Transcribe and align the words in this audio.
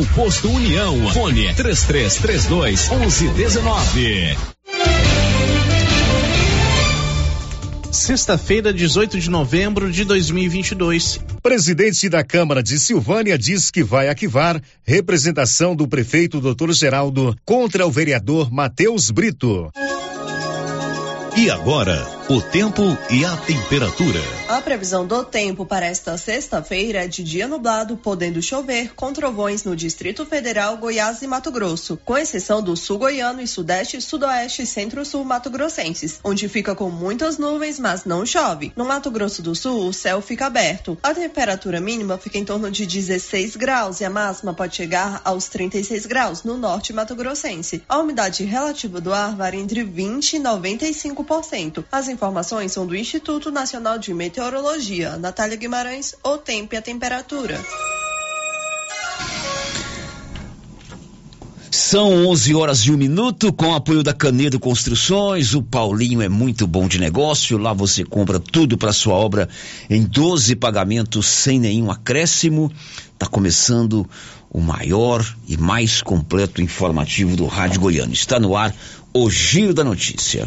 O 0.00 0.06
Posto 0.14 0.50
União. 0.50 1.12
Fone 1.12 1.52
3332 1.54 2.88
1119. 2.88 4.34
Sexta-feira, 7.92 8.72
18 8.72 9.20
de 9.20 9.28
novembro 9.28 9.92
de 9.92 10.06
2022. 10.06 11.20
Presidente 11.42 12.08
da 12.08 12.24
Câmara 12.24 12.62
de 12.62 12.78
Silvânia 12.78 13.36
diz 13.36 13.70
que 13.70 13.84
vai 13.84 14.08
arquivar 14.08 14.58
representação 14.82 15.76
do 15.76 15.86
prefeito 15.86 16.40
Dr. 16.40 16.72
Geraldo 16.72 17.36
contra 17.44 17.86
o 17.86 17.90
vereador 17.90 18.50
Matheus 18.50 19.10
Brito. 19.10 19.70
E 21.36 21.50
agora, 21.50 22.08
o 22.30 22.40
tempo 22.40 22.96
e 23.10 23.22
a 23.22 23.36
temperatura. 23.36 24.39
A 24.50 24.60
previsão 24.60 25.06
do 25.06 25.24
tempo 25.24 25.64
para 25.64 25.86
esta 25.86 26.18
sexta-feira 26.18 27.04
é 27.04 27.06
de 27.06 27.22
dia 27.22 27.46
nublado, 27.46 27.96
podendo 27.96 28.42
chover, 28.42 28.92
com 28.96 29.12
trovões 29.12 29.62
no 29.62 29.76
Distrito 29.76 30.26
Federal, 30.26 30.76
Goiás 30.76 31.22
e 31.22 31.26
Mato 31.28 31.52
Grosso, 31.52 31.96
com 32.04 32.18
exceção 32.18 32.60
do 32.60 32.76
sul 32.76 32.98
goiano 32.98 33.40
e 33.40 33.46
sudeste, 33.46 34.00
sudoeste 34.00 34.62
e 34.62 34.66
centro-sul 34.66 35.24
mato-grossenses, 35.24 36.18
onde 36.24 36.48
fica 36.48 36.74
com 36.74 36.90
muitas 36.90 37.38
nuvens, 37.38 37.78
mas 37.78 38.04
não 38.04 38.26
chove. 38.26 38.72
No 38.74 38.84
Mato 38.84 39.08
Grosso 39.08 39.40
do 39.40 39.54
Sul, 39.54 39.86
o 39.86 39.92
céu 39.92 40.20
fica 40.20 40.46
aberto. 40.46 40.98
A 41.00 41.14
temperatura 41.14 41.80
mínima 41.80 42.18
fica 42.18 42.36
em 42.36 42.44
torno 42.44 42.72
de 42.72 42.84
16 42.84 43.54
graus 43.54 44.00
e 44.00 44.04
a 44.04 44.10
máxima 44.10 44.52
pode 44.52 44.74
chegar 44.74 45.20
aos 45.24 45.46
36 45.46 46.06
graus 46.06 46.42
no 46.42 46.58
norte 46.58 46.92
mato-grossense. 46.92 47.84
A 47.88 48.00
umidade 48.00 48.42
relativa 48.42 49.00
do 49.00 49.14
ar 49.14 49.36
varia 49.36 49.60
entre 49.60 49.84
20 49.84 50.32
e 50.34 50.40
95%. 50.40 51.84
As 51.92 52.08
informações 52.08 52.72
são 52.72 52.84
do 52.84 52.96
Instituto 52.96 53.52
Nacional 53.52 53.96
de 53.96 54.12
Meteorologia. 54.12 54.39
Natália 55.18 55.56
Guimarães, 55.56 56.14
o 56.24 56.38
tempo 56.38 56.74
e 56.74 56.78
a 56.78 56.80
temperatura. 56.80 57.60
São 61.70 62.26
11 62.26 62.54
horas 62.54 62.78
e 62.80 62.90
um 62.90 62.96
minuto, 62.96 63.52
com 63.52 63.74
apoio 63.74 64.02
da 64.02 64.14
Canedo 64.14 64.58
Construções. 64.58 65.54
O 65.54 65.62
Paulinho 65.62 66.22
é 66.22 66.28
muito 66.28 66.66
bom 66.66 66.88
de 66.88 66.98
negócio. 66.98 67.58
Lá 67.58 67.74
você 67.74 68.02
compra 68.02 68.40
tudo 68.40 68.78
para 68.78 68.94
sua 68.94 69.12
obra 69.12 69.46
em 69.90 70.04
12 70.04 70.56
pagamentos 70.56 71.26
sem 71.26 71.58
nenhum 71.58 71.90
acréscimo. 71.90 72.72
Está 73.12 73.26
começando 73.26 74.08
o 74.48 74.60
maior 74.60 75.22
e 75.46 75.58
mais 75.58 76.00
completo 76.00 76.62
informativo 76.62 77.36
do 77.36 77.46
Rádio 77.46 77.80
Goiano. 77.80 78.14
Está 78.14 78.40
no 78.40 78.56
ar 78.56 78.74
o 79.12 79.28
Giro 79.28 79.74
da 79.74 79.84
Notícia. 79.84 80.46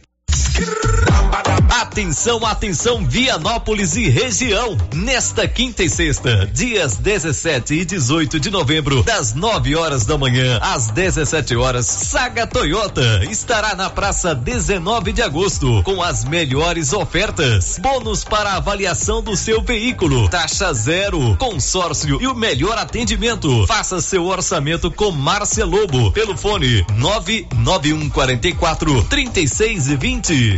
Atenção, 1.81 2.45
atenção, 2.45 3.03
Vianópolis 3.03 3.95
e 3.95 4.07
região. 4.07 4.77
Nesta 4.93 5.47
quinta 5.47 5.83
e 5.83 5.89
sexta, 5.89 6.47
dias 6.53 6.95
17 6.95 7.73
e 7.73 7.83
18 7.83 8.39
de 8.39 8.51
novembro, 8.51 9.01
das 9.01 9.33
9 9.33 9.75
horas 9.75 10.05
da 10.05 10.15
manhã 10.15 10.59
às 10.61 10.91
17 10.91 11.55
horas, 11.55 11.87
Saga 11.87 12.45
Toyota 12.45 13.25
estará 13.31 13.73
na 13.73 13.89
praça 13.89 14.35
19 14.35 15.11
de 15.11 15.23
agosto 15.23 15.81
com 15.81 16.03
as 16.03 16.23
melhores 16.23 16.93
ofertas. 16.93 17.79
Bônus 17.81 18.23
para 18.23 18.53
avaliação 18.53 19.23
do 19.23 19.35
seu 19.35 19.63
veículo, 19.63 20.29
taxa 20.29 20.71
zero, 20.73 21.35
consórcio 21.37 22.21
e 22.21 22.27
o 22.27 22.35
melhor 22.35 22.77
atendimento. 22.77 23.65
Faça 23.65 23.99
seu 24.01 24.27
orçamento 24.27 24.91
com 24.91 25.11
Márcia 25.11 25.65
Lobo 25.65 26.11
pelo 26.11 26.37
fone 26.37 26.85
99144 26.93 29.03
3620. 29.05 30.57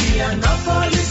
Vianópolis, 0.00 1.03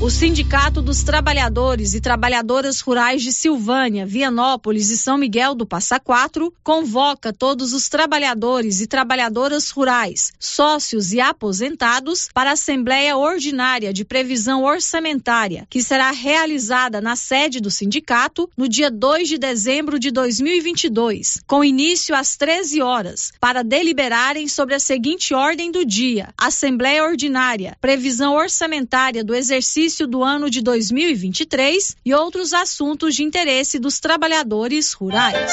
O 0.00 0.10
Sindicato 0.10 0.82
dos 0.82 1.04
Trabalhadores 1.04 1.94
e 1.94 2.00
Trabalhadoras 2.00 2.80
Rurais 2.80 3.22
de 3.22 3.32
Silvânia, 3.32 4.04
Vianópolis 4.04 4.90
e 4.90 4.98
São 4.98 5.16
Miguel 5.16 5.54
do 5.54 5.64
Passa 5.64 6.00
Quatro 6.00 6.52
convoca 6.64 7.32
todos 7.32 7.72
os 7.72 7.88
trabalhadores 7.88 8.80
e 8.80 8.88
trabalhadoras 8.88 9.70
rurais, 9.70 10.32
sócios 10.40 11.12
e 11.12 11.20
aposentados 11.20 12.28
para 12.34 12.50
a 12.50 12.54
Assembleia 12.54 13.16
Ordinária 13.16 13.92
de 13.92 14.04
Previsão 14.04 14.64
Orçamentária, 14.64 15.64
que 15.70 15.80
será 15.80 16.10
realizada 16.10 17.00
na 17.00 17.14
sede 17.14 17.60
do 17.60 17.70
sindicato 17.70 18.50
no 18.56 18.68
dia 18.68 18.90
2 18.90 19.28
de 19.28 19.38
dezembro 19.38 19.96
de 20.00 20.10
2022, 20.10 21.38
com 21.46 21.62
início 21.62 22.16
às 22.16 22.36
13 22.36 22.82
horas, 22.82 23.32
para 23.38 23.62
deliberarem 23.62 24.48
sobre 24.48 24.74
a 24.74 24.80
seguinte 24.80 25.32
ordem 25.32 25.70
do 25.70 25.84
dia: 25.84 26.30
Assembleia 26.36 27.04
Ordinária, 27.04 27.76
Previsão 27.80 28.34
Orçamentária 28.34 29.22
do 29.22 29.32
exercício 29.52 30.06
do 30.06 30.24
ano 30.24 30.48
de 30.48 30.62
2023 30.62 31.96
e 32.04 32.14
outros 32.14 32.54
assuntos 32.54 33.14
de 33.14 33.22
interesse 33.22 33.78
dos 33.78 34.00
trabalhadores 34.00 34.94
rurais. 34.94 35.52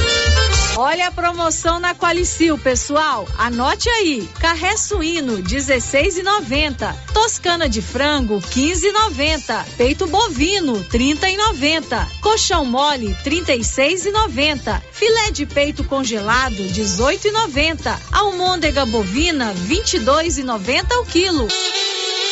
Olha 0.83 1.09
a 1.09 1.11
promoção 1.11 1.79
na 1.79 1.93
Qualicil, 1.93 2.57
pessoal. 2.57 3.27
Anote 3.37 3.87
aí. 3.87 4.27
Carré 4.39 4.75
suíno 4.75 5.37
16,90. 5.37 6.95
Toscana 7.13 7.69
de 7.69 7.83
frango 7.83 8.39
15,90. 8.39 9.63
Peito 9.77 10.07
bovino 10.07 10.83
30,90. 10.85 12.07
Colchão 12.19 12.65
mole 12.65 13.15
36,90. 13.23 14.81
Filé 14.91 15.29
de 15.29 15.45
peito 15.45 15.83
congelado 15.83 16.55
18,90. 16.55 17.99
Almôndega 18.11 18.83
bovina 18.83 19.53
22,90 19.53 20.99
o 20.99 21.05
quilo. 21.05 21.47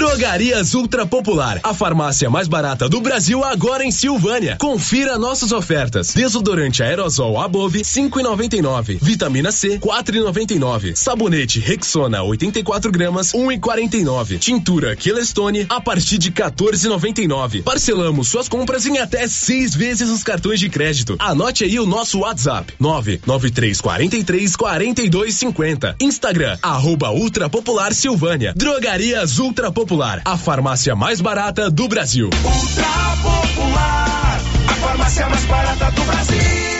Drogarias 0.00 0.72
Ultra 0.72 1.04
Popular, 1.04 1.60
a 1.62 1.74
farmácia 1.74 2.30
mais 2.30 2.48
barata 2.48 2.88
do 2.88 3.02
Brasil 3.02 3.44
agora 3.44 3.84
em 3.84 3.90
Silvânia. 3.90 4.56
Confira 4.56 5.18
nossas 5.18 5.52
ofertas. 5.52 6.14
Desodorante 6.14 6.82
aerosol 6.82 7.38
Above 7.38 7.80
5,99. 7.80 8.98
Vitamina 8.98 9.52
C 9.52 9.78
4,99. 9.78 10.96
Sabonete 10.96 11.60
Rexona 11.60 12.22
84 12.22 12.90
gramas 12.90 13.34
1,49. 13.34 14.38
Tintura 14.38 14.96
Kelestone 14.96 15.66
a 15.68 15.82
partir 15.82 16.16
de 16.16 16.32
14,99. 16.32 17.62
Parcelamos 17.62 18.28
suas 18.28 18.48
compras 18.48 18.86
em 18.86 18.96
até 18.96 19.28
seis 19.28 19.74
vezes 19.74 20.08
os 20.08 20.24
cartões 20.24 20.58
de 20.60 20.70
crédito. 20.70 21.14
Anote 21.18 21.64
aí 21.64 21.78
o 21.78 21.84
nosso 21.84 22.20
WhatsApp 22.20 22.72
99343 22.80 24.56
4250. 24.56 25.96
Instagram 26.00 26.56
arroba 26.62 27.10
Ultra 27.10 27.50
Popular 27.50 27.92
Silvânia. 27.92 28.54
Drogarias 28.56 29.38
Ultra 29.38 29.70
Popular 29.70 29.89
Popular, 29.90 30.22
a 30.24 30.36
farmácia 30.36 30.94
mais 30.94 31.20
barata 31.20 31.68
do 31.68 31.88
Brasil. 31.88 32.30
Ultra 32.44 33.16
Popular, 33.24 34.40
a 34.68 34.74
farmácia 34.74 35.28
mais 35.28 35.44
barata 35.46 35.90
do 35.90 36.04
Brasil. 36.04 36.79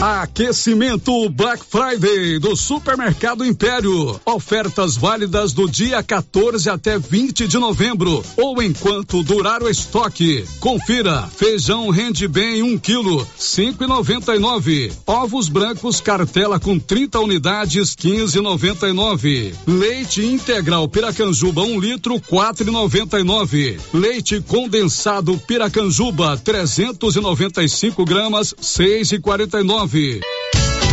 Aquecimento 0.00 1.26
Black 1.30 1.64
Friday 1.64 2.38
do 2.38 2.54
Supermercado 2.54 3.42
Império. 3.42 4.20
Ofertas 4.26 4.94
válidas 4.94 5.54
do 5.54 5.66
dia 5.66 6.02
14 6.02 6.68
até 6.68 6.98
20 6.98 7.48
de 7.48 7.56
novembro 7.56 8.22
ou 8.36 8.62
enquanto 8.62 9.22
durar 9.22 9.62
o 9.62 9.70
estoque. 9.70 10.44
Confira: 10.60 11.22
feijão 11.34 11.88
rende 11.88 12.28
bem 12.28 12.62
1 12.62 12.66
um 12.66 12.78
quilo, 12.78 13.26
5,99. 13.40 14.92
Ovos 15.06 15.48
brancos 15.48 15.98
cartela 15.98 16.60
com 16.60 16.78
30 16.78 17.18
unidades, 17.20 17.96
15,99. 17.96 19.54
Leite 19.66 20.26
integral 20.26 20.86
Piracanjuba 20.90 21.62
1 21.62 21.64
um 21.64 21.80
litro, 21.80 22.20
4,99. 22.20 23.80
Leite 23.94 24.42
condensado 24.42 25.38
Piracanjuba 25.38 26.36
395 26.36 28.04
gramas, 28.04 28.54
6,49. 28.60 29.85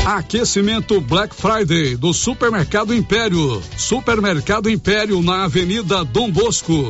Aquecimento 0.05 0.99
Black 1.01 1.33
Friday 1.33 1.95
do 1.95 2.13
Supermercado 2.13 2.93
Império. 2.93 3.61
Supermercado 3.77 4.69
Império 4.69 5.21
na 5.21 5.45
Avenida 5.45 6.03
Dom 6.03 6.29
Bosco. 6.29 6.89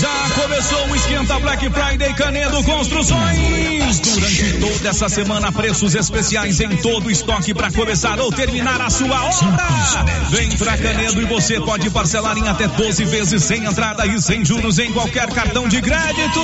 Já 0.00 0.30
começou 0.42 0.88
o 0.88 0.96
Esquenta 0.96 1.38
Black 1.38 1.70
Friday 1.70 2.12
Canedo 2.12 2.62
Construções. 2.64 4.00
Durante 4.00 4.52
toda 4.58 4.88
essa 4.90 5.08
semana, 5.08 5.50
preços 5.50 5.94
especiais 5.94 6.60
em 6.60 6.76
todo 6.76 7.06
o 7.06 7.10
estoque 7.10 7.54
para 7.54 7.70
começar 7.70 8.20
ou 8.20 8.30
terminar 8.30 8.80
a 8.80 8.90
sua 8.90 9.24
obra. 9.24 10.04
Vem 10.30 10.50
pra 10.50 10.76
Canedo 10.76 11.22
e 11.22 11.24
você 11.24 11.58
pode 11.60 11.88
parcelar 11.88 12.36
em 12.36 12.46
até 12.46 12.68
12 12.68 13.04
vezes 13.06 13.42
sem 13.42 13.64
entrada 13.64 14.04
e 14.06 14.20
sem 14.20 14.44
juros 14.44 14.78
em 14.78 14.92
qualquer 14.92 15.28
cartão 15.28 15.66
de 15.66 15.80
crédito. 15.80 16.40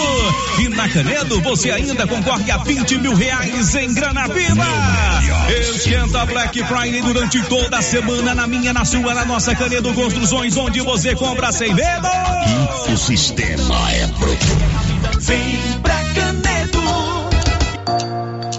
E 0.61 0.68
na 0.68 0.88
Canedo 0.88 1.40
você 1.42 1.71
ainda 1.71 2.06
concorre 2.06 2.50
a 2.50 2.56
20 2.56 2.99
mil 2.99 3.14
reais 3.14 3.75
em 3.75 3.92
grana 3.92 4.28
viva. 4.28 4.64
Esquenta 5.61 6.25
Black 6.25 6.64
Friday 6.64 7.02
durante 7.02 7.42
toda 7.42 7.78
a 7.78 7.82
semana 7.82 8.35
na 8.35 8.47
minha, 8.47 8.73
na 8.73 8.85
sua, 8.85 9.12
na 9.12 9.26
nossa 9.26 9.54
Canedo 9.54 9.92
Construções, 9.92 10.56
onde 10.56 10.80
você 10.80 11.14
compra 11.14 11.52
sem 11.52 11.75
medo. 11.75 12.09
O 12.92 12.97
sistema 12.97 13.41
é 13.44 14.06
pronto. 14.18 14.46
Vem 15.20 15.80
pra 15.82 15.94
Canedo. 15.94 16.12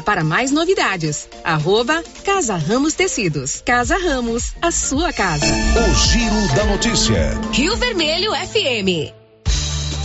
para 0.00 0.22
mais 0.22 0.52
novidades. 0.52 1.28
Arroba 1.42 2.02
Casa 2.24 2.56
Ramos 2.56 2.94
Tecidos. 2.94 3.60
Casa 3.66 3.98
Ramos, 3.98 4.52
a 4.62 4.70
sua 4.70 5.12
casa. 5.12 5.44
O 5.44 5.94
Giro 5.94 6.54
da 6.54 6.64
Notícia. 6.64 7.40
Rio 7.52 7.76
Vermelho 7.76 8.30
FM. 8.32 9.12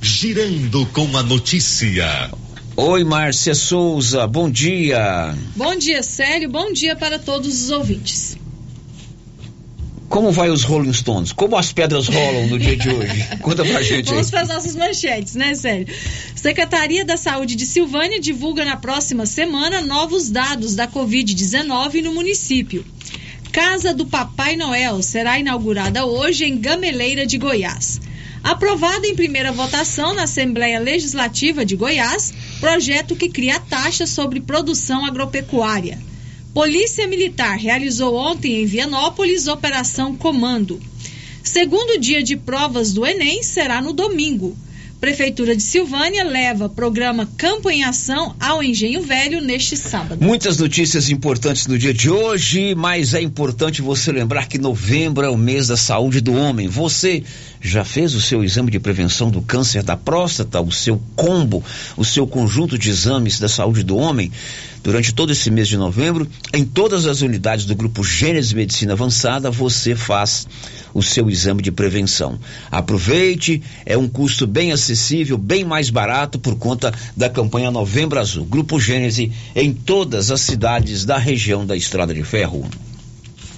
Girando 0.00 0.86
com 0.86 1.14
a 1.16 1.22
notícia. 1.22 2.30
Oi, 2.76 3.04
Márcia 3.04 3.54
Souza, 3.54 4.26
bom 4.26 4.50
dia. 4.50 5.34
Bom 5.56 5.76
dia, 5.76 6.02
Célio. 6.02 6.50
Bom 6.50 6.72
dia 6.72 6.94
para 6.94 7.18
todos 7.18 7.64
os 7.64 7.70
ouvintes. 7.70 8.36
Como 10.08 10.30
vai 10.30 10.48
os 10.50 10.62
Rolling 10.62 10.92
Stones? 10.92 11.32
Como 11.32 11.56
as 11.56 11.72
pedras 11.72 12.06
rolam 12.06 12.46
no 12.46 12.58
dia 12.58 12.76
de 12.76 12.88
hoje? 12.88 13.26
Conta 13.42 13.64
pra 13.64 13.82
gente 13.82 14.08
aí. 14.08 14.14
Vamos 14.14 14.30
para 14.30 14.42
as 14.42 14.48
nossas 14.48 14.76
manchetes, 14.76 15.34
né, 15.34 15.54
Célio? 15.54 15.86
Secretaria 16.34 17.04
da 17.04 17.16
Saúde 17.16 17.56
de 17.56 17.66
Silvânia 17.66 18.20
divulga 18.20 18.64
na 18.64 18.76
próxima 18.76 19.26
semana 19.26 19.82
novos 19.82 20.30
dados 20.30 20.74
da 20.74 20.86
Covid-19 20.86 22.02
no 22.02 22.14
município. 22.14 22.84
Casa 23.50 23.92
do 23.92 24.06
Papai 24.06 24.54
Noel 24.54 25.02
será 25.02 25.38
inaugurada 25.38 26.04
hoje 26.04 26.44
em 26.44 26.58
Gameleira 26.58 27.26
de 27.26 27.38
Goiás. 27.38 28.00
Aprovado 28.44 29.06
em 29.06 29.16
primeira 29.16 29.50
votação 29.50 30.14
na 30.14 30.22
Assembleia 30.22 30.78
Legislativa 30.78 31.64
de 31.64 31.74
Goiás, 31.74 32.32
projeto 32.60 33.16
que 33.16 33.28
cria 33.28 33.58
taxa 33.58 34.06
sobre 34.06 34.40
produção 34.40 35.04
agropecuária. 35.04 35.98
Polícia 36.56 37.06
Militar 37.06 37.58
realizou 37.58 38.14
ontem 38.14 38.62
em 38.62 38.64
Vianópolis 38.64 39.46
Operação 39.46 40.16
Comando. 40.16 40.80
Segundo 41.42 42.00
dia 42.00 42.22
de 42.22 42.34
provas 42.34 42.94
do 42.94 43.04
Enem 43.04 43.42
será 43.42 43.82
no 43.82 43.92
domingo. 43.92 44.56
Prefeitura 44.98 45.54
de 45.54 45.62
Silvânia 45.62 46.24
leva 46.24 46.70
programa 46.70 47.28
Campo 47.36 47.68
em 47.68 47.84
Ação 47.84 48.34
ao 48.40 48.62
Engenho 48.62 49.02
Velho 49.02 49.42
neste 49.42 49.76
sábado. 49.76 50.24
Muitas 50.24 50.56
notícias 50.56 51.10
importantes 51.10 51.66
no 51.66 51.78
dia 51.78 51.92
de 51.92 52.08
hoje, 52.08 52.74
mas 52.74 53.12
é 53.12 53.20
importante 53.20 53.82
você 53.82 54.10
lembrar 54.10 54.48
que 54.48 54.56
novembro 54.56 55.26
é 55.26 55.28
o 55.28 55.36
mês 55.36 55.68
da 55.68 55.76
saúde 55.76 56.22
do 56.22 56.32
homem. 56.32 56.68
Você 56.68 57.22
já 57.60 57.84
fez 57.84 58.14
o 58.14 58.20
seu 58.22 58.42
exame 58.42 58.70
de 58.70 58.80
prevenção 58.80 59.30
do 59.30 59.42
câncer 59.42 59.82
da 59.82 59.98
próstata, 59.98 60.62
o 60.62 60.72
seu 60.72 60.98
combo, 61.14 61.62
o 61.98 62.04
seu 62.04 62.26
conjunto 62.26 62.78
de 62.78 62.88
exames 62.88 63.38
da 63.38 63.50
saúde 63.50 63.82
do 63.82 63.98
homem? 63.98 64.32
Durante 64.86 65.12
todo 65.12 65.32
esse 65.32 65.50
mês 65.50 65.66
de 65.66 65.76
novembro, 65.76 66.28
em 66.54 66.64
todas 66.64 67.06
as 67.06 67.20
unidades 67.20 67.64
do 67.64 67.74
grupo 67.74 68.04
Gênesis 68.04 68.52
Medicina 68.52 68.92
Avançada, 68.92 69.50
você 69.50 69.96
faz 69.96 70.46
o 70.94 71.02
seu 71.02 71.28
exame 71.28 71.60
de 71.60 71.72
prevenção. 71.72 72.38
Aproveite, 72.70 73.60
é 73.84 73.98
um 73.98 74.06
custo 74.06 74.46
bem 74.46 74.70
acessível, 74.70 75.36
bem 75.36 75.64
mais 75.64 75.90
barato 75.90 76.38
por 76.38 76.54
conta 76.54 76.94
da 77.16 77.28
campanha 77.28 77.68
Novembro 77.68 78.20
Azul. 78.20 78.44
Grupo 78.44 78.78
Gênese 78.78 79.32
em 79.56 79.72
todas 79.72 80.30
as 80.30 80.42
cidades 80.42 81.04
da 81.04 81.18
região 81.18 81.66
da 81.66 81.76
Estrada 81.76 82.14
de 82.14 82.22
Ferro. 82.22 82.64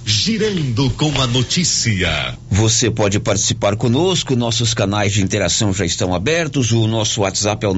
Girando 0.03 0.89
com 0.97 1.21
a 1.21 1.27
notícia. 1.27 2.35
Você 2.49 2.89
pode 2.89 3.19
participar 3.19 3.75
conosco, 3.75 4.35
nossos 4.35 4.73
canais 4.73 5.13
de 5.13 5.21
interação 5.21 5.71
já 5.71 5.85
estão 5.85 6.15
abertos, 6.15 6.71
o 6.71 6.87
nosso 6.87 7.21
WhatsApp 7.21 7.63
é 7.63 7.69
o 7.69 7.75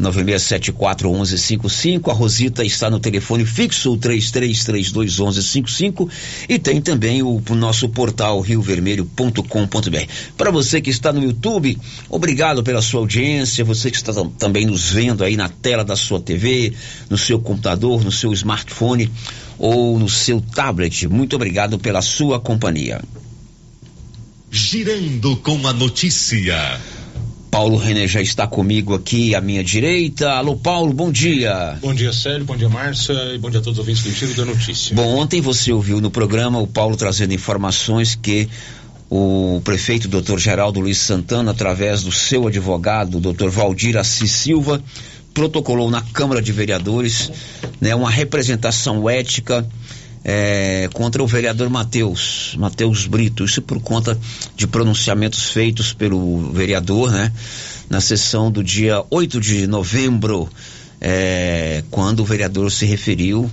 996741155, 0.00 2.10
a 2.10 2.12
Rosita 2.12 2.64
está 2.64 2.90
no 2.90 2.98
telefone 2.98 3.46
fixo, 3.46 3.92
o 3.92 3.98
33321155 3.98 6.08
e 6.48 6.58
tem 6.58 6.80
também 6.80 7.22
o, 7.22 7.40
o 7.48 7.54
nosso 7.54 7.88
portal 7.88 8.40
riovermelho.com.br. 8.40 10.08
Para 10.36 10.50
você 10.50 10.80
que 10.80 10.90
está 10.90 11.12
no 11.12 11.22
YouTube, 11.22 11.78
obrigado 12.08 12.64
pela 12.64 12.82
sua 12.82 12.98
audiência, 13.00 13.64
você 13.64 13.88
que 13.90 13.96
está 13.96 14.12
também 14.38 14.66
nos 14.66 14.90
vendo 14.90 15.22
aí 15.22 15.36
na 15.36 15.48
tela 15.48 15.84
da 15.84 15.94
sua 15.96 16.20
TV, 16.20 16.72
no 17.08 17.16
seu 17.16 17.38
computador, 17.38 18.04
no 18.04 18.10
seu 18.10 18.32
smartphone 18.32 19.08
ou 19.58 19.98
no 19.98 20.08
seu 20.08 20.40
tablet. 20.40 21.06
Muito 21.06 21.36
obrigado 21.36 21.78
pela 21.78 22.00
sua 22.02 22.40
companhia. 22.40 23.00
Girando 24.50 25.36
com 25.36 25.66
a 25.66 25.72
notícia. 25.72 26.80
Paulo 27.54 27.76
René 27.76 28.08
já 28.08 28.20
está 28.20 28.48
comigo 28.48 28.96
aqui 28.96 29.32
à 29.32 29.40
minha 29.40 29.62
direita. 29.62 30.28
Alô, 30.32 30.56
Paulo, 30.56 30.92
bom 30.92 31.12
dia. 31.12 31.78
Bom 31.80 31.94
dia, 31.94 32.12
Célio, 32.12 32.44
bom 32.44 32.56
dia, 32.56 32.68
Márcia, 32.68 33.14
e 33.32 33.38
bom 33.38 33.48
dia 33.48 33.60
a 33.60 33.62
todos 33.62 33.78
os 33.78 33.78
ouvintes 33.78 34.02
do 34.02 34.10
Giro 34.10 34.34
da 34.34 34.44
Notícia. 34.44 34.96
Bom, 34.96 35.14
ontem 35.14 35.40
você 35.40 35.72
ouviu 35.72 36.00
no 36.00 36.10
programa 36.10 36.58
o 36.58 36.66
Paulo 36.66 36.96
trazendo 36.96 37.32
informações 37.32 38.16
que 38.16 38.48
o 39.08 39.60
prefeito 39.62 40.08
Dr. 40.08 40.36
Geraldo 40.36 40.80
Luiz 40.80 40.98
Santana, 40.98 41.52
através 41.52 42.02
do 42.02 42.10
seu 42.10 42.48
advogado, 42.48 43.20
Dr. 43.20 43.50
Valdir 43.50 43.96
Assis 43.96 44.32
Silva, 44.32 44.82
protocolou 45.32 45.88
na 45.92 46.02
Câmara 46.02 46.42
de 46.42 46.50
Vereadores 46.50 47.30
né, 47.80 47.94
uma 47.94 48.10
representação 48.10 49.08
ética 49.08 49.64
é, 50.24 50.88
contra 50.94 51.22
o 51.22 51.26
vereador 51.26 51.68
Matheus, 51.68 52.56
Matheus 52.58 53.06
Brito. 53.06 53.44
Isso 53.44 53.60
por 53.60 53.80
conta 53.80 54.18
de 54.56 54.66
pronunciamentos 54.66 55.50
feitos 55.50 55.92
pelo 55.92 56.50
vereador, 56.52 57.12
né? 57.12 57.30
Na 57.90 58.00
sessão 58.00 58.50
do 58.50 58.64
dia 58.64 59.04
8 59.10 59.38
de 59.38 59.66
novembro, 59.66 60.48
é, 61.00 61.84
quando 61.90 62.20
o 62.20 62.24
vereador 62.24 62.72
se 62.72 62.86
referiu 62.86 63.50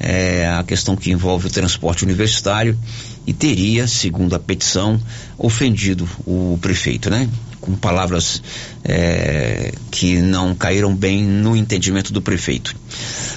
é, 0.00 0.48
à 0.48 0.64
questão 0.64 0.96
que 0.96 1.10
envolve 1.10 1.48
o 1.48 1.50
transporte 1.50 2.04
universitário 2.04 2.78
e 3.26 3.32
teria, 3.34 3.86
segundo 3.86 4.34
a 4.34 4.38
petição, 4.38 5.00
ofendido 5.36 6.08
o 6.26 6.58
prefeito, 6.62 7.10
né? 7.10 7.28
Com 7.66 7.74
palavras 7.74 8.40
é, 8.84 9.72
que 9.90 10.16
não 10.16 10.54
caíram 10.54 10.94
bem 10.94 11.22
no 11.22 11.56
entendimento 11.56 12.12
do 12.12 12.22
prefeito. 12.22 12.74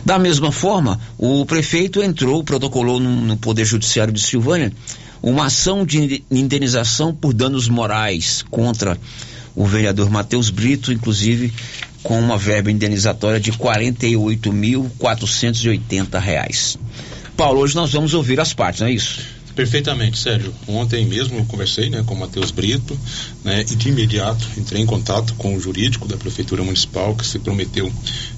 Da 0.06 0.20
mesma 0.20 0.52
forma, 0.52 1.00
o 1.18 1.46
prefeito 1.46 2.02
entrou, 2.02 2.44
protocolou 2.44 3.00
no, 3.00 3.10
no 3.10 3.36
Poder 3.36 3.66
Judiciário 3.66 4.14
de 4.14 4.22
Silvânia 4.22 4.72
uma 5.22 5.48
ação 5.48 5.86
de 5.86 6.24
indenização 6.32 7.14
por 7.14 7.34
danos 7.34 7.68
morais 7.68 8.46
contra 8.50 8.98
o 9.56 9.66
vereador 9.66 10.10
Matheus 10.10 10.50
Brito, 10.50 10.94
inclusive 10.94 11.54
com 12.04 12.20
uma 12.20 12.38
verba 12.38 12.70
indenizatória 12.72 13.40
de 13.40 13.52
48.480 13.52 16.20
reais. 16.20 16.78
Paulo, 17.36 17.62
hoje 17.62 17.76
nós 17.76 17.92
vamos 17.92 18.14
ouvir 18.14 18.40
as 18.40 18.54
partes, 18.54 18.82
não 18.82 18.88
é 18.88 18.94
isso? 18.94 19.39
Perfeitamente, 19.60 20.18
Sérgio. 20.18 20.54
Ontem 20.70 21.06
mesmo 21.06 21.38
eu 21.38 21.44
conversei 21.44 21.90
né, 21.90 22.02
com 22.06 22.14
o 22.14 22.18
Matheus 22.18 22.50
Brito 22.50 22.98
né, 23.44 23.60
e 23.70 23.76
de 23.76 23.90
imediato 23.90 24.48
entrei 24.56 24.82
em 24.82 24.86
contato 24.86 25.34
com 25.34 25.54
o 25.54 25.60
jurídico 25.60 26.08
da 26.08 26.16
Prefeitura 26.16 26.64
Municipal 26.64 27.14
que 27.14 27.28
se 27.28 27.40
prometeu, 27.40 27.92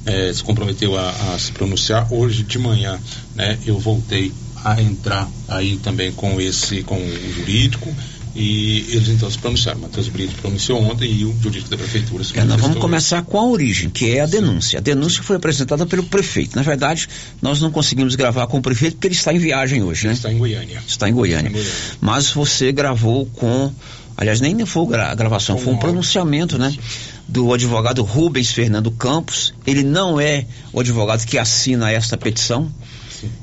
eh, 0.08 0.34
se 0.34 0.44
comprometeu 0.44 0.98
a, 0.98 1.12
a, 1.12 1.38
se 1.38 1.52
pronunciar. 1.52 2.12
Hoje 2.12 2.42
de 2.42 2.58
manhã 2.58 3.00
né, 3.36 3.56
eu 3.68 3.78
voltei 3.78 4.34
a 4.66 4.82
entrar 4.82 5.30
aí 5.48 5.78
também 5.78 6.12
com 6.12 6.42
esse, 6.42 6.82
com 6.82 6.98
o 6.98 7.34
jurídico 7.36 7.96
e 8.34 8.86
eles 8.90 9.10
então 9.10 9.30
se 9.30 9.38
pronunciaram. 9.38 9.80
Matheus 9.82 10.08
Brito 10.08 10.34
pronunciou 10.36 10.82
ontem 10.82 11.12
e 11.12 11.26
o 11.26 11.36
jurídico 11.42 11.70
da 11.70 11.78
prefeitura 11.78 12.24
se 12.24 12.38
é, 12.38 12.44
Nós 12.44 12.62
vamos 12.62 12.78
começar 12.78 13.22
com 13.24 13.38
a 13.38 13.46
origem, 13.46 13.90
que 13.90 14.12
é 14.12 14.22
a 14.22 14.26
denúncia. 14.26 14.80
A 14.80 14.82
denúncia 14.82 15.22
foi 15.22 15.36
apresentada 15.36 15.86
pelo 15.86 16.04
prefeito. 16.04 16.56
Na 16.56 16.62
verdade, 16.62 17.10
nós 17.42 17.60
não 17.62 17.72
conseguimos 17.72 18.16
gravar 18.16 18.48
com 18.48 18.58
o 18.58 18.62
prefeito 18.62 18.96
porque 18.96 19.08
ele 19.08 19.16
está 19.16 19.34
em 19.34 19.38
viagem 19.38 19.84
hoje, 19.84 20.08
né? 20.08 20.14
Está 20.14 20.32
em 20.32 20.38
Goiânia. 20.38 20.82
Está 20.88 21.10
em 21.10 21.14
Goiânia. 21.14 21.48
Está 21.48 21.50
em 21.50 21.52
Goiânia. 21.52 21.98
Mas 22.00 22.30
você 22.30 22.72
gravou 22.72 23.26
com. 23.26 23.72
Aliás, 24.16 24.40
nem 24.40 24.66
foi 24.66 24.96
a 24.96 25.16
gravação, 25.16 25.58
foi 25.58 25.74
um 25.74 25.78
pronunciamento, 25.78 26.58
né? 26.58 26.74
Do 27.28 27.54
advogado 27.54 28.04
Rubens 28.04 28.52
Fernando 28.52 28.92
Campos. 28.92 29.54
Ele 29.66 29.84
não 29.84 30.20
é 30.20 30.46
o 30.72 30.80
advogado 30.80 31.26
que 31.26 31.38
assina 31.38 31.92
esta 31.92 32.18
petição. 32.18 32.72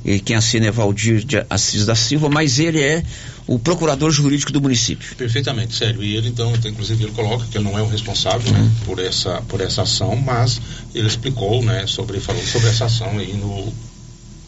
E 0.04 0.18
quem 0.18 0.35
assina 0.37 0.66
é 0.66 0.71
Valdir 0.71 1.25
Assis 1.49 1.87
da 1.87 1.95
Silva, 1.95 2.28
mas 2.28 2.59
ele 2.59 2.80
é 2.80 3.02
o 3.49 3.59
procurador 3.59 4.11
jurídico 4.11 4.52
do 4.52 4.61
município. 4.61 5.17
Perfeitamente, 5.17 5.75
sério. 5.75 6.05
E 6.05 6.14
ele 6.14 6.28
então, 6.28 6.52
inclusive 6.55 7.02
ele 7.02 7.12
coloca 7.12 7.47
que 7.47 7.57
ele 7.57 7.64
não 7.64 7.78
é 7.78 7.83
o 7.83 7.88
responsável 7.88 8.52
né, 8.52 8.71
por 8.85 8.99
essa 8.99 9.40
por 9.49 9.62
essa 9.62 9.83
ação, 9.83 10.14
mas 10.14 10.61
ele 10.95 11.09
explicou, 11.09 11.64
né, 11.64 11.87
sobre 11.87 12.21
falou 12.21 12.43
sobre 12.43 12.69
essa 12.69 12.85
ação 12.85 13.19
aí 13.19 13.33
no 13.33 13.73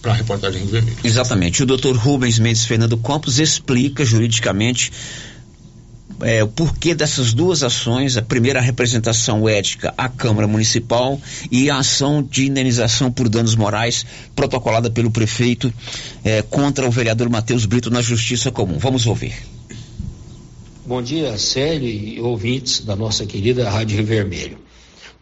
para 0.02 0.12
a 0.12 0.14
reportagem 0.14 0.60
Rio 0.62 0.70
Vermelho. 0.70 0.96
Exatamente. 1.02 1.62
O 1.62 1.66
doutor 1.66 1.96
Rubens 1.96 2.38
Mendes 2.38 2.64
Fernando 2.64 2.96
Campos 2.96 3.38
explica 3.38 4.04
juridicamente 4.04 4.92
é, 6.22 6.42
o 6.42 6.48
porquê 6.48 6.94
dessas 6.94 7.32
duas 7.32 7.62
ações, 7.62 8.16
a 8.16 8.22
primeira 8.22 8.58
a 8.58 8.62
representação 8.62 9.48
ética 9.48 9.94
à 9.96 10.08
Câmara 10.08 10.46
Municipal 10.46 11.20
e 11.50 11.70
a 11.70 11.78
ação 11.78 12.22
de 12.22 12.46
indenização 12.46 13.10
por 13.10 13.28
danos 13.28 13.54
morais 13.54 14.04
protocolada 14.34 14.90
pelo 14.90 15.10
prefeito 15.10 15.72
é, 16.24 16.42
contra 16.42 16.86
o 16.86 16.90
vereador 16.90 17.28
Matheus 17.28 17.64
Brito 17.66 17.90
na 17.90 18.02
Justiça 18.02 18.50
Comum. 18.50 18.78
Vamos 18.78 19.06
ouvir. 19.06 19.34
Bom 20.86 21.00
dia, 21.00 21.38
Célio 21.38 21.88
e 21.88 22.20
ouvintes 22.20 22.80
da 22.80 22.96
nossa 22.96 23.24
querida 23.24 23.68
Rádio 23.70 23.96
Rio 23.98 24.06
Vermelho. 24.06 24.58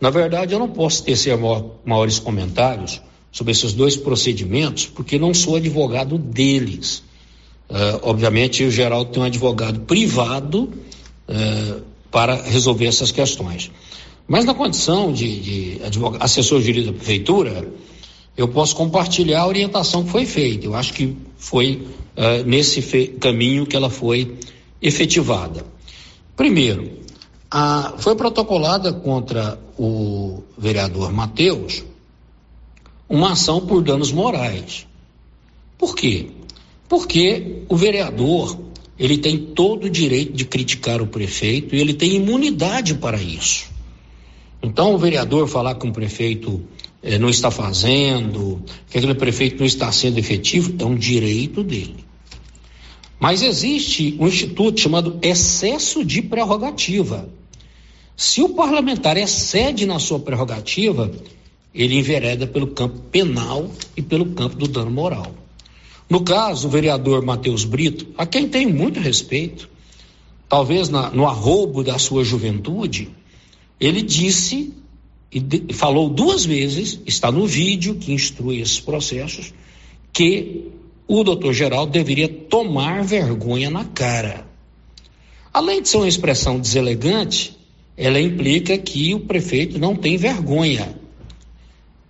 Na 0.01 0.11
verdade, 0.11 0.55
eu 0.55 0.59
não 0.59 0.69
posso 0.69 1.03
tecer 1.03 1.37
maiores 1.85 2.19
comentários 2.19 3.03
sobre 3.31 3.53
esses 3.53 3.73
dois 3.73 3.97
procedimentos, 3.97 4.87
porque 4.87 5.19
não 5.19 5.35
sou 5.35 5.57
advogado 5.57 6.17
deles. 6.17 7.03
Uh, 7.69 8.01
obviamente, 8.03 8.65
o 8.65 8.71
Geraldo 8.71 9.11
tem 9.11 9.23
um 9.23 9.27
advogado 9.27 9.81
privado 9.81 10.73
uh, 11.29 11.83
para 12.11 12.35
resolver 12.35 12.87
essas 12.87 13.13
questões. 13.13 13.71
Mas 14.27 14.45
na 14.45 14.55
condição 14.55 15.13
de, 15.13 15.41
de 15.41 15.81
assessor 16.21 16.61
jurídico 16.61 16.93
da 16.93 16.99
prefeitura, 16.99 17.69
eu 18.37 18.49
posso 18.49 18.77
compartilhar 18.77 19.41
a 19.43 19.47
orientação 19.47 20.05
que 20.05 20.11
foi 20.11 20.27
feita. 20.27 20.67
Eu 20.67 20.75
acho 20.75 20.93
que 20.93 21.17
foi 21.37 21.87
uh, 22.17 22.45
nesse 22.47 22.83
caminho 23.21 23.67
que 23.67 23.75
ela 23.75 23.91
foi 23.91 24.37
efetivada. 24.81 25.65
Primeiro, 26.37 26.91
a, 27.51 27.95
foi 27.99 28.15
protocolada 28.15 28.93
contra 28.93 29.59
o 29.79 30.43
vereador 30.57 31.13
Matheus 31.13 31.85
uma 33.09 33.33
ação 33.33 33.67
por 33.67 33.83
danos 33.83 34.13
morais. 34.13 34.87
Por 35.79 35.95
quê? 35.95 36.31
Porque 36.89 37.63
o 37.69 37.77
vereador, 37.77 38.59
ele 38.99 39.19
tem 39.19 39.39
todo 39.39 39.85
o 39.85 39.91
direito 39.91 40.33
de 40.33 40.45
criticar 40.45 41.01
o 41.01 41.07
prefeito 41.07 41.75
e 41.75 41.81
ele 41.81 41.95
tem 41.95 42.15
imunidade 42.15 42.95
para 42.95 43.21
isso. 43.21 43.67
Então, 44.63 44.95
o 44.95 44.99
vereador 44.99 45.47
falar 45.47 45.77
que 45.77 45.87
um 45.87 45.93
prefeito 45.93 46.61
eh, 47.03 47.17
não 47.17 47.29
está 47.29 47.51
fazendo, 47.51 48.61
que 48.91 48.99
aquele 48.99 49.15
prefeito 49.15 49.59
não 49.61 49.67
está 49.67 49.91
sendo 49.93 50.19
efetivo, 50.19 50.75
é 50.79 50.85
um 50.85 50.97
direito 50.97 51.63
dele. 51.63 52.05
Mas 53.21 53.43
existe 53.43 54.17
um 54.19 54.27
instituto 54.27 54.81
chamado 54.81 55.19
excesso 55.23 56.05
de 56.05 56.23
prerrogativa. 56.23 57.29
Se 58.17 58.43
o 58.43 58.49
parlamentar 58.49 59.17
excede 59.17 59.87
na 59.87 60.01
sua 60.01 60.19
prerrogativa, 60.19 61.11
ele 61.73 61.97
envereda 61.97 62.49
pelo 62.49 62.69
campo 62.69 62.99
penal 63.13 63.71
e 63.97 64.03
pelo 64.03 64.27
campo 64.27 64.57
do 64.57 64.67
dano 64.67 64.91
moral. 64.91 65.33
No 66.09 66.23
caso, 66.23 66.69
o 66.69 66.71
vereador 66.71 67.23
Matheus 67.23 67.65
Brito, 67.65 68.07
a 68.17 68.25
quem 68.25 68.49
tenho 68.49 68.71
muito 68.71 68.99
respeito, 68.99 69.69
talvez 70.49 70.89
na, 70.89 71.11
no 71.11 71.27
arrobo 71.27 71.85
da 71.85 71.99
sua 71.99 72.25
juventude, 72.25 73.11
ele 73.79 74.01
disse 74.01 74.73
e 75.31 75.41
de, 75.41 75.75
falou 75.75 76.09
duas 76.09 76.45
vezes, 76.45 77.01
está 77.07 77.31
no 77.31 77.47
vídeo 77.47 77.97
que 77.97 78.13
instrui 78.13 78.61
esses 78.61 78.81
processos, 78.81 79.53
que 80.13 80.69
o 81.07 81.23
doutor 81.23 81.53
Geraldo 81.53 81.93
deveria 81.93 82.29
tomar 82.29 83.05
vergonha 83.05 83.69
na 83.69 83.85
cara. 83.85 84.47
Além 85.53 85.83
de 85.83 85.89
ser 85.89 85.99
uma 85.99 86.09
expressão 86.09 86.59
deselegante, 86.59 87.57
ela 87.97 88.21
implica 88.21 88.79
que 88.79 89.15
o 89.15 89.21
prefeito 89.21 89.79
não 89.79 89.95
tem 89.95 90.17
vergonha 90.17 90.97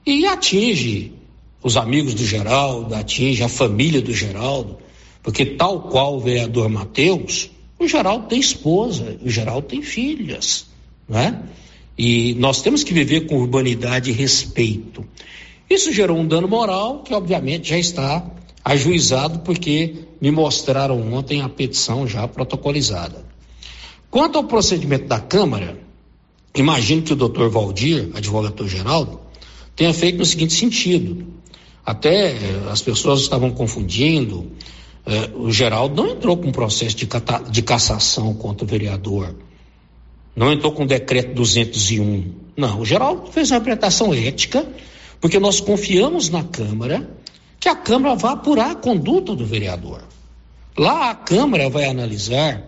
e 0.06 0.26
atinge 0.26 1.12
os 1.62 1.76
amigos 1.76 2.14
do 2.14 2.24
Geraldo, 2.24 2.94
atinge 2.94 3.42
a 3.42 3.48
família 3.48 4.00
do 4.00 4.12
Geraldo, 4.12 4.78
porque 5.22 5.44
tal 5.44 5.82
qual 5.82 6.16
o 6.16 6.20
vereador 6.20 6.68
Mateus, 6.68 7.50
o 7.78 7.86
Geraldo 7.86 8.26
tem 8.28 8.40
esposa, 8.40 9.18
o 9.22 9.28
Geraldo 9.28 9.66
tem 9.66 9.82
filhas, 9.82 10.66
né? 11.08 11.42
E 11.96 12.34
nós 12.34 12.62
temos 12.62 12.84
que 12.84 12.94
viver 12.94 13.26
com 13.26 13.36
urbanidade 13.36 14.10
e 14.10 14.12
respeito. 14.12 15.04
Isso 15.68 15.92
gerou 15.92 16.16
um 16.16 16.26
dano 16.26 16.48
moral 16.48 17.02
que, 17.02 17.12
obviamente, 17.12 17.70
já 17.70 17.78
está 17.78 18.24
ajuizado, 18.64 19.40
porque 19.40 19.96
me 20.20 20.30
mostraram 20.30 21.12
ontem 21.12 21.40
a 21.40 21.48
petição 21.48 22.06
já 22.06 22.26
protocolizada. 22.28 23.26
Quanto 24.10 24.38
ao 24.38 24.44
procedimento 24.44 25.06
da 25.06 25.20
Câmara, 25.20 25.78
imagino 26.54 27.02
que 27.02 27.12
o 27.12 27.16
doutor 27.16 27.50
Valdir, 27.50 28.10
advogado 28.14 28.66
Geraldo, 28.66 29.20
tenha 29.76 29.92
feito 29.92 30.18
no 30.18 30.24
seguinte 30.24 30.54
sentido: 30.54 31.26
até 31.88 32.32
eh, 32.32 32.36
as 32.70 32.82
pessoas 32.82 33.20
estavam 33.20 33.50
confundindo. 33.50 34.52
Eh, 35.06 35.30
o 35.34 35.50
Geraldo 35.50 36.02
não 36.02 36.10
entrou 36.10 36.36
com 36.36 36.52
processo 36.52 36.94
de, 36.94 37.08
de 37.50 37.62
cassação 37.62 38.34
contra 38.34 38.62
o 38.62 38.68
vereador. 38.68 39.34
Não 40.36 40.52
entrou 40.52 40.72
com 40.72 40.82
o 40.82 40.86
decreto 40.86 41.34
201. 41.34 42.30
Não, 42.54 42.80
o 42.80 42.84
Geraldo 42.84 43.32
fez 43.32 43.50
uma 43.50 43.56
interpretação 43.56 44.12
ética, 44.12 44.68
porque 45.18 45.38
nós 45.38 45.60
confiamos 45.60 46.28
na 46.28 46.44
Câmara 46.44 47.08
que 47.58 47.70
a 47.70 47.74
Câmara 47.74 48.14
vai 48.14 48.34
apurar 48.34 48.72
a 48.72 48.74
conduta 48.74 49.34
do 49.34 49.46
vereador. 49.46 50.02
Lá 50.76 51.08
a 51.08 51.14
Câmara 51.14 51.70
vai 51.70 51.86
analisar 51.86 52.62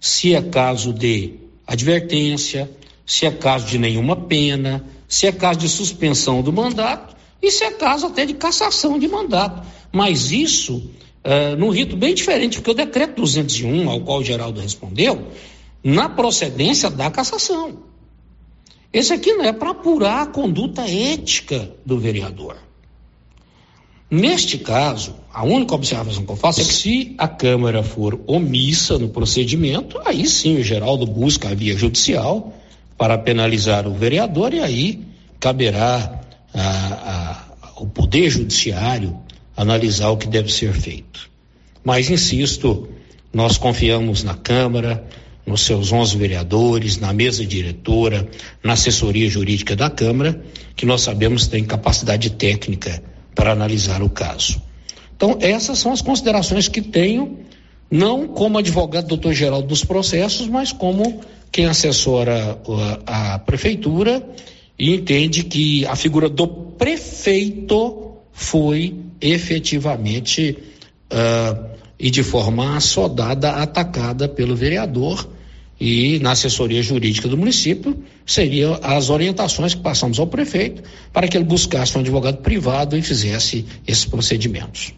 se 0.00 0.34
é 0.34 0.40
caso 0.40 0.94
de 0.94 1.34
advertência, 1.66 2.70
se 3.04 3.26
é 3.26 3.30
caso 3.30 3.66
de 3.66 3.76
nenhuma 3.76 4.16
pena, 4.16 4.82
se 5.06 5.26
é 5.26 5.32
caso 5.32 5.58
de 5.58 5.68
suspensão 5.68 6.40
do 6.40 6.50
mandato 6.50 7.12
isso 7.42 7.64
é 7.64 7.72
caso 7.72 8.06
até 8.06 8.24
de 8.24 8.34
cassação 8.34 8.98
de 8.98 9.08
mandato. 9.08 9.66
Mas 9.90 10.30
isso, 10.30 10.76
uh, 10.76 11.56
num 11.58 11.70
rito 11.70 11.96
bem 11.96 12.14
diferente, 12.14 12.58
porque 12.58 12.70
o 12.70 12.74
decreto 12.74 13.20
201, 13.20 13.90
ao 13.90 14.00
qual 14.00 14.20
o 14.20 14.24
Geraldo 14.24 14.60
respondeu, 14.60 15.26
na 15.82 16.08
procedência 16.08 16.88
da 16.88 17.10
cassação. 17.10 17.78
Esse 18.92 19.12
aqui 19.12 19.32
não 19.32 19.44
é 19.44 19.52
para 19.52 19.70
apurar 19.70 20.22
a 20.22 20.26
conduta 20.26 20.82
ética 20.82 21.70
do 21.84 21.98
vereador. 21.98 22.56
Neste 24.10 24.58
caso, 24.58 25.16
a 25.32 25.42
única 25.42 25.74
observação 25.74 26.26
que 26.26 26.30
eu 26.30 26.36
faço 26.36 26.60
é 26.60 26.64
que 26.64 26.74
se 26.74 27.14
a 27.16 27.26
Câmara 27.26 27.82
for 27.82 28.20
omissa 28.26 28.98
no 28.98 29.08
procedimento, 29.08 29.98
aí 30.04 30.28
sim 30.28 30.58
o 30.58 30.62
Geraldo 30.62 31.06
busca 31.06 31.48
a 31.48 31.54
via 31.54 31.74
judicial 31.74 32.52
para 32.98 33.16
penalizar 33.16 33.88
o 33.88 33.94
vereador 33.94 34.52
e 34.52 34.60
aí 34.60 35.02
caberá 35.40 36.21
ao 36.54 37.86
Poder 37.86 38.30
Judiciário 38.30 39.18
analisar 39.56 40.10
o 40.10 40.16
que 40.16 40.26
deve 40.26 40.52
ser 40.52 40.72
feito. 40.72 41.30
Mas, 41.84 42.10
insisto, 42.10 42.88
nós 43.32 43.58
confiamos 43.58 44.22
na 44.22 44.34
Câmara, 44.34 45.04
nos 45.44 45.62
seus 45.62 45.92
11 45.92 46.16
vereadores, 46.16 46.98
na 46.98 47.12
mesa 47.12 47.44
diretora, 47.44 48.28
na 48.62 48.74
assessoria 48.74 49.28
jurídica 49.28 49.74
da 49.74 49.90
Câmara, 49.90 50.40
que 50.76 50.86
nós 50.86 51.02
sabemos 51.02 51.48
tem 51.48 51.64
capacidade 51.64 52.30
técnica 52.30 53.02
para 53.34 53.52
analisar 53.52 54.02
o 54.02 54.08
caso. 54.08 54.62
Então, 55.16 55.38
essas 55.40 55.78
são 55.78 55.92
as 55.92 56.02
considerações 56.02 56.68
que 56.68 56.80
tenho, 56.80 57.38
não 57.90 58.26
como 58.28 58.58
advogado 58.58 59.06
doutor 59.06 59.34
geral 59.34 59.62
dos 59.62 59.84
processos, 59.84 60.48
mas 60.48 60.72
como 60.72 61.20
quem 61.50 61.66
assessora 61.66 62.58
a, 63.06 63.34
a 63.34 63.38
prefeitura 63.38 64.26
e 64.82 64.96
entende 64.96 65.44
que 65.44 65.86
a 65.86 65.94
figura 65.94 66.28
do 66.28 66.48
prefeito 66.48 68.16
foi 68.32 68.96
efetivamente 69.20 70.58
uh, 71.08 71.70
e 71.96 72.10
de 72.10 72.24
forma 72.24 72.76
assodada, 72.76 73.52
atacada 73.52 74.28
pelo 74.28 74.56
vereador 74.56 75.28
e 75.78 76.18
na 76.18 76.32
assessoria 76.32 76.82
jurídica 76.82 77.28
do 77.28 77.38
município 77.38 78.02
seriam 78.26 78.76
as 78.82 79.08
orientações 79.08 79.72
que 79.72 79.80
passamos 79.80 80.18
ao 80.18 80.26
prefeito 80.26 80.82
para 81.12 81.28
que 81.28 81.36
ele 81.36 81.44
buscasse 81.44 81.96
um 81.96 82.00
advogado 82.00 82.38
privado 82.38 82.98
e 82.98 83.02
fizesse 83.02 83.64
esses 83.86 84.04
procedimentos. 84.04 84.92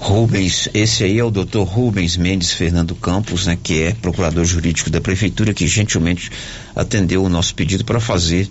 Rubens, 0.00 0.66
esse 0.72 1.04
aí 1.04 1.18
é 1.18 1.24
o 1.24 1.30
doutor 1.30 1.64
Rubens 1.64 2.16
Mendes 2.16 2.52
Fernando 2.52 2.94
Campos, 2.94 3.46
né, 3.46 3.56
que 3.62 3.82
é 3.82 3.92
procurador 3.92 4.46
jurídico 4.46 4.88
da 4.88 4.98
prefeitura, 4.98 5.52
que 5.52 5.66
gentilmente 5.66 6.30
atendeu 6.74 7.22
o 7.22 7.28
nosso 7.28 7.54
pedido 7.54 7.84
para 7.84 8.00
fazer 8.00 8.48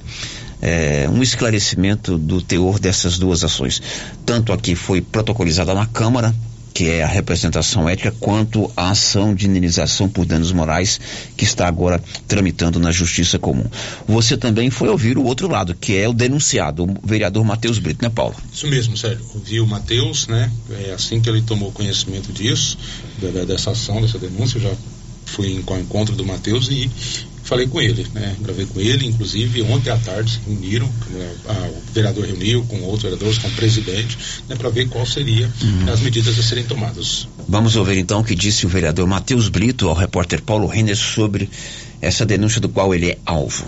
é, 0.61 1.09
um 1.11 1.23
esclarecimento 1.23 2.19
do 2.19 2.39
teor 2.39 2.79
dessas 2.79 3.17
duas 3.17 3.43
ações. 3.43 3.81
Tanto 4.23 4.53
a 4.53 4.57
que 4.57 4.75
foi 4.75 5.01
protocolizada 5.01 5.73
na 5.73 5.87
Câmara 5.87 6.35
que 6.73 6.89
é 6.89 7.03
a 7.03 7.07
representação 7.07 7.87
ética, 7.89 8.13
quanto 8.19 8.71
a 8.75 8.91
ação 8.91 9.33
de 9.33 9.47
indenização 9.47 10.07
por 10.07 10.25
danos 10.25 10.51
morais 10.51 10.99
que 11.35 11.43
está 11.43 11.67
agora 11.67 12.01
tramitando 12.27 12.79
na 12.79 12.91
Justiça 12.91 13.37
Comum. 13.37 13.65
Você 14.07 14.37
também 14.37 14.69
foi 14.69 14.89
ouvir 14.89 15.17
o 15.17 15.23
outro 15.23 15.47
lado, 15.47 15.75
que 15.75 15.97
é 15.97 16.07
o 16.07 16.13
denunciado, 16.13 16.83
o 16.83 16.95
vereador 17.03 17.43
Matheus 17.43 17.79
Brito, 17.79 18.03
né, 18.03 18.09
Paulo? 18.09 18.35
Isso 18.53 18.67
mesmo, 18.67 18.95
Sérgio. 18.95 19.25
Ouvi 19.35 19.59
o 19.59 19.67
Matheus, 19.67 20.27
né? 20.27 20.51
É 20.87 20.93
assim 20.93 21.19
que 21.19 21.29
ele 21.29 21.41
tomou 21.41 21.71
conhecimento 21.71 22.31
disso, 22.31 22.77
dessa 23.47 23.71
ação, 23.71 24.01
dessa 24.01 24.17
denúncia, 24.17 24.59
já 24.59 24.71
fui 25.25 25.63
ao 25.67 25.79
encontro 25.79 26.15
do 26.15 26.25
Matheus 26.25 26.69
e 26.69 26.89
falei 27.49 27.67
com 27.67 27.81
ele, 27.81 28.05
né? 28.13 28.35
Gravei 28.39 28.67
com 28.67 28.79
ele, 28.79 29.07
inclusive 29.07 29.63
ontem 29.63 29.89
à 29.89 29.97
tarde 29.97 30.33
se 30.33 30.39
reuniram, 30.47 30.87
a, 31.47 31.51
a, 31.51 31.67
o 31.67 31.81
vereador 31.91 32.23
reuniu 32.23 32.63
com 32.65 32.79
outros 32.83 33.01
vereadores, 33.01 33.39
com 33.39 33.47
o 33.47 33.51
presidente, 33.51 34.43
né, 34.47 34.55
para 34.55 34.69
ver 34.69 34.87
qual 34.87 35.03
seria 35.03 35.51
uhum. 35.61 35.91
as 35.91 35.99
medidas 35.99 36.37
a 36.37 36.43
serem 36.43 36.63
tomadas. 36.63 37.27
Vamos 37.47 37.75
ouvir 37.75 37.97
então 37.97 38.19
o 38.19 38.23
que 38.23 38.35
disse 38.35 38.67
o 38.67 38.69
vereador 38.69 39.07
Matheus 39.07 39.49
Brito 39.49 39.89
ao 39.89 39.95
repórter 39.95 40.43
Paulo 40.43 40.67
Renner 40.67 40.95
sobre 40.95 41.49
essa 41.99 42.23
denúncia 42.23 42.61
do 42.61 42.69
qual 42.69 42.93
ele 42.93 43.09
é 43.09 43.17
alvo. 43.25 43.65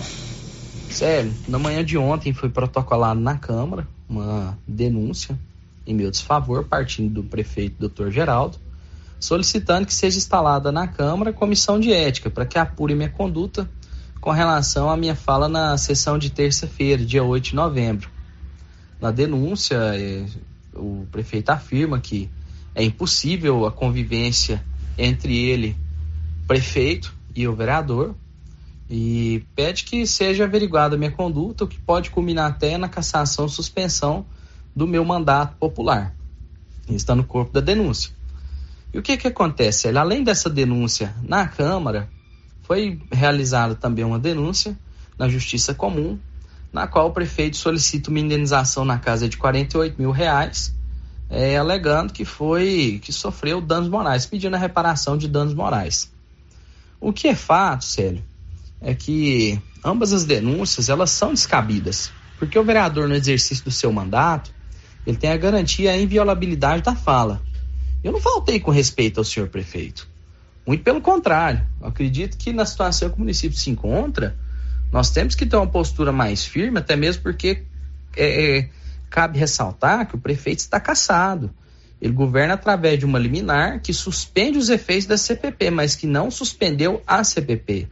Sério, 0.88 1.32
na 1.48 1.58
manhã 1.58 1.84
de 1.84 1.98
ontem 1.98 2.32
foi 2.32 2.50
protocolado 2.50 3.18
na 3.18 3.36
Câmara 3.36 3.88
uma 4.08 4.56
denúncia 4.68 5.36
em 5.84 5.92
meu 5.94 6.08
desfavor, 6.10 6.64
partindo 6.64 7.14
do 7.14 7.24
prefeito 7.24 7.88
Dr. 7.88 8.10
Geraldo, 8.10 8.58
solicitando 9.22 9.86
que 9.86 9.94
seja 9.94 10.18
instalada 10.18 10.72
na 10.72 10.88
Câmara 10.88 11.32
comissão 11.32 11.78
de 11.78 11.92
ética 11.92 12.28
para 12.28 12.44
que 12.44 12.58
apure 12.58 12.92
minha 12.92 13.08
conduta 13.08 13.70
com 14.20 14.32
relação 14.32 14.90
à 14.90 14.96
minha 14.96 15.14
fala 15.14 15.48
na 15.48 15.78
sessão 15.78 16.18
de 16.18 16.28
terça-feira, 16.28 17.04
dia 17.04 17.22
8 17.22 17.50
de 17.50 17.54
novembro. 17.54 18.10
Na 19.00 19.12
denúncia, 19.12 19.76
é, 19.76 20.26
o 20.74 21.06
prefeito 21.12 21.50
afirma 21.50 22.00
que 22.00 22.28
é 22.74 22.82
impossível 22.82 23.64
a 23.64 23.70
convivência 23.70 24.60
entre 24.98 25.36
ele, 25.36 25.76
prefeito, 26.48 27.14
e 27.34 27.46
o 27.46 27.54
vereador, 27.54 28.16
e 28.90 29.44
pede 29.54 29.84
que 29.84 30.04
seja 30.04 30.44
averiguada 30.44 30.96
a 30.96 30.98
minha 30.98 31.12
conduta, 31.12 31.62
o 31.62 31.68
que 31.68 31.78
pode 31.78 32.10
culminar 32.10 32.50
até 32.50 32.76
na 32.76 32.88
cassação 32.88 33.48
suspensão 33.48 34.26
do 34.74 34.86
meu 34.86 35.04
mandato 35.04 35.56
popular. 35.58 36.12
Está 36.88 37.14
no 37.14 37.22
corpo 37.22 37.52
da 37.52 37.60
denúncia. 37.60 38.10
E 38.92 38.98
o 38.98 39.02
que 39.02 39.16
que 39.16 39.28
acontece? 39.28 39.88
Além 39.88 40.22
dessa 40.22 40.50
denúncia 40.50 41.14
na 41.22 41.48
Câmara, 41.48 42.08
foi 42.62 43.00
realizada 43.10 43.74
também 43.74 44.04
uma 44.04 44.18
denúncia 44.18 44.78
na 45.18 45.28
Justiça 45.28 45.74
Comum, 45.74 46.18
na 46.72 46.86
qual 46.86 47.08
o 47.08 47.12
prefeito 47.12 47.56
solicita 47.56 48.10
uma 48.10 48.20
indenização 48.20 48.84
na 48.84 48.98
casa 48.98 49.28
de 49.28 49.36
48 49.36 50.00
mil 50.00 50.10
reais, 50.10 50.74
é, 51.28 51.56
alegando 51.56 52.12
que 52.12 52.24
foi 52.24 53.00
que 53.02 53.12
sofreu 53.12 53.60
danos 53.60 53.88
morais, 53.88 54.26
pedindo 54.26 54.54
a 54.56 54.58
reparação 54.58 55.16
de 55.16 55.28
danos 55.28 55.54
morais. 55.54 56.12
O 57.00 57.12
que 57.12 57.28
é 57.28 57.34
fato, 57.34 57.84
Célio, 57.84 58.22
é 58.80 58.94
que 58.94 59.60
ambas 59.84 60.12
as 60.12 60.24
denúncias 60.24 60.88
elas 60.88 61.10
são 61.10 61.30
descabidas, 61.30 62.10
porque 62.38 62.58
o 62.58 62.64
vereador 62.64 63.08
no 63.08 63.14
exercício 63.14 63.64
do 63.64 63.70
seu 63.70 63.92
mandato 63.92 64.50
ele 65.06 65.16
tem 65.16 65.30
a 65.30 65.36
garantia 65.36 65.92
a 65.92 65.98
inviolabilidade 65.98 66.82
da 66.82 66.94
fala. 66.94 67.40
Eu 68.02 68.12
não 68.12 68.20
faltei 68.20 68.58
com 68.58 68.70
respeito 68.70 69.18
ao 69.18 69.24
senhor 69.24 69.48
prefeito. 69.48 70.08
Muito 70.66 70.82
pelo 70.82 71.00
contrário. 71.00 71.64
Eu 71.80 71.88
acredito 71.88 72.36
que 72.36 72.52
na 72.52 72.64
situação 72.64 73.08
que 73.08 73.16
o 73.16 73.20
município 73.20 73.56
se 73.56 73.70
encontra, 73.70 74.36
nós 74.90 75.10
temos 75.10 75.34
que 75.34 75.46
ter 75.46 75.56
uma 75.56 75.66
postura 75.66 76.12
mais 76.12 76.44
firme, 76.44 76.78
até 76.78 76.96
mesmo 76.96 77.22
porque 77.22 77.62
é, 78.16 78.58
é, 78.58 78.68
cabe 79.08 79.38
ressaltar 79.38 80.06
que 80.06 80.14
o 80.14 80.18
prefeito 80.18 80.58
está 80.58 80.78
caçado. 80.78 81.50
Ele 82.00 82.12
governa 82.12 82.54
através 82.54 82.98
de 82.98 83.04
uma 83.04 83.18
liminar 83.18 83.80
que 83.80 83.92
suspende 83.92 84.58
os 84.58 84.68
efeitos 84.68 85.06
da 85.06 85.16
CPP, 85.16 85.70
mas 85.70 85.94
que 85.94 86.06
não 86.06 86.30
suspendeu 86.30 87.00
a 87.06 87.22
CPP. 87.22 87.88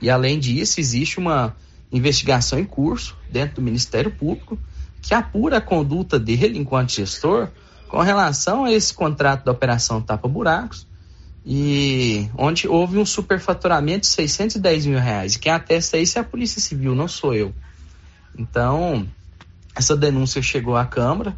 E 0.00 0.08
além 0.08 0.38
disso, 0.38 0.80
existe 0.80 1.18
uma 1.18 1.54
investigação 1.92 2.58
em 2.58 2.64
curso 2.64 3.16
dentro 3.30 3.56
do 3.56 3.62
Ministério 3.62 4.10
Público 4.10 4.58
que 5.02 5.14
apura 5.14 5.58
a 5.58 5.60
conduta 5.60 6.18
dele 6.18 6.58
enquanto 6.58 6.92
gestor 6.92 7.50
com 7.88 8.00
relação 8.00 8.64
a 8.64 8.72
esse 8.72 8.92
contrato 8.92 9.44
da 9.44 9.52
operação 9.52 10.00
Tapa 10.00 10.28
Buracos, 10.28 10.86
e 11.44 12.28
onde 12.36 12.66
houve 12.66 12.98
um 12.98 13.06
superfaturamento 13.06 14.00
de 14.00 14.08
610 14.08 14.86
mil 14.86 14.98
reais. 14.98 15.36
Quem 15.36 15.52
atesta 15.52 15.96
isso 15.96 16.18
é 16.18 16.20
a 16.20 16.24
Polícia 16.24 16.60
Civil, 16.60 16.94
não 16.94 17.06
sou 17.06 17.34
eu. 17.34 17.54
Então, 18.36 19.06
essa 19.74 19.96
denúncia 19.96 20.42
chegou 20.42 20.76
à 20.76 20.84
Câmara 20.84 21.36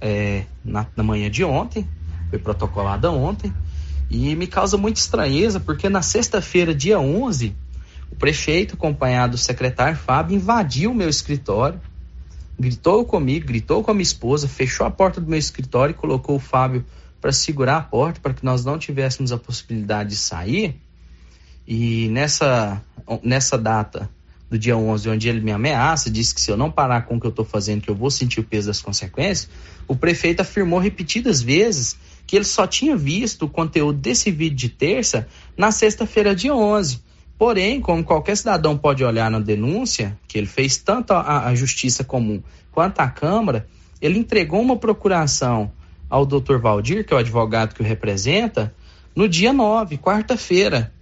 é, 0.00 0.44
na, 0.64 0.86
na 0.96 1.02
manhã 1.02 1.28
de 1.28 1.42
ontem, 1.42 1.88
foi 2.30 2.38
protocolada 2.38 3.10
ontem, 3.10 3.52
e 4.10 4.34
me 4.36 4.46
causa 4.46 4.76
muita 4.76 5.00
estranheza, 5.00 5.58
porque 5.58 5.88
na 5.88 6.02
sexta-feira, 6.02 6.74
dia 6.74 7.00
11, 7.00 7.54
o 8.10 8.16
prefeito, 8.16 8.74
acompanhado 8.74 9.32
do 9.32 9.38
secretário 9.38 9.96
Fábio, 9.96 10.36
invadiu 10.36 10.92
o 10.92 10.94
meu 10.94 11.08
escritório, 11.08 11.80
gritou 12.58 13.04
comigo, 13.04 13.46
gritou 13.46 13.82
com 13.84 13.90
a 13.90 13.94
minha 13.94 14.02
esposa, 14.02 14.48
fechou 14.48 14.86
a 14.86 14.90
porta 14.90 15.20
do 15.20 15.28
meu 15.28 15.38
escritório 15.38 15.92
e 15.92 15.94
colocou 15.94 16.36
o 16.36 16.40
Fábio 16.40 16.84
para 17.20 17.32
segurar 17.32 17.76
a 17.76 17.82
porta 17.82 18.20
para 18.20 18.34
que 18.34 18.44
nós 18.44 18.64
não 18.64 18.78
tivéssemos 18.78 19.32
a 19.32 19.38
possibilidade 19.38 20.10
de 20.10 20.16
sair. 20.16 20.76
E 21.66 22.08
nessa, 22.08 22.82
nessa 23.22 23.58
data 23.58 24.10
do 24.48 24.58
dia 24.58 24.76
11, 24.76 25.10
onde 25.10 25.28
ele 25.28 25.40
me 25.40 25.52
ameaça, 25.52 26.10
disse 26.10 26.34
que 26.34 26.40
se 26.40 26.50
eu 26.50 26.56
não 26.56 26.70
parar 26.70 27.02
com 27.02 27.16
o 27.16 27.20
que 27.20 27.26
eu 27.26 27.30
estou 27.30 27.44
fazendo, 27.44 27.82
que 27.82 27.90
eu 27.90 27.94
vou 27.94 28.10
sentir 28.10 28.40
o 28.40 28.44
peso 28.44 28.68
das 28.68 28.80
consequências, 28.80 29.48
o 29.86 29.94
prefeito 29.94 30.40
afirmou 30.40 30.78
repetidas 30.78 31.42
vezes 31.42 31.96
que 32.26 32.36
ele 32.36 32.44
só 32.44 32.66
tinha 32.66 32.96
visto 32.96 33.44
o 33.44 33.48
conteúdo 33.48 33.98
desse 33.98 34.30
vídeo 34.30 34.56
de 34.56 34.68
terça 34.68 35.28
na 35.56 35.70
sexta-feira, 35.70 36.34
dia 36.34 36.54
11. 36.54 37.02
Porém, 37.38 37.80
como 37.80 38.02
qualquer 38.02 38.36
cidadão 38.36 38.76
pode 38.76 39.04
olhar 39.04 39.30
na 39.30 39.38
denúncia, 39.38 40.18
que 40.26 40.36
ele 40.36 40.48
fez 40.48 40.76
tanto 40.76 41.12
a 41.12 41.54
Justiça 41.54 42.02
Comum 42.02 42.42
quanto 42.72 42.98
a 42.98 43.08
Câmara, 43.08 43.68
ele 44.02 44.18
entregou 44.18 44.60
uma 44.60 44.76
procuração 44.76 45.70
ao 46.10 46.26
Dr. 46.26 46.56
Valdir, 46.56 47.06
que 47.06 47.12
é 47.12 47.16
o 47.16 47.20
advogado 47.20 47.74
que 47.74 47.80
o 47.80 47.84
representa, 47.84 48.74
no 49.14 49.28
dia 49.28 49.52
9, 49.52 49.98
quarta-feira. 49.98 50.92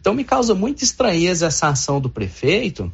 Então 0.00 0.14
me 0.14 0.24
causa 0.24 0.52
muita 0.52 0.82
estranheza 0.82 1.46
essa 1.46 1.68
ação 1.68 2.00
do 2.00 2.10
prefeito, 2.10 2.92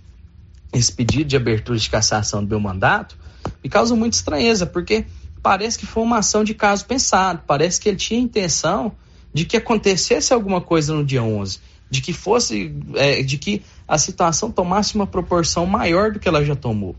esse 0.70 0.92
pedido 0.92 1.24
de 1.24 1.36
abertura 1.36 1.78
de 1.78 1.88
cassação 1.88 2.44
do 2.44 2.48
meu 2.50 2.60
mandato, 2.60 3.16
me 3.64 3.70
causa 3.70 3.96
muita 3.96 4.16
estranheza, 4.16 4.66
porque 4.66 5.06
parece 5.42 5.78
que 5.78 5.86
foi 5.86 6.02
uma 6.02 6.18
ação 6.18 6.44
de 6.44 6.52
caso 6.52 6.84
pensado, 6.84 7.42
parece 7.46 7.80
que 7.80 7.88
ele 7.88 7.96
tinha 7.96 8.20
intenção 8.20 8.92
de 9.32 9.46
que 9.46 9.56
acontecesse 9.56 10.34
alguma 10.34 10.60
coisa 10.60 10.92
no 10.92 11.02
dia 11.02 11.22
11 11.22 11.69
de 11.90 12.00
que 12.00 12.12
fosse, 12.12 12.72
é, 12.94 13.22
de 13.22 13.36
que 13.36 13.62
a 13.86 13.98
situação 13.98 14.50
tomasse 14.50 14.94
uma 14.94 15.06
proporção 15.06 15.66
maior 15.66 16.12
do 16.12 16.20
que 16.20 16.28
ela 16.28 16.44
já 16.44 16.54
tomou. 16.54 16.94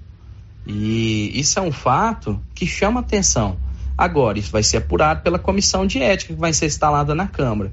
E 0.67 1.32
isso 1.39 1.58
é 1.58 1.62
um 1.62 1.71
fato 1.71 2.39
que 2.54 2.67
chama 2.67 2.99
atenção. 2.99 3.58
Agora, 3.97 4.38
isso 4.38 4.51
vai 4.51 4.63
ser 4.63 4.77
apurado 4.77 5.21
pela 5.21 5.39
comissão 5.39 5.88
de 5.88 5.99
ética 5.99 6.34
que 6.34 6.39
vai 6.39 6.54
ser 6.54 6.65
instalada 6.65 7.15
na 7.15 7.27
Câmara. 7.27 7.71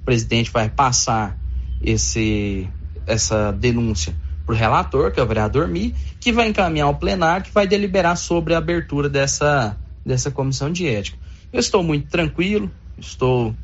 O 0.00 0.04
presidente 0.04 0.50
vai 0.50 0.68
passar 0.68 1.36
esse, 1.82 2.68
essa 3.06 3.52
denúncia 3.52 4.14
para 4.46 4.54
o 4.54 4.58
relator, 4.58 5.10
que 5.10 5.20
é 5.20 5.22
o 5.22 5.26
vereador 5.26 5.68
Mi, 5.68 5.94
que 6.18 6.32
vai 6.32 6.48
encaminhar 6.48 6.86
ao 6.86 6.94
plenário, 6.94 7.46
que 7.46 7.52
vai 7.52 7.66
deliberar 7.66 8.16
sobre 8.16 8.54
a 8.54 8.58
abertura 8.58 9.08
dessa, 9.08 9.76
dessa 10.04 10.30
comissão 10.30 10.70
de 10.72 10.86
ética. 10.86 11.18
Eu 11.52 11.60
estou 11.60 11.82
muito 11.82 12.08
tranquilo, 12.08 12.70
estou 12.98 13.54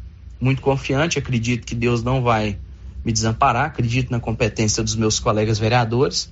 muito 0.41 0.61
confiante, 0.61 1.19
acredito 1.19 1.67
que 1.67 1.75
Deus 1.75 2.03
não 2.03 2.23
vai 2.23 2.59
me 3.07 3.13
desamparar, 3.13 3.67
acredito 3.67 4.11
na 4.11 4.19
competência 4.19 4.83
dos 4.83 4.97
meus 4.97 5.21
colegas 5.21 5.61
vereadores 5.61 6.29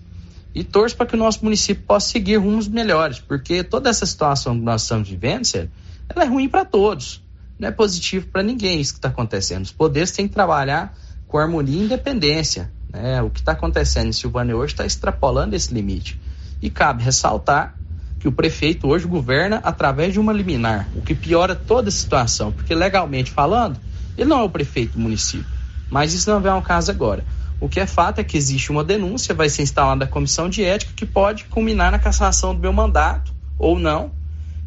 e 0.53 0.65
torço 0.65 0.97
para 0.97 1.07
que 1.07 1.15
o 1.15 1.17
nosso 1.17 1.45
município 1.45 1.85
possa 1.87 2.09
seguir 2.09 2.39
rumos 2.39 2.67
melhores, 2.67 3.21
porque 3.21 3.63
toda 3.63 3.89
essa 3.89 4.05
situação 4.05 4.59
que 4.59 4.65
nós 4.65 4.83
estamos 4.83 5.09
vivendo, 5.09 5.45
sério, 5.45 5.71
ela 6.09 6.25
é 6.25 6.27
ruim 6.27 6.49
para 6.49 6.65
todos, 6.65 7.23
não 7.61 7.69
é 7.69 7.71
positivo 7.71 8.27
para 8.27 8.43
ninguém 8.43 8.81
isso 8.81 8.95
que 8.95 8.99
está 8.99 9.09
acontecendo. 9.09 9.63
Os 9.63 9.71
poderes 9.71 10.11
têm 10.11 10.27
que 10.27 10.35
trabalhar 10.35 10.93
com 11.29 11.39
harmonia 11.39 11.81
e 11.81 11.85
independência. 11.85 12.73
Né? 12.93 13.23
O 13.23 13.31
que 13.31 13.39
está 13.39 13.53
acontecendo 13.53 14.09
em 14.09 14.13
Silvânia 14.13 14.57
hoje 14.57 14.73
está 14.73 14.85
extrapolando 14.85 15.55
esse 15.55 15.73
limite. 15.73 16.21
E 16.61 16.71
cabe 16.71 17.05
ressaltar 17.05 17.79
que 18.19 18.27
o 18.27 18.33
prefeito 18.33 18.89
hoje 18.89 19.07
governa 19.07 19.61
através 19.63 20.13
de 20.13 20.19
uma 20.19 20.33
liminar, 20.33 20.89
o 20.97 21.03
que 21.03 21.15
piora 21.15 21.55
toda 21.55 21.89
a 21.89 21.93
situação, 21.93 22.51
porque 22.51 22.75
legalmente 22.75 23.31
falando, 23.31 23.79
ele 24.19 24.29
não 24.29 24.41
é 24.41 24.43
o 24.43 24.51
prefeito 24.51 24.95
do 24.95 24.99
município. 24.99 25.54
Mas 25.95 26.13
isso 26.13 26.29
não 26.29 26.45
é 26.45 26.53
um 26.53 26.61
caso 26.61 26.91
agora. 26.91 27.25
O 27.61 27.69
que 27.69 27.79
é 27.79 27.87
fato 27.87 28.19
é 28.19 28.25
que 28.25 28.37
existe 28.37 28.73
uma 28.73 28.83
denúncia, 28.83 29.33
vai 29.33 29.49
ser 29.49 29.63
instalada 29.63 30.05
a 30.05 30.09
comissão 30.09 30.49
de 30.49 30.65
ética 30.65 30.93
que 30.93 31.07
pode 31.07 31.45
culminar 31.45 31.93
na 31.93 32.01
cassação 32.01 32.53
do 32.53 32.61
meu 32.61 32.73
mandato 32.73 33.33
ou 33.57 33.79
não, 33.79 34.11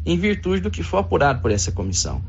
em 0.06 0.16
virtude 0.16 0.62
do 0.62 0.70
que 0.70 0.82
for 0.82 0.96
apurado 0.96 1.42
por 1.42 1.50
essa 1.50 1.70
comissão. 1.70 2.22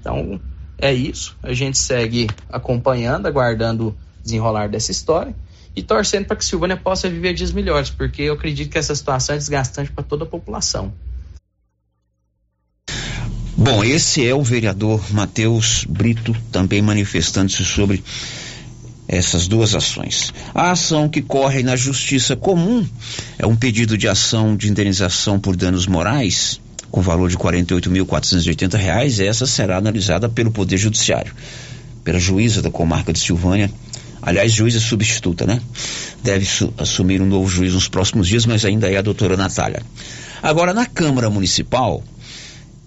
Então, 0.00 0.40
é 0.78 0.94
isso. 0.94 1.36
A 1.42 1.52
gente 1.52 1.76
segue 1.76 2.28
acompanhando, 2.48 3.26
aguardando 3.26 3.88
o 3.88 3.96
desenrolar 4.22 4.68
dessa 4.68 4.92
história 4.92 5.34
e 5.74 5.82
torcendo 5.82 6.26
para 6.26 6.36
que 6.36 6.44
Silvânia 6.44 6.76
possa 6.76 7.10
viver 7.10 7.34
dias 7.34 7.50
melhores, 7.50 7.90
porque 7.90 8.22
eu 8.22 8.34
acredito 8.34 8.70
que 8.70 8.78
essa 8.78 8.94
situação 8.94 9.34
é 9.34 9.38
desgastante 9.38 9.90
para 9.90 10.04
toda 10.04 10.22
a 10.22 10.28
população. 10.28 10.92
Bom, 13.56 13.82
esse 13.82 14.24
é 14.24 14.32
o 14.32 14.44
vereador 14.44 15.12
Matheus 15.12 15.84
Brito 15.88 16.36
também 16.52 16.80
manifestando-se 16.80 17.64
sobre 17.64 18.04
essas 19.06 19.46
duas 19.46 19.74
ações. 19.74 20.32
A 20.54 20.70
ação 20.70 21.08
que 21.08 21.22
corre 21.22 21.62
na 21.62 21.76
Justiça 21.76 22.34
Comum 22.34 22.86
é 23.38 23.46
um 23.46 23.56
pedido 23.56 23.96
de 23.98 24.08
ação 24.08 24.56
de 24.56 24.68
indenização 24.70 25.38
por 25.38 25.56
danos 25.56 25.86
morais 25.86 26.60
com 26.90 27.00
valor 27.00 27.28
de 27.28 27.36
48.480 27.36 28.76
reais. 28.76 29.18
Essa 29.18 29.46
será 29.46 29.76
analisada 29.78 30.28
pelo 30.28 30.52
Poder 30.52 30.78
Judiciário, 30.78 31.34
pela 32.04 32.20
juíza 32.20 32.62
da 32.62 32.70
comarca 32.70 33.12
de 33.12 33.18
Silvânia. 33.18 33.70
Aliás, 34.22 34.52
juíza 34.52 34.80
substituta, 34.80 35.44
né? 35.44 35.60
Deve 36.22 36.46
assumir 36.78 37.20
um 37.20 37.26
novo 37.26 37.48
juiz 37.48 37.74
nos 37.74 37.88
próximos 37.88 38.28
dias, 38.28 38.46
mas 38.46 38.64
ainda 38.64 38.88
é 38.88 38.96
a 38.96 39.02
doutora 39.02 39.36
Natália. 39.36 39.82
Agora, 40.42 40.72
na 40.72 40.86
Câmara 40.86 41.28
Municipal, 41.28 42.02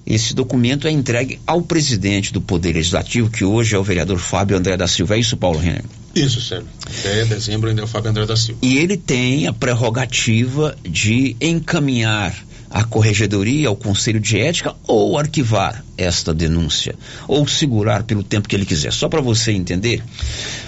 esse 0.10 0.34
documento 0.34 0.88
é 0.88 0.92
entregue 0.92 1.38
ao 1.46 1.62
presidente 1.62 2.32
do 2.32 2.40
Poder 2.40 2.74
Legislativo, 2.74 3.30
que 3.30 3.44
hoje 3.44 3.76
é 3.76 3.78
o 3.78 3.84
vereador 3.84 4.18
Fábio 4.20 4.56
André 4.56 4.78
da 4.78 4.88
Silva. 4.88 5.16
É 5.16 5.20
isso, 5.20 5.36
Paulo 5.36 5.60
Renner? 5.60 5.84
Isso, 6.16 6.40
Sérgio. 6.40 6.70
Até 6.86 7.26
dezembro 7.26 7.68
ainda 7.68 7.82
é 7.82 7.84
o 7.84 7.88
Fábio 7.88 8.10
André 8.10 8.26
da 8.26 8.38
Silva. 8.38 8.62
E 8.64 8.78
ele 8.78 8.96
tem 8.96 9.48
a 9.48 9.54
prerrogativa 9.54 10.78
de 10.82 11.36
encaminhar 11.42 12.34
a 12.70 12.86
corregedoria 12.86 13.68
ao 13.68 13.76
Conselho 13.76 14.20
de 14.20 14.40
Ética 14.40 14.74
ou 14.88 15.18
arquivar 15.18 15.84
esta 15.98 16.34
denúncia 16.34 16.96
ou 17.28 17.46
segurar 17.46 18.04
pelo 18.04 18.24
tempo 18.24 18.48
que 18.48 18.56
ele 18.56 18.66
quiser. 18.66 18.94
Só 18.94 19.10
para 19.10 19.20
você 19.20 19.52
entender, 19.52 20.02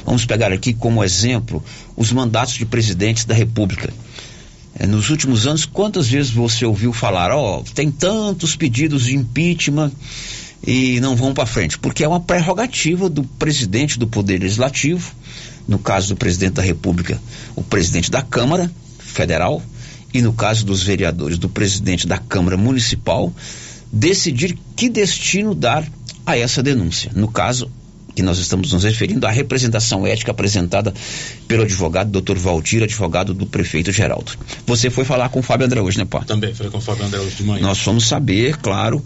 vamos 0.05 0.25
pegar 0.25 0.51
aqui 0.51 0.73
como 0.73 1.01
exemplo 1.01 1.63
os 1.95 2.11
mandatos 2.11 2.55
de 2.55 2.65
presidentes 2.65 3.23
da 3.23 3.33
República. 3.33 3.89
É, 4.75 4.85
nos 4.85 5.09
últimos 5.09 5.47
anos, 5.47 5.65
quantas 5.65 6.07
vezes 6.07 6.31
você 6.31 6.65
ouviu 6.65 6.93
falar, 6.93 7.31
ó, 7.31 7.59
oh, 7.59 7.63
tem 7.63 7.89
tantos 7.91 8.55
pedidos 8.55 9.05
de 9.05 9.15
impeachment 9.15 9.91
e 10.65 10.99
não 10.99 11.15
vão 11.15 11.33
para 11.33 11.45
frente? 11.45 11.77
Porque 11.77 12.03
é 12.03 12.07
uma 12.07 12.19
prerrogativa 12.19 13.09
do 13.09 13.23
presidente 13.23 13.97
do 13.97 14.07
Poder 14.07 14.39
Legislativo, 14.39 15.11
no 15.67 15.79
caso 15.79 16.09
do 16.09 16.15
presidente 16.15 16.53
da 16.53 16.61
República, 16.61 17.19
o 17.55 17.63
presidente 17.63 18.11
da 18.11 18.21
Câmara 18.21 18.71
Federal, 18.99 19.61
e 20.13 20.21
no 20.21 20.33
caso 20.33 20.65
dos 20.65 20.81
vereadores, 20.81 21.37
do 21.37 21.49
presidente 21.49 22.07
da 22.07 22.17
Câmara 22.17 22.57
Municipal, 22.57 23.33
decidir 23.91 24.57
que 24.75 24.89
destino 24.89 25.53
dar 25.53 25.87
a 26.25 26.37
essa 26.37 26.61
denúncia. 26.61 27.11
No 27.15 27.27
caso, 27.27 27.71
que 28.19 28.23
nós 28.23 28.37
estamos 28.37 28.73
nos 28.73 28.83
referindo 28.83 29.25
à 29.25 29.31
representação 29.31 30.05
ética 30.05 30.31
apresentada 30.31 30.93
pelo 31.47 31.63
advogado 31.63 32.21
Dr. 32.21 32.35
Valdir, 32.35 32.83
advogado 32.83 33.33
do 33.33 33.45
prefeito 33.45 33.93
Geraldo. 33.93 34.33
Você 34.67 34.89
foi 34.89 35.05
falar 35.05 35.29
com 35.29 35.39
o 35.39 35.41
Fábio 35.41 35.65
André 35.65 35.79
hoje, 35.79 35.97
né, 35.97 36.03
pá? 36.03 36.25
Também, 36.25 36.53
falei 36.53 36.69
com 36.69 36.79
o 36.79 36.81
Fábio 36.81 37.05
André 37.05 37.17
hoje 37.17 37.37
de 37.37 37.43
manhã. 37.43 37.61
Nós 37.61 37.79
vamos 37.79 38.05
saber, 38.05 38.57
claro, 38.57 39.01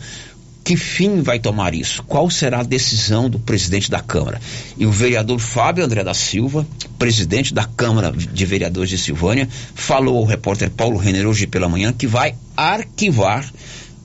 que 0.64 0.76
fim 0.76 1.22
vai 1.22 1.38
tomar 1.38 1.76
isso? 1.76 2.02
Qual 2.04 2.28
será 2.28 2.62
a 2.62 2.64
decisão 2.64 3.30
do 3.30 3.38
presidente 3.38 3.92
da 3.92 4.00
Câmara? 4.00 4.42
E 4.80 4.88
o 4.88 4.92
vereador 4.92 5.38
Fábio 5.38 5.86
André 5.86 6.04
da 6.04 6.16
Silva, 6.16 6.66
presidente 6.98 7.54
da 7.54 7.66
Câmara 7.66 8.12
de 8.12 8.46
Vereadores 8.48 8.90
de 8.90 8.98
Silvânia, 8.98 9.48
falou 9.76 10.18
ao 10.18 10.26
repórter 10.26 10.72
Paulo 10.72 10.98
Renner 10.98 11.28
hoje 11.28 11.46
pela 11.46 11.70
manhã 11.70 11.94
que 11.94 12.08
vai 12.08 12.34
arquivar 12.58 13.48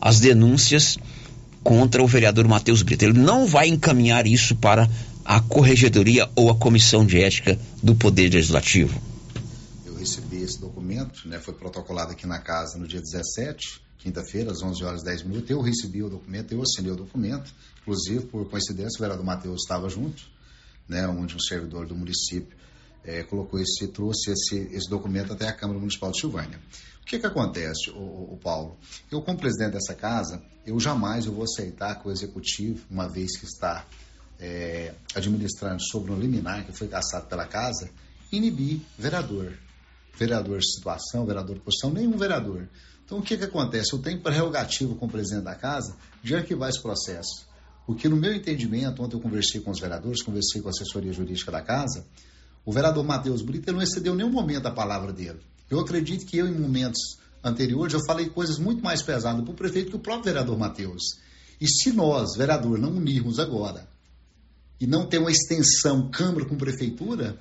as 0.02 0.20
denúncias 0.20 0.98
contra 1.68 2.02
o 2.02 2.06
vereador 2.06 2.48
Matheus 2.48 2.80
Brito. 2.80 3.04
Ele 3.04 3.18
não 3.18 3.46
vai 3.46 3.68
encaminhar 3.68 4.26
isso 4.26 4.56
para 4.56 4.88
a 5.22 5.38
corregedoria 5.38 6.26
ou 6.34 6.48
a 6.48 6.56
comissão 6.56 7.04
de 7.04 7.20
ética 7.20 7.58
do 7.82 7.94
Poder 7.94 8.32
Legislativo. 8.32 8.98
Eu 9.84 9.94
recebi 9.94 10.38
esse 10.38 10.58
documento, 10.58 11.28
né, 11.28 11.38
foi 11.38 11.52
protocolado 11.52 12.12
aqui 12.12 12.26
na 12.26 12.38
casa 12.38 12.78
no 12.78 12.88
dia 12.88 13.02
17, 13.02 13.82
quinta-feira, 13.98 14.50
às 14.50 14.62
11 14.62 14.82
horas 14.82 15.02
e 15.02 15.04
10 15.04 15.24
minutos. 15.24 15.50
Eu 15.50 15.60
recebi 15.60 16.02
o 16.02 16.08
documento, 16.08 16.52
eu 16.52 16.62
assinei 16.62 16.90
o 16.90 16.96
documento, 16.96 17.52
inclusive, 17.82 18.24
por 18.24 18.48
coincidência, 18.48 18.96
o 18.96 19.00
vereador 19.00 19.26
Matheus 19.26 19.60
estava 19.60 19.90
junto, 19.90 20.22
né, 20.88 21.06
onde 21.06 21.36
um 21.36 21.40
servidor 21.40 21.86
do 21.86 21.94
município 21.94 22.56
é, 23.08 23.22
colocou 23.22 23.58
esse, 23.58 23.88
trouxe 23.88 24.30
esse, 24.32 24.68
esse 24.70 24.88
documento 24.90 25.32
até 25.32 25.48
a 25.48 25.52
Câmara 25.52 25.78
Municipal 25.78 26.12
de 26.12 26.20
Silvânia. 26.20 26.60
O 27.00 27.06
que 27.06 27.18
que 27.18 27.26
acontece, 27.26 27.88
o, 27.90 28.34
o, 28.34 28.38
Paulo? 28.42 28.76
Eu, 29.10 29.22
como 29.22 29.38
presidente 29.38 29.72
dessa 29.72 29.94
casa, 29.94 30.42
eu 30.66 30.78
jamais 30.78 31.24
eu 31.24 31.32
vou 31.32 31.44
aceitar 31.44 31.94
que 31.94 32.06
o 32.06 32.12
executivo, 32.12 32.84
uma 32.90 33.08
vez 33.08 33.38
que 33.38 33.46
está 33.46 33.86
é, 34.38 34.92
administrando 35.14 35.82
sobre 35.82 36.12
um 36.12 36.20
liminar 36.20 36.66
que 36.66 36.72
foi 36.72 36.86
caçado 36.86 37.26
pela 37.28 37.46
casa, 37.46 37.88
inibir 38.30 38.82
vereador. 38.98 39.54
Vereador 40.14 40.58
de 40.58 40.70
situação, 40.70 41.24
vereador 41.24 41.56
de 41.56 41.62
posição, 41.62 41.90
nenhum 41.90 42.18
vereador. 42.18 42.68
Então, 43.06 43.20
o 43.20 43.22
que 43.22 43.38
que 43.38 43.44
acontece? 43.44 43.94
Eu 43.94 44.00
tenho 44.00 44.20
prerrogativa 44.20 44.94
com 44.94 45.06
o 45.06 45.08
presidente 45.08 45.44
da 45.44 45.54
casa 45.54 45.96
de 46.22 46.36
arquivar 46.36 46.68
esse 46.68 46.82
processo. 46.82 47.48
Porque, 47.86 48.06
no 48.06 48.16
meu 48.16 48.34
entendimento, 48.34 49.02
ontem 49.02 49.16
eu 49.16 49.20
conversei 49.20 49.62
com 49.62 49.70
os 49.70 49.80
vereadores, 49.80 50.22
conversei 50.22 50.60
com 50.60 50.68
a 50.68 50.72
assessoria 50.72 51.10
jurídica 51.10 51.50
da 51.50 51.62
casa, 51.62 52.04
o 52.68 52.70
vereador 52.70 53.02
Matheus 53.02 53.40
Brito 53.40 53.72
não 53.72 53.80
excedeu 53.80 54.14
nenhum 54.14 54.30
momento 54.30 54.66
a 54.66 54.70
palavra 54.70 55.10
dele. 55.10 55.38
Eu 55.70 55.80
acredito 55.80 56.26
que 56.26 56.36
eu, 56.36 56.46
em 56.46 56.52
momentos 56.52 57.16
anteriores, 57.42 57.94
eu 57.94 58.04
falei 58.04 58.28
coisas 58.28 58.58
muito 58.58 58.84
mais 58.84 59.00
pesadas 59.00 59.42
para 59.42 59.50
o 59.50 59.56
prefeito 59.56 59.88
que 59.88 59.96
o 59.96 59.98
próprio 59.98 60.26
vereador 60.26 60.58
Matheus. 60.58 61.02
E 61.58 61.66
se 61.66 61.90
nós, 61.92 62.36
vereador, 62.36 62.78
não 62.78 62.90
unirmos 62.90 63.38
agora 63.38 63.88
e 64.78 64.86
não 64.86 65.06
ter 65.06 65.16
uma 65.16 65.30
extensão 65.30 66.10
Câmara 66.10 66.44
com 66.44 66.58
Prefeitura, 66.58 67.40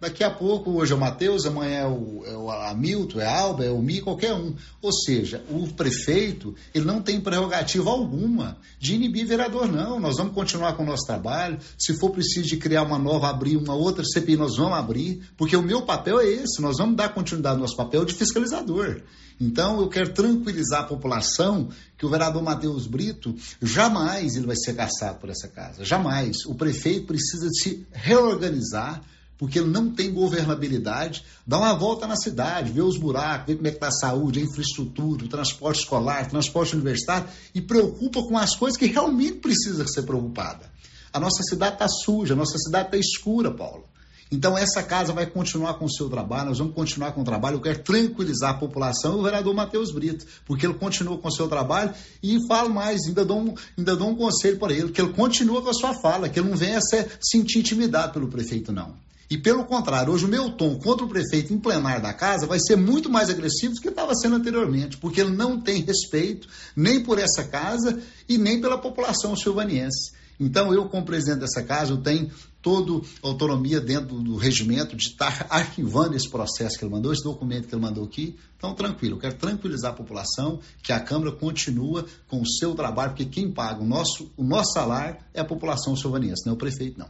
Daqui 0.00 0.22
a 0.22 0.30
pouco, 0.30 0.70
hoje 0.70 0.92
é 0.92 0.94
o 0.94 0.98
Matheus, 0.98 1.44
amanhã 1.44 1.78
é 1.78 1.86
o, 1.86 2.22
é 2.24 2.36
o 2.36 2.48
Hamilton, 2.48 3.20
é 3.20 3.26
a 3.26 3.40
Alba, 3.40 3.64
é 3.64 3.70
o 3.70 3.82
Mi, 3.82 4.00
qualquer 4.00 4.32
um. 4.32 4.54
Ou 4.80 4.92
seja, 4.92 5.42
o 5.50 5.66
prefeito, 5.66 6.54
ele 6.72 6.84
não 6.84 7.02
tem 7.02 7.20
prerrogativa 7.20 7.90
alguma 7.90 8.58
de 8.78 8.94
inibir 8.94 9.26
vereador, 9.26 9.66
não. 9.66 9.98
Nós 9.98 10.16
vamos 10.16 10.34
continuar 10.34 10.74
com 10.74 10.84
o 10.84 10.86
nosso 10.86 11.04
trabalho. 11.04 11.58
Se 11.76 11.98
for 11.98 12.10
preciso 12.10 12.46
de 12.46 12.58
criar 12.58 12.84
uma 12.84 12.96
nova, 12.96 13.28
abrir 13.28 13.56
uma 13.56 13.74
outra 13.74 14.04
CPI, 14.04 14.36
nós 14.36 14.56
vamos 14.56 14.78
abrir, 14.78 15.20
porque 15.36 15.56
o 15.56 15.62
meu 15.62 15.82
papel 15.82 16.20
é 16.20 16.26
esse, 16.28 16.62
nós 16.62 16.78
vamos 16.78 16.96
dar 16.96 17.08
continuidade 17.08 17.56
ao 17.56 17.62
nosso 17.62 17.76
papel 17.76 18.04
de 18.04 18.14
fiscalizador. 18.14 19.02
Então, 19.40 19.80
eu 19.80 19.88
quero 19.88 20.12
tranquilizar 20.12 20.82
a 20.82 20.86
população 20.86 21.70
que 21.96 22.06
o 22.06 22.08
vereador 22.08 22.42
Matheus 22.42 22.86
Brito 22.86 23.34
jamais 23.60 24.36
ele 24.36 24.46
vai 24.46 24.56
ser 24.56 24.74
caçado 24.74 25.18
por 25.18 25.28
essa 25.28 25.48
casa. 25.48 25.84
Jamais. 25.84 26.46
O 26.46 26.54
prefeito 26.54 27.06
precisa 27.06 27.48
se 27.50 27.84
reorganizar 27.92 29.02
porque 29.38 29.60
ele 29.60 29.68
não 29.68 29.90
tem 29.90 30.12
governabilidade, 30.12 31.24
dá 31.46 31.58
uma 31.58 31.72
volta 31.72 32.06
na 32.06 32.16
cidade, 32.16 32.72
vê 32.72 32.82
os 32.82 32.98
buracos, 32.98 33.46
vê 33.46 33.54
como 33.54 33.68
é 33.68 33.70
que 33.70 33.76
está 33.76 33.88
a 33.88 33.92
saúde, 33.92 34.40
a 34.40 34.42
infraestrutura, 34.42 35.24
o 35.24 35.28
transporte 35.28 35.80
escolar, 35.80 36.26
o 36.26 36.30
transporte 36.30 36.74
universitário, 36.74 37.28
e 37.54 37.60
preocupa 37.60 38.22
com 38.22 38.36
as 38.36 38.56
coisas 38.56 38.76
que 38.76 38.86
realmente 38.86 39.38
precisa 39.38 39.86
ser 39.86 40.02
preocupada. 40.02 40.68
A 41.12 41.20
nossa 41.20 41.42
cidade 41.44 41.74
está 41.74 41.88
suja, 41.88 42.34
a 42.34 42.36
nossa 42.36 42.58
cidade 42.58 42.88
está 42.88 42.98
escura, 42.98 43.50
Paulo. 43.50 43.84
Então 44.30 44.58
essa 44.58 44.82
casa 44.82 45.12
vai 45.12 45.24
continuar 45.24 45.74
com 45.74 45.86
o 45.86 45.90
seu 45.90 46.08
trabalho, 46.10 46.50
nós 46.50 46.58
vamos 46.58 46.74
continuar 46.74 47.12
com 47.12 47.22
o 47.22 47.24
trabalho. 47.24 47.56
Eu 47.56 47.60
quero 47.62 47.82
tranquilizar 47.82 48.50
a 48.50 48.58
população 48.58 49.16
e 49.16 49.20
o 49.20 49.22
vereador 49.22 49.54
Matheus 49.54 49.90
Brito, 49.90 50.26
porque 50.44 50.66
ele 50.66 50.74
continua 50.74 51.16
com 51.16 51.28
o 51.28 51.32
seu 51.32 51.48
trabalho 51.48 51.94
e 52.22 52.36
falo 52.46 52.68
mais, 52.68 53.06
ainda 53.06 53.24
dou 53.24 53.40
um, 53.40 53.54
ainda 53.76 53.96
dou 53.96 54.10
um 54.10 54.14
conselho 54.14 54.58
para 54.58 54.72
ele, 54.72 54.90
que 54.90 55.00
ele 55.00 55.14
continua 55.14 55.62
com 55.62 55.70
a 55.70 55.74
sua 55.74 55.94
fala, 55.94 56.28
que 56.28 56.38
ele 56.38 56.50
não 56.50 56.56
venha 56.56 56.80
ser, 56.80 57.18
sentir 57.22 57.60
intimidado 57.60 58.12
pelo 58.12 58.28
prefeito, 58.28 58.70
não. 58.70 58.94
E 59.30 59.36
pelo 59.36 59.64
contrário, 59.64 60.12
hoje 60.12 60.24
o 60.24 60.28
meu 60.28 60.50
tom 60.50 60.78
contra 60.78 61.04
o 61.04 61.08
prefeito 61.08 61.52
em 61.52 61.58
plenário 61.58 62.02
da 62.02 62.14
casa 62.14 62.46
vai 62.46 62.58
ser 62.58 62.76
muito 62.76 63.10
mais 63.10 63.28
agressivo 63.28 63.74
do 63.74 63.80
que 63.80 63.88
estava 63.88 64.14
sendo 64.14 64.36
anteriormente, 64.36 64.96
porque 64.96 65.20
ele 65.20 65.36
não 65.36 65.60
tem 65.60 65.82
respeito 65.82 66.48
nem 66.74 67.02
por 67.02 67.18
essa 67.18 67.44
casa 67.44 68.00
e 68.26 68.38
nem 68.38 68.60
pela 68.60 68.78
população 68.78 69.36
silvaniense. 69.36 70.16
Então, 70.40 70.72
eu, 70.72 70.88
como 70.88 71.04
presidente 71.04 71.40
dessa 71.40 71.62
casa, 71.62 71.92
eu 71.92 71.98
tenho 71.98 72.30
toda 72.62 73.04
autonomia 73.22 73.80
dentro 73.80 74.20
do 74.20 74.36
regimento 74.36 74.96
de 74.96 75.08
estar 75.08 75.46
arquivando 75.50 76.16
esse 76.16 76.28
processo 76.28 76.78
que 76.78 76.84
ele 76.84 76.92
mandou, 76.92 77.12
esse 77.12 77.24
documento 77.24 77.66
que 77.66 77.74
ele 77.74 77.82
mandou 77.82 78.04
aqui. 78.04 78.36
Então, 78.56 78.72
tranquilo, 78.72 79.16
eu 79.16 79.20
quero 79.20 79.34
tranquilizar 79.34 79.90
a 79.90 79.94
população 79.94 80.60
que 80.82 80.92
a 80.92 81.00
Câmara 81.00 81.32
continua 81.32 82.06
com 82.28 82.40
o 82.40 82.46
seu 82.46 82.74
trabalho, 82.74 83.10
porque 83.10 83.24
quem 83.24 83.50
paga 83.50 83.82
o 83.82 83.86
nosso, 83.86 84.30
o 84.36 84.44
nosso 84.44 84.72
salário 84.72 85.16
é 85.34 85.40
a 85.40 85.44
população 85.44 85.96
silvaniense, 85.96 86.46
não 86.46 86.52
é 86.52 86.54
o 86.54 86.58
prefeito, 86.58 86.98
não. 86.98 87.08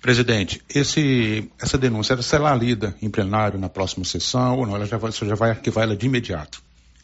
Presidente, 0.00 0.62
esse, 0.74 1.50
essa 1.58 1.76
denúncia 1.76 2.20
será 2.22 2.54
lida 2.54 2.96
em 3.02 3.10
plenário 3.10 3.58
na 3.58 3.68
próxima 3.68 4.04
sessão 4.04 4.58
ou 4.58 4.66
não? 4.66 4.76
Ela 4.76 4.86
já 4.86 4.96
vai, 4.96 5.12
você 5.12 5.26
já 5.26 5.34
vai 5.34 5.50
arquivar 5.50 5.84
ela 5.84 5.96
de 5.96 6.06
imediato? 6.06 6.62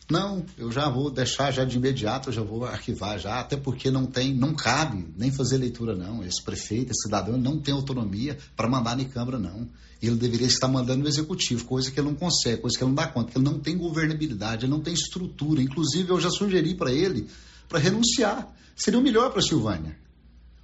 Não, 0.08 0.46
eu 0.56 0.70
já 0.70 0.88
vou 0.88 1.10
deixar 1.10 1.50
já 1.50 1.64
de 1.64 1.76
imediato, 1.76 2.28
eu 2.28 2.32
já 2.32 2.42
vou 2.42 2.64
arquivar 2.64 3.18
já, 3.18 3.40
até 3.40 3.56
porque 3.56 3.90
não 3.90 4.06
tem, 4.06 4.32
não 4.32 4.54
cabe 4.54 5.04
nem 5.16 5.32
fazer 5.32 5.58
leitura 5.58 5.96
não. 5.96 6.24
Esse 6.24 6.42
prefeito, 6.42 6.92
esse 6.92 7.02
cidadão 7.02 7.36
não 7.36 7.58
tem 7.58 7.74
autonomia 7.74 8.38
para 8.56 8.68
mandar 8.68 8.96
na 8.96 9.04
Câmara 9.04 9.38
não. 9.38 9.68
Ele 10.00 10.14
deveria 10.14 10.46
estar 10.46 10.68
mandando 10.68 11.02
no 11.02 11.08
executivo, 11.08 11.64
coisa 11.64 11.90
que 11.90 11.98
ele 11.98 12.06
não 12.06 12.14
consegue, 12.14 12.62
coisa 12.62 12.78
que 12.78 12.84
ele 12.84 12.90
não 12.90 12.94
dá 12.94 13.08
conta, 13.08 13.32
que 13.32 13.38
ele 13.38 13.44
não 13.44 13.58
tem 13.58 13.76
governabilidade, 13.76 14.64
ele 14.64 14.72
não 14.72 14.80
tem 14.80 14.94
estrutura. 14.94 15.60
Inclusive 15.60 16.08
eu 16.08 16.20
já 16.20 16.30
sugeri 16.30 16.74
para 16.74 16.92
ele 16.92 17.28
para 17.68 17.78
renunciar. 17.78 18.48
Seria 18.76 19.00
o 19.00 19.02
melhor 19.02 19.30
para 19.30 19.40
a 19.40 19.42
Silvânia. 19.42 20.05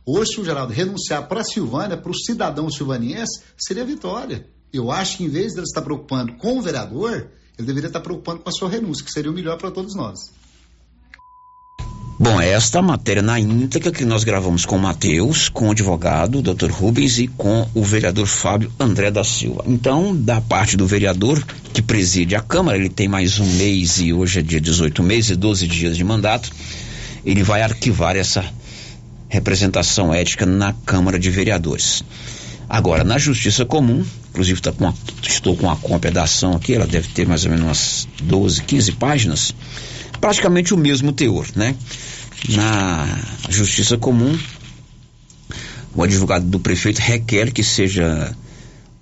Hoje, 0.05 0.33
se 0.33 0.41
o 0.41 0.45
Geraldo 0.45 0.73
renunciar 0.73 1.29
para 1.29 1.43
a 1.43 1.45
Silvânia, 1.45 1.97
para 1.97 2.11
o 2.11 2.15
cidadão 2.15 2.69
silvaniense, 2.69 3.41
seria 3.57 3.85
vitória. 3.85 4.47
Eu 4.73 4.91
acho 4.91 5.19
que 5.19 5.25
em 5.25 5.29
vez 5.29 5.53
de 5.53 5.59
ele 5.59 5.67
estar 5.67 5.83
preocupando 5.83 6.33
com 6.35 6.59
o 6.59 6.63
vereador, 6.63 7.29
ele 7.57 7.67
deveria 7.67 7.87
estar 7.87 8.01
preocupando 8.01 8.41
com 8.41 8.49
a 8.49 8.53
sua 8.53 8.69
renúncia, 8.69 9.05
que 9.05 9.13
seria 9.13 9.31
o 9.31 9.35
melhor 9.35 9.59
para 9.59 9.71
todos 9.71 9.95
nós. 9.95 10.19
Bom, 12.19 12.41
esta 12.41 12.81
matéria 12.83 13.23
na 13.23 13.39
íntegra 13.39 13.91
que 13.91 14.05
nós 14.05 14.23
gravamos 14.23 14.65
com 14.65 14.77
o 14.77 14.79
Matheus, 14.79 15.49
com 15.49 15.69
o 15.69 15.71
advogado, 15.71 16.39
o 16.39 16.43
Dr. 16.43 16.71
Rubens 16.71 17.19
e 17.19 17.27
com 17.27 17.69
o 17.75 17.83
vereador 17.83 18.27
Fábio 18.27 18.73
André 18.79 19.11
da 19.11 19.25
Silva. 19.25 19.65
Então, 19.67 20.15
da 20.15 20.41
parte 20.41 20.77
do 20.77 20.87
vereador 20.87 21.45
que 21.73 21.83
preside 21.83 22.37
a 22.37 22.41
Câmara, 22.41 22.79
ele 22.79 22.89
tem 22.89 23.09
mais 23.09 23.39
um 23.39 23.47
mês 23.47 23.99
e 23.99 24.13
hoje 24.13 24.41
é 24.41 24.43
dia 24.43 24.61
18 24.61 25.03
meses 25.03 25.31
e 25.31 25.37
12 25.37 25.67
dias 25.67 25.97
de 25.97 26.05
mandato, 26.05 26.51
ele 27.25 27.43
vai 27.43 27.63
arquivar 27.63 28.17
essa 28.17 28.45
representação 29.33 30.13
ética 30.13 30.45
na 30.45 30.75
Câmara 30.85 31.19
de 31.19 31.31
Vereadores. 31.31 32.05
Agora, 32.69 33.03
na 33.03 33.17
Justiça 33.17 33.65
Comum, 33.65 34.05
inclusive 34.29 34.61
tá 34.61 34.73
com 34.73 34.87
a, 34.87 34.93
estou 35.27 35.57
com 35.57 35.71
a 35.71 35.77
cópia 35.77 36.11
da 36.11 36.25
ação 36.25 36.53
aqui, 36.53 36.75
ela 36.75 36.87
deve 36.87 37.09
ter 37.09 37.27
mais 37.27 37.43
ou 37.47 37.51
menos 37.51 37.65
umas 37.65 38.09
12, 38.23 38.63
15 38.63 38.93
páginas, 38.93 39.55
praticamente 40.21 40.75
o 40.75 40.77
mesmo 40.77 41.13
teor, 41.13 41.47
né? 41.57 41.75
Na 42.51 43.09
Justiça 43.49 43.97
Comum, 43.97 44.39
o 45.95 46.03
advogado 46.03 46.45
do 46.45 46.61
prefeito 46.61 46.99
requer 46.99 47.53
que 47.53 47.65
seja 47.65 48.37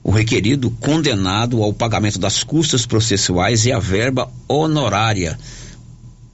o 0.04 0.12
requerido 0.12 0.70
condenado 0.80 1.60
ao 1.60 1.72
pagamento 1.72 2.20
das 2.20 2.44
custas 2.44 2.86
processuais 2.86 3.66
e 3.66 3.72
a 3.72 3.80
verba 3.80 4.30
honorária 4.46 5.36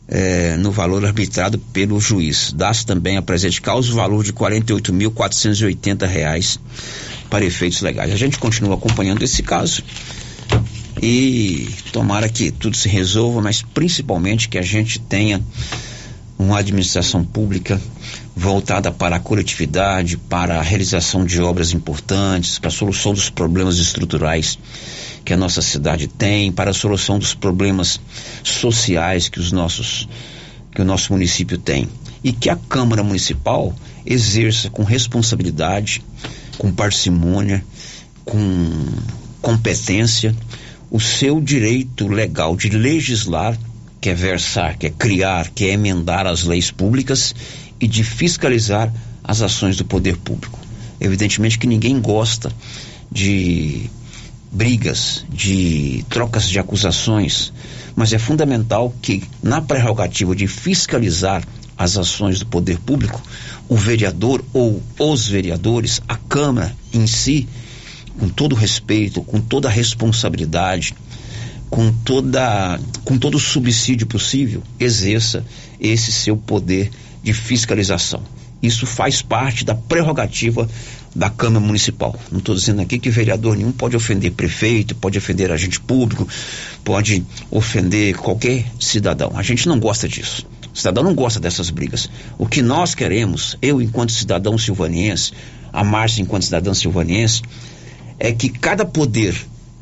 é, 0.09 0.57
no 0.57 0.71
valor 0.71 1.05
arbitrado 1.05 1.59
pelo 1.59 2.01
juiz. 2.01 2.53
Dá-se 2.53 2.87
também 2.87 3.17
a 3.17 3.23
presente 3.23 3.61
causa 3.61 3.91
o 3.93 3.97
valor 3.97 4.23
de 4.23 4.31
R$ 4.31 4.37
48.480 4.37 6.61
para 7.29 7.45
efeitos 7.45 7.81
legais. 7.81 8.13
A 8.13 8.17
gente 8.17 8.39
continua 8.39 8.77
acompanhando 8.77 9.23
esse 9.23 9.43
caso 9.43 9.83
e 11.03 11.69
tomara 11.93 12.29
que 12.29 12.51
tudo 12.51 12.77
se 12.77 12.89
resolva, 12.89 13.41
mas 13.43 13.63
principalmente 13.63 14.49
que 14.49 14.59
a 14.59 14.63
gente 14.63 14.99
tenha 14.99 15.41
uma 16.39 16.59
administração 16.59 17.25
pública 17.25 17.81
voltada 18.35 18.93
para 18.93 19.17
a 19.17 19.21
coletividade, 19.21 20.19
para 20.19 20.59
a 20.59 20.63
realização 20.63 21.25
de 21.25 21.41
obras 21.41 21.73
importantes, 21.73 22.59
para 22.59 22.69
a 22.69 22.73
solução 22.73 23.15
dos 23.15 23.31
problemas 23.31 23.79
estruturais 23.79 24.59
que 25.27 25.35
a 25.35 25.37
nossa 25.37 25.61
cidade 25.61 26.07
tem, 26.07 26.53
para 26.53 26.71
a 26.71 26.75
solução 26.75 27.19
dos 27.19 27.35
problemas 27.35 28.01
sociais 28.45 29.29
que 29.29 29.41
os 29.41 29.51
nossos 29.51 30.09
que 30.71 30.81
o 30.81 30.85
nosso 30.85 31.13
município 31.13 31.59
tem 31.59 31.89
e 32.23 32.33
que 32.33 32.49
a 32.49 32.55
Câmara 32.55 33.03
Municipal 33.03 33.75
exerça 34.05 34.71
com 34.71 34.85
responsabilidade, 34.85 36.03
com 36.59 36.71
parcimônia, 36.71 37.65
com 38.25 38.39
competência 39.43 40.35
o 40.91 41.01
seu 41.01 41.41
direito 41.41 42.07
legal 42.07 42.55
de 42.57 42.69
legislar, 42.69 43.59
que 44.01 44.11
é 44.11 44.15
versar, 44.15 44.77
que 44.77 44.87
é 44.87 44.91
criar, 44.91 45.51
que 45.51 45.65
é 45.65 45.73
emendar 45.73 46.25
as 46.27 46.45
leis 46.45 46.71
públicas 46.71 47.35
e 47.81 47.89
de 47.89 48.05
fiscalizar 48.05 48.93
as 49.25 49.43
ações 49.43 49.77
do 49.77 49.85
poder 49.85 50.17
público. 50.19 50.59
Evidentemente 51.01 51.59
que 51.59 51.67
ninguém 51.67 52.01
gosta 52.01 52.53
de 53.11 53.91
brigas, 54.51 55.25
de 55.29 56.05
trocas 56.09 56.49
de 56.49 56.59
acusações, 56.59 57.53
mas 57.95 58.13
é 58.13 58.19
fundamental 58.19 58.95
que, 59.03 59.23
na 59.43 59.61
prerrogativa 59.61 60.35
de 60.35 60.47
fiscalizar 60.47 61.43
as 61.77 61.97
ações 61.97 62.39
do 62.39 62.47
poder 62.47 62.79
público, 62.79 63.23
o 63.69 63.77
vereador 63.77 64.45
ou 64.53 64.83
os 64.99 65.29
vereadores, 65.29 66.01
a 66.09 66.17
Câmara 66.17 66.75
em 66.93 67.07
si, 67.07 67.47
com 68.19 68.29
todo 68.29 68.55
respeito, 68.55 69.23
com 69.23 69.41
toda 69.41 69.69
a 69.69 69.71
responsabilidade, 69.71 70.95
com, 71.69 71.93
toda, 71.93 72.81
com 73.05 73.19
todo 73.19 73.35
o 73.35 73.41
subsídio 73.41 74.07
possível, 74.07 74.63
exerça 74.81 75.45
esse 75.79 76.13
seu 76.13 76.37
poder 76.37 76.91
de 77.23 77.35
fiscalização. 77.35 78.23
Isso 78.63 78.87
faz 78.87 79.23
parte 79.23 79.65
da 79.65 79.75
prerrogativa 79.75 80.69
da 81.15 81.31
Câmara 81.31 81.65
Municipal. 81.65 82.19
Não 82.31 82.39
estou 82.39 82.55
dizendo 82.55 82.83
aqui 82.83 82.99
que 82.99 83.11
vereador 83.11 83.57
nenhum 83.57 83.73
pode 83.73 83.97
ofender 83.97 84.33
prefeito, 84.33 84.95
pode 84.95 85.17
ofender 85.17 85.51
agente 85.51 85.81
público, 85.81 86.29
pode 86.85 87.25
ofender 87.51 88.17
qualquer 88.17 88.67
cidadão. 88.79 89.33
A 89.35 89.43
gente 89.43 89.69
não 89.69 89.81
gosta 89.81 90.09
disso. 90.09 90.47
O 90.75 90.79
cidadão 90.79 91.03
não 91.03 91.15
gosta 91.15 91.41
dessas 91.41 91.71
brigas. 91.71 92.11
O 92.37 92.47
que 92.47 92.61
nós 92.61 92.95
queremos, 92.95 93.57
eu 93.63 93.81
enquanto 93.81 94.13
cidadão 94.13 94.59
silvaniense, 94.59 95.33
a 95.73 95.83
Márcia 95.83 96.23
enquanto 96.23 96.45
cidadã 96.45 96.75
silvaniense, 96.75 97.43
é 98.19 98.31
que 98.33 98.49
cada 98.51 98.85
poder 98.85 99.35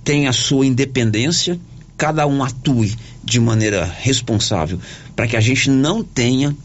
tenha 0.04 0.30
a 0.30 0.32
sua 0.32 0.66
independência, 0.66 1.58
cada 1.96 2.26
um 2.26 2.44
atue 2.44 2.94
de 3.24 3.40
maneira 3.40 3.84
responsável, 3.84 4.78
para 5.16 5.26
que 5.26 5.36
a 5.36 5.40
gente 5.40 5.70
não 5.70 6.02
tenha 6.02 6.56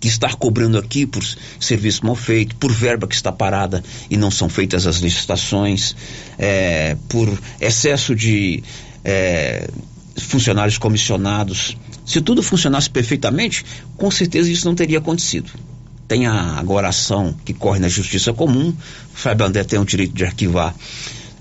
que 0.00 0.08
estar 0.08 0.34
cobrando 0.34 0.78
aqui 0.78 1.06
por 1.06 1.22
serviço 1.60 2.04
mal 2.06 2.14
feito, 2.14 2.56
por 2.56 2.72
verba 2.72 3.06
que 3.06 3.14
está 3.14 3.30
parada 3.30 3.84
e 4.08 4.16
não 4.16 4.30
são 4.30 4.48
feitas 4.48 4.86
as 4.86 4.96
licitações, 4.96 5.94
é, 6.38 6.96
por 7.08 7.38
excesso 7.60 8.14
de 8.16 8.64
é, 9.04 9.68
funcionários 10.16 10.78
comissionados. 10.78 11.76
Se 12.06 12.20
tudo 12.22 12.42
funcionasse 12.42 12.88
perfeitamente, 12.88 13.64
com 13.96 14.10
certeza 14.10 14.50
isso 14.50 14.66
não 14.66 14.74
teria 14.74 14.98
acontecido. 14.98 15.52
Tem 16.08 16.26
a 16.26 16.58
agora 16.58 16.88
ação 16.88 17.36
que 17.44 17.52
corre 17.52 17.78
na 17.78 17.88
Justiça 17.88 18.32
Comum, 18.32 18.70
o 18.70 19.16
Fábio 19.16 19.46
André 19.46 19.62
tem 19.62 19.78
o 19.78 19.84
direito 19.84 20.14
de 20.14 20.24
arquivar 20.24 20.74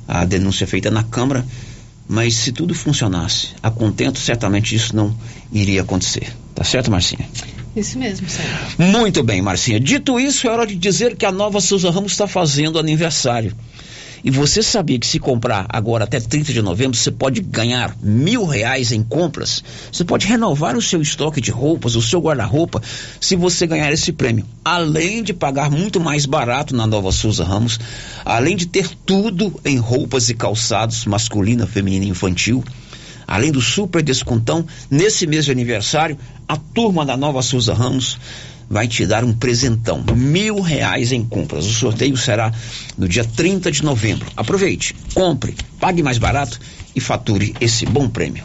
a 0.08 0.26
denúncia 0.26 0.68
feita 0.68 0.92
na 0.92 1.04
Câmara, 1.04 1.46
mas 2.08 2.36
se 2.36 2.52
tudo 2.52 2.74
funcionasse 2.74 3.50
a 3.64 3.72
contento, 3.72 4.20
certamente 4.20 4.76
isso 4.76 4.96
não 4.96 5.16
iria 5.52 5.82
acontecer. 5.82 6.36
Tá 6.54 6.64
certo, 6.64 6.92
Marcinha? 6.92 7.28
Isso 7.76 7.98
mesmo, 7.98 8.28
Sérgio. 8.28 8.54
Muito 8.78 9.24
bem, 9.24 9.42
Marcinha. 9.42 9.80
Dito 9.80 10.20
isso, 10.20 10.48
é 10.48 10.50
hora 10.50 10.66
de 10.66 10.76
dizer 10.76 11.16
que 11.16 11.26
a 11.26 11.32
nova 11.32 11.62
Souza 11.62 11.92
Ramos 11.92 12.12
está 12.12 12.28
fazendo 12.28 12.80
aniversário. 12.80 13.56
E 14.24 14.30
você 14.30 14.62
sabia 14.62 15.00
que 15.00 15.08
se 15.08 15.20
comprar 15.20 15.66
agora 15.70 16.04
até 16.04 16.20
30 16.20 16.52
de 16.52 16.62
novembro, 16.62 16.98
você 16.98 17.12
pode 17.12 17.42
ganhar 17.42 17.96
mil 18.02 18.46
reais 18.46 18.92
em 18.92 19.02
compras? 19.02 19.64
Você 19.92 20.04
pode 20.04 20.28
renovar 20.28 20.76
o 20.76 20.82
seu 20.82 21.02
estoque 21.02 21.40
de 21.40 21.52
roupas, 21.52 21.96
o 21.96 22.02
seu 22.02 22.20
guarda-roupa, 22.20 22.82
se 23.20 23.36
você 23.36 23.66
ganhar 23.66 23.92
esse 23.92 24.12
prêmio. 24.12 24.46
Além 24.64 25.24
de 25.24 25.34
pagar 25.34 25.72
muito 25.72 26.00
mais 26.00 26.26
barato 26.26 26.76
na 26.76 26.86
nova 26.86 27.12
Souza 27.12 27.44
Ramos, 27.44 27.80
além 28.26 28.56
de 28.56 28.66
ter 28.66 28.90
tudo 29.06 29.58
em 29.64 29.78
roupas 29.78 30.30
e 30.30 30.34
calçados, 30.34 31.06
masculina, 31.06 31.66
feminina 31.66 32.06
e 32.06 32.10
infantil. 32.10 32.64
Além 33.30 33.52
do 33.52 33.62
super 33.62 34.02
descontão, 34.02 34.66
nesse 34.90 35.28
mês 35.28 35.46
de 35.46 35.52
aniversário, 35.52 36.18
a 36.48 36.58
turma 36.58 37.06
da 37.06 37.16
Nova 37.16 37.44
Souza 37.44 37.76
Ramos 37.76 38.18
vai 38.68 38.88
te 38.88 39.06
dar 39.06 39.24
um 39.24 39.32
presentão, 39.32 40.04
mil 40.16 40.60
reais 40.62 41.12
em 41.12 41.24
compras. 41.24 41.64
O 41.68 41.72
sorteio 41.72 42.18
será 42.18 42.52
no 42.98 43.08
dia 43.08 43.24
30 43.24 43.72
de 43.72 43.84
novembro. 43.84 44.28
Aproveite, 44.36 44.96
compre, 45.14 45.56
pague 45.80 46.02
mais 46.02 46.18
barato 46.18 46.60
e 46.96 47.00
fature 47.00 47.54
esse 47.62 47.86
bom 47.86 48.10
prêmio. 48.10 48.44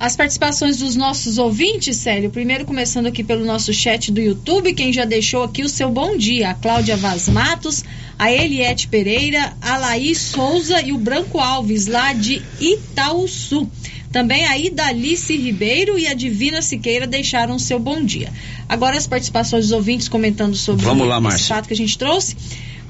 As 0.00 0.16
participações 0.16 0.78
dos 0.78 0.96
nossos 0.96 1.38
ouvintes, 1.38 1.96
Célio. 1.96 2.28
Primeiro, 2.28 2.64
começando 2.64 3.06
aqui 3.06 3.22
pelo 3.22 3.44
nosso 3.44 3.72
chat 3.72 4.10
do 4.10 4.20
YouTube, 4.20 4.74
quem 4.74 4.92
já 4.92 5.04
deixou 5.04 5.44
aqui 5.44 5.62
o 5.62 5.68
seu 5.68 5.92
bom 5.92 6.16
dia: 6.16 6.50
a 6.50 6.54
Cláudia 6.54 6.96
Vaz 6.96 7.28
Matos, 7.28 7.84
a 8.18 8.32
Eliette 8.32 8.88
Pereira, 8.88 9.52
a 9.62 9.76
Laís 9.76 10.18
Souza 10.18 10.82
e 10.82 10.92
o 10.92 10.98
Branco 10.98 11.38
Alves, 11.38 11.86
lá 11.86 12.12
de 12.12 12.42
Itaúsu. 12.58 13.70
Também 14.12 14.44
a 14.44 14.58
Idalice 14.58 15.34
Ribeiro 15.36 15.98
e 15.98 16.06
a 16.06 16.12
Divina 16.12 16.60
Siqueira 16.60 17.06
deixaram 17.06 17.56
o 17.56 17.58
seu 17.58 17.78
bom 17.78 18.04
dia. 18.04 18.30
Agora 18.68 18.96
as 18.96 19.06
participações 19.06 19.64
dos 19.64 19.72
ouvintes 19.72 20.06
comentando 20.06 20.54
sobre 20.54 20.84
Vamos 20.84 21.08
lá, 21.08 21.18
esse 21.34 21.48
fato 21.48 21.66
que 21.66 21.72
a 21.72 21.76
gente 21.76 21.96
trouxe. 21.96 22.36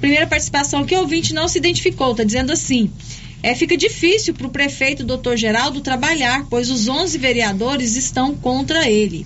Primeira 0.01 0.27
participação 0.27 0.85
que 0.85 0.97
o 0.97 0.99
ouvinte 0.99 1.33
não 1.33 1.47
se 1.47 1.59
identificou, 1.59 2.11
está 2.11 2.25
dizendo 2.25 2.53
assim. 2.53 2.91
É, 3.41 3.55
fica 3.55 3.77
difícil 3.77 4.35
para 4.35 4.49
o 4.49 4.51
prefeito 4.51 5.05
Dr. 5.05 5.37
Geraldo 5.37 5.81
trabalhar, 5.81 6.47
pois 6.51 6.69
os 6.71 6.89
11 6.89 7.17
vereadores 7.19 7.95
estão 7.97 8.35
contra 8.35 8.91
ele. 8.91 9.25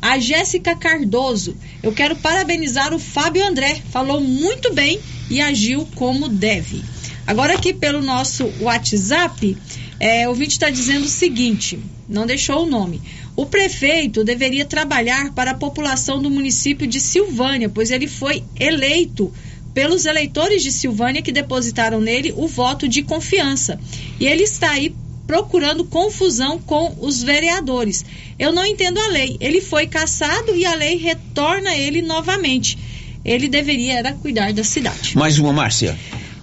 A 0.00 0.18
Jéssica 0.18 0.74
Cardoso, 0.76 1.56
eu 1.82 1.92
quero 1.92 2.16
parabenizar 2.16 2.94
o 2.94 2.98
Fábio 2.98 3.44
André, 3.46 3.80
falou 3.90 4.20
muito 4.20 4.72
bem 4.72 5.00
e 5.28 5.40
agiu 5.40 5.88
como 5.94 6.28
deve. 6.28 6.82
Agora 7.24 7.54
aqui 7.54 7.72
pelo 7.72 8.02
nosso 8.02 8.52
WhatsApp, 8.60 9.56
é, 10.02 10.26
o 10.26 10.30
ouvinte 10.30 10.54
está 10.54 10.68
dizendo 10.68 11.04
o 11.04 11.08
seguinte, 11.08 11.78
não 12.08 12.26
deixou 12.26 12.64
o 12.64 12.68
nome. 12.68 13.00
O 13.36 13.46
prefeito 13.46 14.24
deveria 14.24 14.64
trabalhar 14.64 15.32
para 15.32 15.52
a 15.52 15.54
população 15.54 16.20
do 16.20 16.28
município 16.28 16.88
de 16.88 16.98
Silvânia, 16.98 17.68
pois 17.68 17.92
ele 17.92 18.08
foi 18.08 18.42
eleito 18.58 19.32
pelos 19.72 20.04
eleitores 20.04 20.64
de 20.64 20.72
Silvânia 20.72 21.22
que 21.22 21.30
depositaram 21.30 22.00
nele 22.00 22.34
o 22.36 22.48
voto 22.48 22.88
de 22.88 23.04
confiança. 23.04 23.78
E 24.18 24.26
ele 24.26 24.42
está 24.42 24.72
aí 24.72 24.92
procurando 25.24 25.84
confusão 25.84 26.58
com 26.58 26.96
os 27.00 27.22
vereadores. 27.22 28.04
Eu 28.36 28.52
não 28.52 28.66
entendo 28.66 28.98
a 28.98 29.06
lei. 29.06 29.36
Ele 29.38 29.60
foi 29.60 29.86
cassado 29.86 30.56
e 30.56 30.66
a 30.66 30.74
lei 30.74 30.96
retorna 30.96 31.76
ele 31.76 32.02
novamente. 32.02 32.76
Ele 33.24 33.46
deveria 33.46 33.98
era 33.98 34.12
cuidar 34.14 34.52
da 34.52 34.64
cidade. 34.64 35.16
Mais 35.16 35.38
uma, 35.38 35.52
Márcia. 35.52 35.96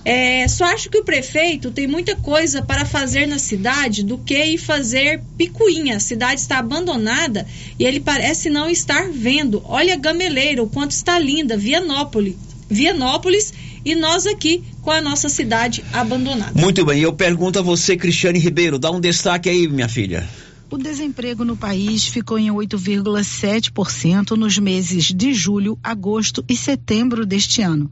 É, 0.05 0.47
só 0.47 0.65
acho 0.65 0.89
que 0.89 0.97
o 0.97 1.03
prefeito 1.03 1.71
tem 1.71 1.85
muita 1.85 2.15
coisa 2.15 2.61
para 2.61 2.85
fazer 2.85 3.27
na 3.27 3.37
cidade 3.37 4.03
do 4.03 4.17
que 4.17 4.37
ir 4.37 4.57
fazer 4.57 5.21
picuinha. 5.37 5.97
A 5.97 5.99
cidade 5.99 6.41
está 6.41 6.59
abandonada 6.59 7.45
e 7.77 7.85
ele 7.85 7.99
parece 7.99 8.49
não 8.49 8.69
estar 8.69 9.09
vendo. 9.11 9.61
Olha 9.65 9.97
Gameleira, 9.97 10.63
o 10.63 10.69
quanto 10.69 10.91
está 10.91 11.19
linda, 11.19 11.57
Vianópolis. 11.57 12.35
Vianópolis 12.69 13.53
e 13.83 13.95
nós 13.95 14.25
aqui 14.25 14.63
com 14.81 14.91
a 14.91 15.01
nossa 15.01 15.27
cidade 15.27 15.83
abandonada. 15.91 16.59
Muito 16.59 16.85
bem, 16.85 17.01
eu 17.01 17.13
pergunto 17.13 17.59
a 17.59 17.61
você, 17.61 17.97
Cristiane 17.97 18.39
Ribeiro, 18.39 18.77
dá 18.77 18.91
um 18.91 18.99
destaque 18.99 19.49
aí, 19.49 19.67
minha 19.67 19.89
filha. 19.89 20.27
O 20.71 20.77
desemprego 20.77 21.43
no 21.43 21.57
país 21.57 22.05
ficou 22.05 22.37
em 22.37 22.49
8,7% 22.49 24.37
nos 24.37 24.59
meses 24.59 25.05
de 25.05 25.33
julho, 25.33 25.79
agosto 25.83 26.45
e 26.47 26.55
setembro 26.55 27.25
deste 27.25 27.63
ano. 27.63 27.91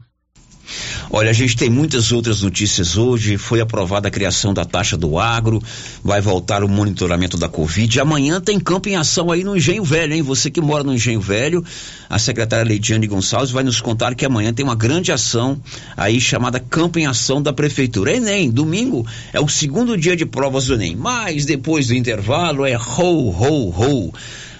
Olha, 1.10 1.30
a 1.30 1.32
gente 1.32 1.56
tem 1.56 1.70
muitas 1.70 2.12
outras 2.12 2.42
notícias 2.42 2.96
hoje. 2.96 3.36
Foi 3.36 3.60
aprovada 3.60 4.08
a 4.08 4.10
criação 4.10 4.52
da 4.52 4.64
taxa 4.64 4.96
do 4.96 5.18
agro, 5.18 5.62
vai 6.02 6.20
voltar 6.20 6.62
o 6.62 6.68
monitoramento 6.68 7.36
da 7.36 7.48
Covid. 7.48 8.00
Amanhã 8.00 8.40
tem 8.40 8.60
campo 8.60 8.88
em 8.88 8.96
ação 8.96 9.30
aí 9.30 9.42
no 9.42 9.56
Engenho 9.56 9.84
Velho, 9.84 10.14
hein? 10.14 10.22
Você 10.22 10.50
que 10.50 10.60
mora 10.60 10.84
no 10.84 10.92
Engenho 10.92 11.20
Velho, 11.20 11.64
a 12.08 12.18
secretária 12.18 12.64
Leidiane 12.64 13.06
Gonçalves 13.06 13.50
vai 13.50 13.64
nos 13.64 13.80
contar 13.80 14.14
que 14.14 14.24
amanhã 14.24 14.52
tem 14.52 14.64
uma 14.64 14.74
grande 14.74 15.10
ação 15.10 15.60
aí 15.96 16.20
chamada 16.20 16.60
Campo 16.60 16.98
em 16.98 17.06
Ação 17.06 17.40
da 17.40 17.52
Prefeitura. 17.52 18.14
Enem, 18.14 18.50
domingo 18.50 19.06
é 19.32 19.40
o 19.40 19.48
segundo 19.48 19.96
dia 19.96 20.16
de 20.16 20.26
provas 20.26 20.66
do 20.66 20.74
Enem, 20.74 20.96
mas 20.96 21.44
depois 21.44 21.88
do 21.88 21.94
intervalo 21.94 22.66
é 22.66 22.76
ho, 22.76 23.30
ho, 23.30 23.70
ho. 23.70 24.12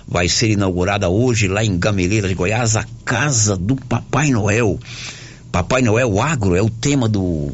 Vai 0.06 0.26
ser 0.26 0.48
inaugurada 0.48 1.10
hoje 1.10 1.48
lá 1.48 1.62
em 1.62 1.78
Gameleira 1.78 2.28
de 2.28 2.34
Goiás 2.34 2.76
a 2.76 2.86
Casa 3.04 3.54
do 3.56 3.76
Papai 3.76 4.30
Noel. 4.30 4.78
Papai 5.50 5.82
Noel 5.82 6.20
Agro 6.20 6.54
é 6.54 6.62
o 6.62 6.70
tema 6.70 7.08
do 7.08 7.52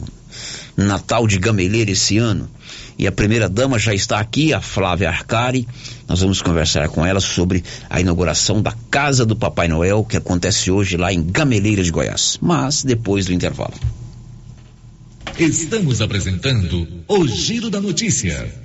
Natal 0.76 1.26
de 1.26 1.38
Gameleira 1.38 1.90
esse 1.90 2.18
ano. 2.18 2.49
E 2.99 3.07
a 3.07 3.12
primeira 3.12 3.49
dama 3.49 3.78
já 3.78 3.92
está 3.92 4.20
aqui, 4.20 4.53
a 4.53 4.61
Flávia 4.61 5.09
Arcari. 5.09 5.66
Nós 6.09 6.20
vamos 6.20 6.40
conversar 6.40 6.88
com 6.88 7.05
ela 7.05 7.20
sobre 7.20 7.64
a 7.90 8.01
inauguração 8.01 8.62
da 8.62 8.72
Casa 8.90 9.26
do 9.26 9.34
Papai 9.34 9.66
Noel, 9.66 10.05
que 10.05 10.16
acontece 10.16 10.70
hoje 10.70 10.97
lá 10.97 11.12
em 11.12 11.22
Gameleira 11.22 11.82
de 11.82 11.90
Goiás. 11.90 12.38
Mas 12.40 12.84
depois 12.84 13.26
do 13.26 13.32
intervalo. 13.32 13.74
Estamos 15.38 16.01
apresentando 16.01 16.86
o 17.09 17.26
Giro 17.26 17.68
da 17.68 17.80
Notícia. 17.80 18.63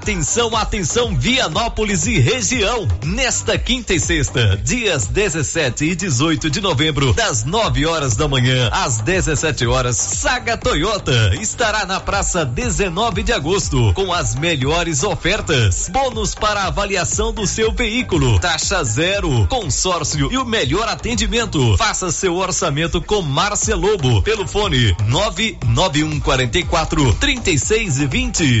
Atenção, 0.00 0.56
atenção, 0.56 1.14
Vianópolis 1.14 2.06
e 2.06 2.18
região. 2.18 2.88
Nesta 3.04 3.58
quinta 3.58 3.92
e 3.92 4.00
sexta, 4.00 4.56
dias 4.56 5.06
17 5.06 5.84
e 5.84 5.94
18 5.94 6.48
de 6.48 6.62
novembro, 6.62 7.12
das 7.12 7.44
9 7.44 7.84
horas 7.84 8.16
da 8.16 8.26
manhã 8.26 8.70
às 8.72 9.02
17 9.02 9.66
horas, 9.66 9.98
Saga 9.98 10.56
Toyota 10.56 11.34
estará 11.38 11.84
na 11.84 12.00
praça 12.00 12.46
19 12.46 13.22
de 13.22 13.34
agosto 13.34 13.92
com 13.92 14.10
as 14.10 14.34
melhores 14.34 15.04
ofertas. 15.04 15.90
Bônus 15.92 16.34
para 16.34 16.64
avaliação 16.64 17.30
do 17.30 17.46
seu 17.46 17.70
veículo, 17.70 18.40
taxa 18.40 18.82
zero, 18.82 19.46
consórcio 19.48 20.32
e 20.32 20.38
o 20.38 20.46
melhor 20.46 20.88
atendimento. 20.88 21.76
Faça 21.76 22.10
seu 22.10 22.36
orçamento 22.36 23.02
com 23.02 23.20
Márcia 23.20 23.76
Lobo 23.76 24.22
pelo 24.22 24.48
fone 24.48 24.96
99144 25.06 27.16
3620. 27.16 28.60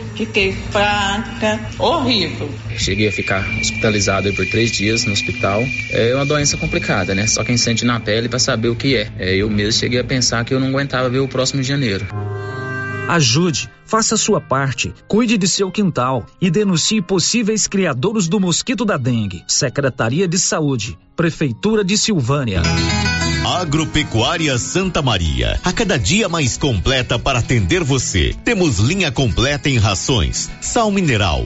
fiquei 0.25 0.51
fraca, 0.51 1.59
horrível. 1.79 2.47
Cheguei 2.77 3.07
a 3.07 3.11
ficar 3.11 3.43
hospitalizado 3.59 4.31
por 4.33 4.45
três 4.45 4.71
dias 4.71 5.03
no 5.03 5.13
hospital. 5.13 5.65
É 5.89 6.13
uma 6.13 6.25
doença 6.25 6.57
complicada, 6.57 7.15
né? 7.15 7.25
Só 7.25 7.43
quem 7.43 7.57
sente 7.57 7.83
na 7.83 7.99
pele 7.99 8.29
para 8.29 8.37
saber 8.37 8.69
o 8.69 8.75
que 8.75 8.95
é. 8.95 9.09
é. 9.17 9.35
Eu 9.35 9.49
mesmo 9.49 9.79
cheguei 9.79 9.99
a 9.99 10.03
pensar 10.03 10.45
que 10.45 10.53
eu 10.53 10.59
não 10.59 10.67
aguentava 10.67 11.09
ver 11.09 11.19
o 11.19 11.27
próximo 11.27 11.61
de 11.61 11.67
janeiro. 11.67 12.05
Ajude, 13.11 13.69
faça 13.85 14.15
sua 14.15 14.39
parte, 14.39 14.93
cuide 15.05 15.37
de 15.37 15.45
seu 15.45 15.69
quintal 15.69 16.25
e 16.39 16.49
denuncie 16.49 17.01
possíveis 17.01 17.67
criadores 17.67 18.29
do 18.29 18.39
mosquito 18.39 18.85
da 18.85 18.95
dengue. 18.95 19.43
Secretaria 19.49 20.25
de 20.29 20.39
Saúde, 20.39 20.97
Prefeitura 21.13 21.83
de 21.83 21.97
Silvânia. 21.97 22.61
Agropecuária 23.59 24.57
Santa 24.57 25.01
Maria, 25.01 25.59
a 25.61 25.73
cada 25.73 25.99
dia 25.99 26.29
mais 26.29 26.55
completa 26.55 27.19
para 27.19 27.39
atender 27.39 27.83
você. 27.83 28.33
Temos 28.45 28.79
linha 28.79 29.11
completa 29.11 29.69
em 29.69 29.77
rações, 29.77 30.49
sal 30.61 30.89
mineral, 30.89 31.45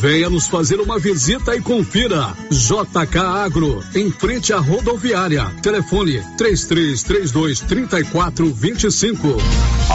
Venha 0.00 0.30
nos 0.30 0.46
fazer 0.46 0.80
uma 0.80 0.98
visita 0.98 1.54
e 1.54 1.60
confira. 1.60 2.34
JK 2.50 3.18
Agro, 3.18 3.84
em 3.94 4.10
frente 4.10 4.50
à 4.50 4.58
rodoviária. 4.58 5.44
Telefone 5.62 6.22
3332 6.38 7.60
3425. 7.60 9.36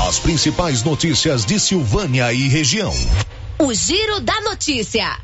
As 0.07 0.19
principais 0.19 0.83
notícias 0.83 1.43
de 1.43 1.59
Silvânia 1.59 2.31
e 2.31 2.47
região. 2.47 2.93
O 3.57 3.73
Giro 3.73 4.19
da 4.19 4.39
Notícia. 4.41 5.17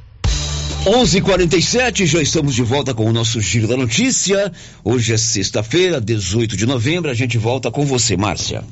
11:47 0.84 2.07
já 2.07 2.19
estamos 2.19 2.55
de 2.55 2.63
volta 2.63 2.91
com 2.91 3.05
o 3.05 3.13
nosso 3.13 3.39
Giro 3.39 3.67
da 3.67 3.77
Notícia. 3.77 4.51
Hoje 4.84 5.13
é 5.13 5.17
sexta-feira, 5.17 6.01
18 6.01 6.57
de 6.57 6.65
novembro. 6.65 7.11
A 7.11 7.13
gente 7.13 7.38
volta 7.38 7.69
com 7.69 7.86
você, 7.86 8.17
Márcia. 8.17 8.63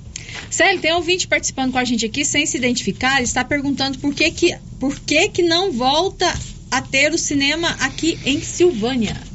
Célio, 0.50 0.82
tem 0.82 0.94
ouvinte 0.94 1.28
participando 1.28 1.72
com 1.72 1.78
a 1.78 1.84
gente 1.84 2.06
aqui 2.06 2.26
sem 2.26 2.46
se 2.46 2.58
identificar, 2.58 3.22
está 3.22 3.44
perguntando 3.44 4.00
por 4.00 4.14
que 4.14 4.32
que, 4.32 4.58
por 4.80 5.00
que 5.00 5.30
que 5.30 5.44
não 5.44 5.72
volta 5.72 6.26
a 6.72 6.82
ter 6.82 7.12
o 7.14 7.18
cinema 7.18 7.70
aqui 7.82 8.20
em 8.26 8.42
Silvânia. 8.42 9.29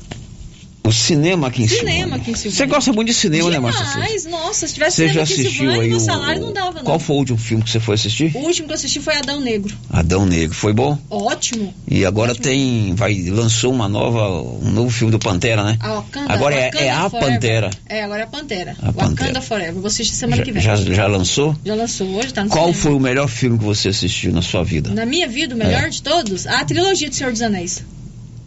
O 0.87 0.93
cinema 0.93 1.47
aqui 1.49 1.63
em 1.63 1.67
cinema 1.67 1.91
Silvânia. 1.93 2.17
aqui 2.17 2.31
em 2.31 2.35
Silvânia. 2.35 2.57
Você 2.59 2.67
gosta 2.67 2.93
muito 2.93 3.09
de 3.09 3.15
cinema, 3.15 3.49
né, 3.49 3.59
Márcia? 3.59 3.87
Mas, 3.99 4.27
nossa, 4.27 4.67
se 4.69 4.75
tivesse 4.75 4.97
Você 4.97 5.09
cinema 5.09 5.15
já 5.15 5.23
aqui 5.23 5.33
assistiu 5.33 5.53
Silvânia, 5.63 5.83
aí 5.83 5.89
meu 5.89 5.97
o... 5.97 6.01
salário 6.01 6.41
não 6.43 6.53
dava, 6.53 6.73
não. 6.75 6.83
Qual 6.85 6.99
foi 6.99 7.17
o 7.17 7.19
último 7.21 7.39
filme 7.39 7.65
que 7.65 7.71
você 7.71 7.81
foi 7.81 7.95
assistir? 7.95 8.33
O 8.37 8.41
último 8.41 8.69
que 8.69 8.73
eu 8.73 8.77
assisti 8.77 9.01
foi 9.01 9.17
Adão 9.17 9.41
Negro. 9.41 9.75
Adão 9.89 10.27
Negro, 10.27 10.55
foi 10.55 10.75
bom? 10.75 10.99
Ótimo. 11.09 11.73
E 11.89 12.05
agora 12.05 12.35
tem, 12.35 12.95
vai, 12.95 13.15
lançou 13.31 13.73
uma 13.73 13.89
nova, 13.89 14.29
um 14.63 14.71
novo 14.71 14.91
filme 14.91 15.11
do 15.11 15.19
Pantera, 15.19 15.65
né? 15.65 15.79
A 15.81 15.95
Wakanda, 15.95 16.33
agora 16.35 16.55
é, 16.55 16.65
Wakanda 16.67 16.85
é 16.85 16.91
a 16.91 17.09
Forever. 17.11 17.33
Pantera. 17.33 17.71
É, 17.89 18.03
agora 18.03 18.21
é 18.21 18.25
a 18.25 18.29
Pantera. 18.29 18.77
A 18.83 18.87
Wakanda 18.91 19.07
Pantera. 19.17 19.41
Forever. 19.41 19.75
Vou 19.77 19.87
assistir 19.87 20.15
semana 20.15 20.43
que 20.43 20.53
vem. 20.53 20.63
Já, 20.63 20.77
já 20.77 21.07
lançou? 21.07 21.57
Já 21.65 21.75
lançou 21.75 22.07
hoje, 22.15 22.35
tá 22.35 22.45
no 22.45 22.51
Qual 22.51 22.67
cinema. 22.67 22.83
foi 22.83 22.93
o 22.93 23.01
melhor 23.01 23.27
filme 23.29 23.57
que 23.59 23.65
você 23.65 23.89
assistiu 23.89 24.33
na 24.33 24.43
sua 24.43 24.63
vida? 24.63 24.91
Na 24.91 25.07
minha 25.07 25.27
vida, 25.27 25.55
o 25.55 25.59
melhor 25.59 25.85
É. 25.85 25.89
de 25.89 26.03
todos? 26.03 26.47
A 26.47 26.63
trilogia 26.63 27.09
do 27.09 27.15
Senhor 27.15 27.33
dos 27.33 27.41
Anéis. 27.41 27.83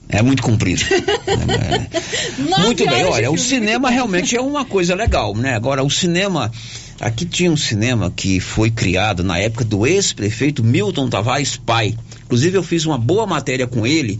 É 0.10 0.22
muito 0.22 0.42
comprido. 0.42 0.84
Nove 2.40 2.64
muito 2.64 2.86
bem, 2.88 3.04
olha, 3.06 3.30
o 3.30 3.38
cinema 3.38 3.90
realmente 3.90 4.36
é 4.36 4.42
uma 4.42 4.64
coisa 4.64 4.96
legal, 4.96 5.36
né? 5.36 5.54
Agora, 5.56 5.84
o 5.84 5.90
cinema. 5.90 6.52
Aqui 7.00 7.26
tinha 7.26 7.52
um 7.52 7.58
cinema 7.58 8.12
que 8.16 8.40
foi 8.40 8.72
criado 8.72 9.24
na 9.24 9.38
época 9.38 9.64
do 9.64 9.86
ex-prefeito 9.86 10.64
Milton 10.64 11.08
Tavares 11.08 11.56
Pai. 11.56 11.96
Inclusive, 12.26 12.58
eu 12.58 12.64
fiz 12.64 12.86
uma 12.86 12.98
boa 12.98 13.28
matéria 13.28 13.68
com 13.68 13.86
ele 13.86 14.20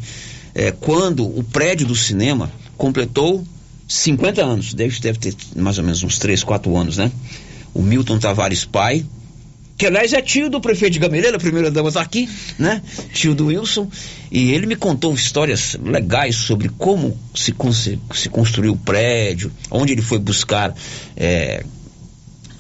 eh, 0.54 0.72
quando 0.80 1.26
o 1.26 1.44
prédio 1.44 1.88
do 1.88 1.96
cinema 1.96 2.52
completou 2.78 3.44
50 3.88 4.46
anos. 4.46 4.74
Deve, 4.76 5.00
deve 5.00 5.18
ter 5.18 5.36
mais 5.56 5.80
ou 5.80 5.84
menos 5.84 6.04
uns 6.04 6.20
3, 6.20 6.44
4 6.44 6.78
anos, 6.78 6.98
né? 6.98 7.12
O 7.74 7.82
Milton 7.82 8.20
Tavares 8.20 8.64
Pai, 8.64 9.04
que 9.78 9.86
aliás 9.86 10.12
é 10.14 10.22
tio 10.22 10.50
do 10.50 10.60
prefeito 10.60 10.94
de 10.94 11.00
Gameleira, 11.00 11.38
a 11.38 11.40
primeira 11.40 11.70
dama 11.70 11.90
está 11.90 12.02
aqui, 12.02 12.28
né? 12.58 12.82
Tio 13.14 13.36
do 13.36 13.46
Wilson. 13.48 13.88
E 14.32 14.52
ele 14.52 14.66
me 14.66 14.76
contou 14.76 15.14
histórias 15.14 15.78
legais 15.84 16.36
sobre 16.36 16.70
como 16.70 17.18
se, 17.36 17.54
se 18.14 18.30
construiu 18.30 18.74
o 18.74 18.78
prédio, 18.78 19.52
onde 19.70 19.94
ele 19.94 20.02
foi 20.02 20.18
buscar 20.20 20.74
eh, 21.16 21.64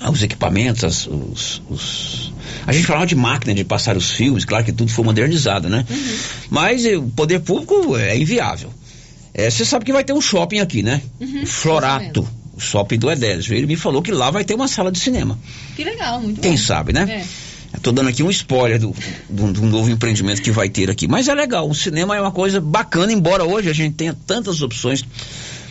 os 0.09 0.22
equipamentos, 0.22 0.84
as- 0.84 1.07
os, 1.07 1.61
os- 1.70 2.34
A 2.68 2.72
gente 2.72 2.86
falava 2.86 3.05
de 3.07 3.15
máquina 3.15 3.53
de 3.55 3.63
passar 3.63 3.97
os 3.97 4.11
fios, 4.11 4.45
claro 4.45 4.63
que 4.63 4.72
tudo 4.72 4.91
foi 4.91 5.03
modernizado, 5.03 5.70
né? 5.70 5.86
Mas 6.49 6.86
eh, 6.86 6.97
o 6.97 7.03
poder 7.09 7.39
público 7.39 7.97
é 7.97 8.15
inviável. 8.18 8.70
Eh, 9.34 9.49
Você 9.49 9.65
sabe 9.65 9.86
que 9.86 9.91
vai 9.93 10.03
ter 10.03 10.13
um 10.13 10.22
shopping 10.22 10.59
aqui, 10.59 10.84
né? 10.84 11.01
Uhum, 11.20 11.45
Florato, 11.45 12.28
shopping 12.57 12.97
do 12.97 13.09
Edésio. 13.11 13.53
Ele 13.55 13.67
me 13.67 13.75
falou 13.75 14.01
que 14.01 14.11
lá 14.11 14.29
vai 14.31 14.43
ter 14.43 14.53
uma 14.55 14.67
sala 14.67 14.91
de 14.91 14.99
cinema. 14.99 15.37
Que 15.75 15.83
legal, 15.83 16.19
muito 16.21 16.41
Quem 16.41 16.51
bom. 16.51 16.57
sabe, 16.57 16.93
né? 16.93 17.23
É. 17.73 17.77
Estou 17.77 17.91
dando 17.93 18.09
aqui 18.09 18.23
um 18.23 18.29
spoiler 18.29 18.79
do, 18.79 18.95
do, 19.29 19.51
do 19.51 19.61
novo 19.63 19.89
empreendimento 19.91 20.41
que 20.41 20.51
vai 20.51 20.69
ter 20.69 20.89
aqui. 20.89 21.07
Mas 21.07 21.27
é 21.27 21.33
legal, 21.35 21.69
o 21.69 21.75
cinema 21.75 22.15
é 22.15 22.21
uma 22.21 22.31
coisa 22.31 22.59
bacana, 22.61 23.11
embora 23.11 23.43
hoje 23.43 23.69
a 23.69 23.73
gente 23.73 23.93
tenha 23.95 24.15
tantas 24.25 24.61
opções 24.61 25.03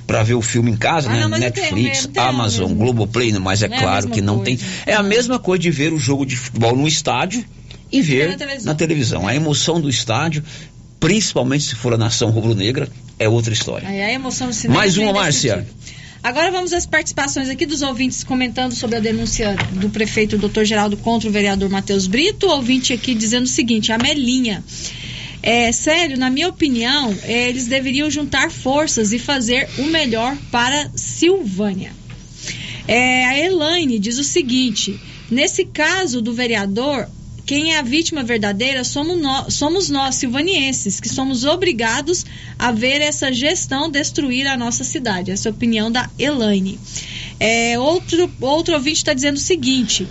para 0.07 0.23
ver 0.23 0.35
o 0.35 0.43
filme 0.43 0.71
em 0.71 0.77
casa, 0.77 1.09
Ah, 1.11 1.15
né? 1.15 1.21
não, 1.23 1.31
tenho, 1.31 1.41
Netflix, 1.41 2.07
tenho 2.07 2.27
Amazon, 2.27 2.69
mesmo. 2.69 2.77
Globoplay, 2.79 3.33
mas 3.41 3.63
é 3.63 3.67
é 3.67 3.69
claro 3.71 4.09
que 4.09 4.21
não 4.21 4.37
coisa. 4.37 4.45
tem. 4.57 4.69
É 4.87 4.95
a 4.95 5.03
mesma 5.03 5.39
coisa 5.39 5.61
de 5.63 5.71
ver 5.71 5.93
o 5.93 5.99
jogo 5.99 6.25
de 6.25 6.37
futebol 6.37 6.77
no 6.77 6.87
estádio 6.87 7.45
e 7.91 8.01
ver 8.03 8.29
na 8.29 8.37
televisão. 8.37 8.73
na 8.73 8.75
televisão. 8.79 9.27
A 9.27 9.35
emoção 9.35 9.81
do 9.81 9.89
estádio, 9.89 10.45
principalmente 11.01 11.65
se 11.65 11.75
for 11.75 11.93
a 11.95 11.99
nação 11.99 12.31
rubro-negra, 12.31 12.89
é 13.19 13.29
outra 13.29 13.53
história. 13.53 13.89
Aí 13.89 14.01
a 14.01 14.13
emoção 14.13 14.49
do 14.49 14.53
cinema. 14.53 14.79
Mais 14.81 14.97
é 14.97 15.01
uma, 15.03 15.13
Márcia. 15.15 15.67
Agora 16.27 16.51
vamos 16.51 16.73
às 16.73 16.85
participações 16.85 17.49
aqui 17.49 17.65
dos 17.65 17.83
ouvintes 17.83 18.25
comentando 18.25 18.73
sobre 18.73 18.97
a 18.97 19.01
denúncia 19.01 19.55
do 19.75 19.89
prefeito 19.89 20.37
Dr. 20.37 20.65
Geraldo 20.65 20.97
contra 20.97 21.29
o 21.29 21.33
vereador 21.33 21.71
Matheus 21.71 22.09
Brito. 22.09 22.49
Ouvinte 22.49 22.93
aqui 22.93 23.15
dizendo 23.15 23.45
o 23.45 23.49
seguinte: 23.49 23.93
a 23.93 23.97
Melinha. 23.97 24.65
É, 25.41 25.71
sério, 25.71 26.19
na 26.19 26.29
minha 26.29 26.49
opinião, 26.49 27.17
é, 27.23 27.49
eles 27.49 27.69
deveriam 27.69 28.11
juntar 28.11 28.51
forças 28.51 29.13
e 29.13 29.21
fazer 29.21 29.69
o 29.79 29.85
melhor 29.85 30.37
para 30.51 30.91
Silvânia. 30.97 31.93
É, 32.89 33.25
a 33.27 33.39
Elaine 33.39 33.97
diz 33.97 34.19
o 34.19 34.25
seguinte: 34.25 34.99
nesse 35.31 35.65
caso 35.65 36.21
do 36.21 36.33
vereador, 36.33 37.09
quem 37.47 37.75
é 37.75 37.79
a 37.79 37.83
vítima 37.83 38.25
verdadeira 38.25 38.83
somos 38.83 39.17
nós, 39.17 39.55
somos 39.55 39.89
nós, 39.89 40.17
silvanienses, 40.17 40.99
que 40.99 41.09
somos 41.09 41.45
obrigados 41.45 42.27
a 42.59 42.73
ver 42.73 43.01
essa 43.01 43.33
gestão 43.33 43.89
destruir 43.89 44.49
a 44.49 44.57
nossa 44.57 44.83
cidade. 44.83 45.31
Essa 45.31 45.49
é 45.49 45.51
a 45.51 45.55
opinião 45.55 45.91
da 45.91 46.11
Elaine. 46.19 46.79
É, 47.39 47.79
outro, 47.79 48.29
outro 48.41 48.75
ouvinte 48.75 48.97
está 48.97 49.15
dizendo 49.15 49.37
o 49.37 49.41
seguinte. 49.41 50.09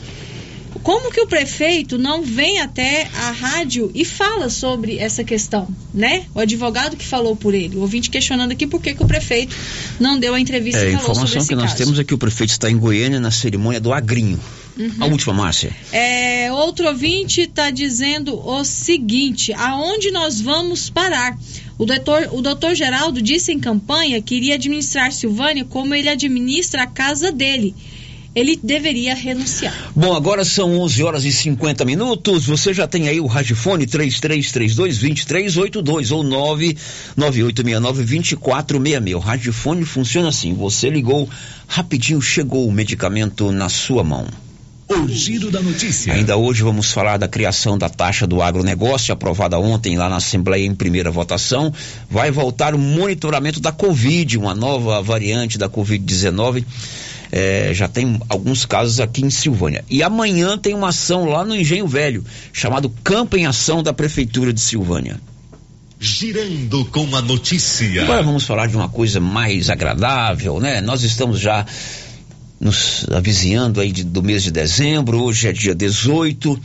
Como 0.86 1.12
que 1.12 1.20
o 1.20 1.26
prefeito 1.26 1.98
não 1.98 2.22
vem 2.22 2.60
até 2.60 3.10
a 3.12 3.32
rádio 3.32 3.90
e 3.96 4.06
fala 4.06 4.52
sobre 4.52 5.00
essa 5.00 5.24
questão, 5.24 5.68
né? 5.92 6.28
O 6.32 6.40
advogado 6.40 6.96
que 6.96 7.04
falou 7.04 7.36
por 7.36 7.56
ele, 7.56 7.76
o 7.76 7.80
ouvinte 7.80 8.08
questionando 8.08 8.52
aqui 8.52 8.68
por 8.68 8.80
que, 8.80 8.94
que 8.94 9.02
o 9.02 9.08
prefeito 9.08 9.56
não 10.00 10.20
deu 10.20 10.36
a 10.36 10.40
entrevista 10.40 10.82
é, 10.82 10.92
e 10.92 10.94
a 10.94 11.00
falou 11.00 11.16
sobre 11.16 11.30
informação 11.30 11.42
esse 11.42 11.50
que 11.50 11.56
nós 11.56 11.72
caso. 11.72 11.78
temos 11.78 11.98
é 11.98 12.04
que 12.04 12.14
o 12.14 12.20
prefeito 12.20 12.52
está 12.52 12.70
em 12.70 12.78
Goiânia 12.78 13.20
na 13.20 13.32
cerimônia 13.32 13.80
do 13.80 13.92
Agrinho. 13.92 14.40
Uhum. 14.78 14.92
A 15.00 15.06
última, 15.08 15.34
Márcia. 15.34 15.76
É, 15.92 16.52
outro 16.54 16.86
ouvinte 16.86 17.42
está 17.42 17.72
dizendo 17.72 18.40
o 18.48 18.64
seguinte: 18.64 19.54
aonde 19.54 20.12
nós 20.12 20.40
vamos 20.40 20.88
parar? 20.88 21.36
O 21.80 21.86
doutor, 21.86 22.30
o 22.32 22.44
doutor 22.44 22.76
Geraldo 22.76 23.24
disse 23.24 23.52
em 23.52 23.60
campanha 23.60 24.22
que 24.22 24.36
iria 24.36 24.54
administrar 24.54 25.12
Silvânia 25.12 25.66
como 25.66 25.96
ele 25.96 26.10
administra 26.10 26.84
a 26.84 26.88
casa 26.88 27.32
dele. 27.32 27.74
Ele 28.36 28.60
deveria 28.62 29.16
renunciar. 29.16 29.74
Bom, 29.96 30.14
agora 30.14 30.44
são 30.44 30.78
11 30.82 31.04
horas 31.04 31.24
e 31.24 31.32
50 31.32 31.86
minutos. 31.86 32.46
Você 32.46 32.74
já 32.74 32.86
tem 32.86 33.08
aí 33.08 33.22
o 33.22 33.28
Radifone 33.28 33.88
3332-2382 33.88 36.12
ou 36.12 36.22
99869-2466. 37.16 39.16
O 39.16 39.20
Radifone 39.20 39.86
funciona 39.86 40.28
assim: 40.28 40.54
você 40.54 40.90
ligou, 40.90 41.30
rapidinho 41.66 42.22
chegou 42.22 42.68
o 42.68 42.72
medicamento 42.74 43.54
na 43.54 43.70
sua 43.70 44.04
mão. 44.04 44.28
O 44.88 45.08
giro 45.08 45.50
da 45.50 45.60
notícia. 45.62 46.14
Ainda 46.14 46.38
hoje 46.38 46.62
vamos 46.62 46.92
falar 46.92 47.18
da 47.18 47.28
criação 47.28 47.76
da 47.76 47.90
taxa 47.90 48.28
do 48.28 48.40
agronegócio, 48.40 49.12
aprovada 49.12 49.58
ontem 49.58 49.98
lá 49.98 50.08
na 50.08 50.18
Assembleia 50.18 50.64
em 50.64 50.76
primeira 50.76 51.10
votação. 51.10 51.74
Vai 52.08 52.30
voltar 52.30 52.76
o 52.76 52.78
monitoramento 52.78 53.60
da 53.60 53.72
Covid, 53.72 54.38
uma 54.38 54.54
nova 54.54 55.02
variante 55.02 55.58
da 55.58 55.68
Covid-19. 55.68 56.64
É, 57.32 57.72
já 57.74 57.88
tem 57.88 58.20
alguns 58.30 58.66
casos 58.66 59.00
aqui 59.00 59.26
em 59.26 59.30
Silvânia. 59.30 59.84
E 59.90 60.04
amanhã 60.04 60.58
tem 60.58 60.74
uma 60.74 60.90
ação 60.90 61.26
lá 61.26 61.44
no 61.44 61.56
Engenho 61.56 61.88
Velho, 61.88 62.24
chamado 62.54 62.90
Campo 63.04 63.38
em 63.38 63.46
Ação 63.46 63.82
da 63.82 63.94
Prefeitura 63.94 64.54
de 64.54 64.62
Silvânia. 64.62 65.20
Girando 66.00 66.86
com 66.86 67.16
a 67.16 67.22
notícia. 67.22 68.04
Agora 68.04 68.22
vamos 68.22 68.44
falar 68.44 68.68
de 68.68 68.76
uma 68.76 68.90
coisa 68.90 69.20
mais 69.20 69.70
agradável, 69.70 70.60
né? 70.60 70.82
Nós 70.82 71.04
estamos 71.04 71.40
já 71.40 71.66
nos 72.60 73.06
avizinhando 73.12 73.82
aí 73.82 73.92
de, 73.92 74.04
do 74.04 74.22
mês 74.24 74.44
de 74.44 74.52
dezembro, 74.52 75.22
hoje 75.22 75.48
é 75.48 75.54
dia 75.54 75.76
18, 75.76 76.60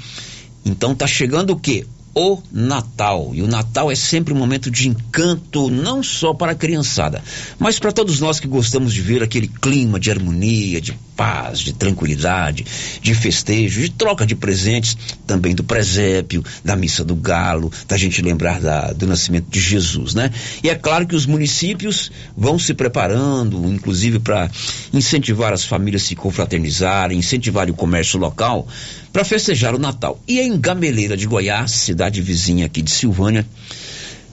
então 0.64 0.94
tá 0.94 1.06
chegando 1.06 1.50
o 1.50 1.58
quê? 1.58 1.86
O 2.14 2.38
Natal. 2.50 3.30
E 3.34 3.42
o 3.42 3.46
Natal 3.46 3.90
é 3.90 3.94
sempre 3.94 4.34
um 4.34 4.36
momento 4.36 4.70
de 4.70 4.88
encanto, 4.88 5.70
não 5.70 6.02
só 6.02 6.34
para 6.34 6.52
a 6.52 6.54
criançada, 6.54 7.22
mas 7.58 7.78
para 7.78 7.92
todos 7.92 8.20
nós 8.20 8.40
que 8.40 8.48
gostamos 8.48 8.92
de 8.92 9.00
ver 9.00 9.22
aquele 9.22 9.48
clima 9.48 10.00
de 10.00 10.10
harmonia, 10.10 10.80
de 10.80 10.92
paz, 11.20 11.58
de 11.58 11.74
tranquilidade, 11.74 12.64
de 13.02 13.14
festejo, 13.14 13.82
de 13.82 13.90
troca 13.90 14.24
de 14.24 14.34
presentes, 14.34 14.96
também 15.26 15.54
do 15.54 15.62
presépio, 15.62 16.42
da 16.64 16.74
missa 16.74 17.04
do 17.04 17.14
galo, 17.14 17.70
da 17.86 17.94
gente 17.98 18.22
lembrar 18.22 18.58
da, 18.58 18.90
do 18.92 19.06
nascimento 19.06 19.44
de 19.50 19.60
Jesus, 19.60 20.14
né? 20.14 20.30
E 20.64 20.70
é 20.70 20.74
claro 20.74 21.06
que 21.06 21.14
os 21.14 21.26
municípios 21.26 22.10
vão 22.34 22.58
se 22.58 22.72
preparando, 22.72 23.70
inclusive 23.70 24.18
para 24.18 24.50
incentivar 24.94 25.52
as 25.52 25.62
famílias 25.62 26.04
a 26.04 26.06
se 26.06 26.16
confraternizarem, 26.16 27.18
incentivar 27.18 27.68
o 27.68 27.74
comércio 27.74 28.18
local 28.18 28.66
para 29.12 29.22
festejar 29.22 29.74
o 29.74 29.78
Natal. 29.78 30.18
E 30.26 30.40
em 30.40 30.58
Gameleira 30.58 31.18
de 31.18 31.26
Goiás, 31.26 31.72
cidade 31.72 32.22
vizinha 32.22 32.64
aqui 32.64 32.80
de 32.80 32.92
Silvânia, 32.92 33.46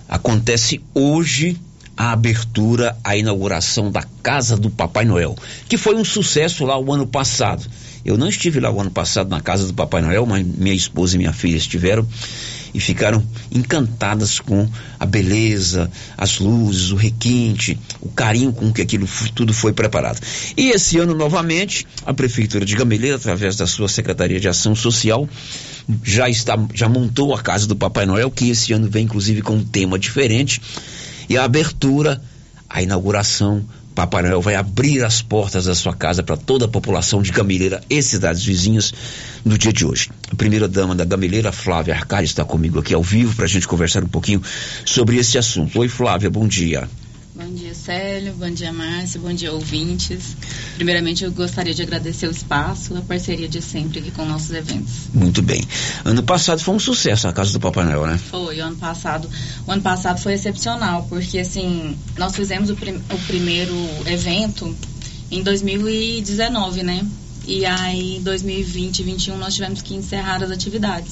acontece 0.08 0.80
hoje 0.94 1.60
a 1.98 2.12
abertura, 2.12 2.96
a 3.04 3.18
inauguração 3.18 3.92
da 3.92 4.04
Casa 4.22 4.56
do 4.56 4.70
Papai 4.70 5.04
Noel, 5.04 5.36
que 5.68 5.78
foi 5.78 5.96
um 5.96 6.06
sucesso 6.06 6.64
lá 6.64 6.78
o 6.78 6.94
ano 6.94 7.08
passado. 7.08 7.66
Eu 8.06 8.18
não 8.18 8.30
estive 8.30 8.60
lá 8.60 8.72
o 8.72 8.80
ano 8.80 8.92
passado 8.92 9.30
na 9.30 9.42
Casa 9.42 9.66
do 9.66 9.74
Papai 9.74 10.02
Noel, 10.02 10.26
mas 10.26 10.46
minha 10.46 10.76
esposa 10.76 11.16
e 11.16 11.18
minha 11.18 11.34
filha 11.34 11.58
estiveram 11.58 12.08
e 12.74 12.80
ficaram 12.80 13.26
encantadas 13.52 14.40
com 14.40 14.70
a 15.00 15.06
beleza, 15.06 15.90
as 16.16 16.38
luzes, 16.38 16.92
o 16.92 16.96
requinte, 16.96 17.80
o 18.00 18.10
carinho 18.10 18.54
com 18.54 18.72
que 18.72 18.82
aquilo 18.82 19.08
tudo 19.34 19.54
foi 19.54 19.74
preparado. 19.74 20.20
E 20.56 20.70
esse 20.70 21.00
ano, 21.00 21.16
novamente, 21.16 21.88
a 22.06 22.14
Prefeitura 22.14 22.64
de 22.64 22.76
Gameleira, 22.76 23.16
através 23.16 23.56
da 23.56 23.66
sua 23.66 23.90
Secretaria 23.90 24.40
de 24.40 24.48
Ação 24.48 24.76
Social, 24.76 25.28
já 26.04 26.30
está, 26.30 26.56
já 26.74 26.88
montou 26.88 27.34
a 27.34 27.42
Casa 27.42 27.66
do 27.66 27.76
Papai 27.76 28.06
Noel, 28.06 28.30
que 28.30 28.50
esse 28.50 28.74
ano 28.74 28.90
vem 28.90 29.06
inclusive 29.06 29.42
com 29.42 29.56
um 29.56 29.64
tema 29.64 29.98
diferente. 29.98 30.62
E 31.30 31.38
a 31.38 31.44
abertura, 31.44 32.22
a 32.70 32.82
inauguração, 32.82 33.66
Papai 33.98 34.22
Noel 34.22 34.42
vai 34.42 34.54
abrir 34.54 35.04
as 35.04 35.24
portas 35.24 35.66
da 35.66 35.74
sua 35.74 35.92
casa 35.92 36.22
para 36.22 36.38
toda 36.38 36.66
a 36.66 36.68
população 36.68 37.20
de 37.20 37.32
Gameleira 37.32 37.82
e 37.90 38.00
cidades 38.00 38.44
vizinhas 38.44 38.94
no 39.44 39.58
dia 39.58 39.74
de 39.74 39.84
hoje. 39.84 40.12
A 40.32 40.36
primeira 40.36 40.68
dama 40.68 40.94
da 40.94 41.04
Gameleira, 41.04 41.52
Flávia 41.52 41.96
Arcari, 41.96 42.26
está 42.26 42.46
comigo 42.46 42.80
aqui 42.80 42.94
ao 42.94 43.02
vivo 43.02 43.36
para 43.36 43.46
a 43.46 43.48
gente 43.48 43.68
conversar 43.68 44.04
um 44.04 44.08
pouquinho 44.08 44.40
sobre 44.86 45.18
esse 45.18 45.36
assunto. 45.36 45.80
Oi, 45.80 45.88
Flávia, 45.88 46.30
bom 46.30 46.48
dia. 46.48 46.88
Bom 47.38 47.54
dia, 47.54 47.76
Célio. 47.76 48.34
Bom 48.34 48.50
dia, 48.50 48.74
Márcia. 48.74 49.20
Bom 49.20 49.32
dia, 49.32 49.54
ouvintes. 49.54 50.36
Primeiramente, 50.74 51.24
eu 51.24 51.32
gostaria 51.32 51.72
de 51.72 51.84
agradecer 51.84 52.26
o 52.26 52.32
espaço, 52.32 52.98
a 52.98 53.02
parceria 53.02 53.48
de 53.48 53.62
sempre 53.62 54.00
aqui 54.00 54.10
com 54.10 54.26
nossos 54.26 54.50
eventos. 54.50 54.92
Muito 55.14 55.44
bem. 55.44 55.62
Ano 56.04 56.24
passado 56.24 56.60
foi 56.60 56.74
um 56.74 56.80
sucesso 56.80 57.28
a 57.28 57.34
Casa 57.34 57.54
do 57.54 57.60
Papai 57.60 57.86
Noel, 57.86 58.08
né? 58.08 58.18
Foi, 58.18 58.58
o 58.58 58.64
ano 58.64 58.76
passado. 58.78 59.30
O 59.68 59.72
ano 59.72 59.84
passado 59.84 60.20
foi 60.20 60.34
excepcional, 60.34 61.06
porque 61.08 61.38
assim, 61.38 61.96
nós 62.18 62.36
fizemos 62.36 62.72
o, 62.72 62.76
prim 62.76 62.96
o 62.96 63.18
primeiro 63.28 63.76
evento 64.08 64.76
em 65.30 65.44
2019, 65.44 66.82
né? 66.82 67.06
E 67.46 67.68
aí, 67.68 68.18
em 68.18 68.24
2020 68.24 69.00
e 69.02 69.04
2021, 69.04 69.38
nós 69.38 69.54
tivemos 69.54 69.84
que 69.84 69.94
encerrar 69.94 70.42
as 70.42 70.50
atividades. 70.50 71.12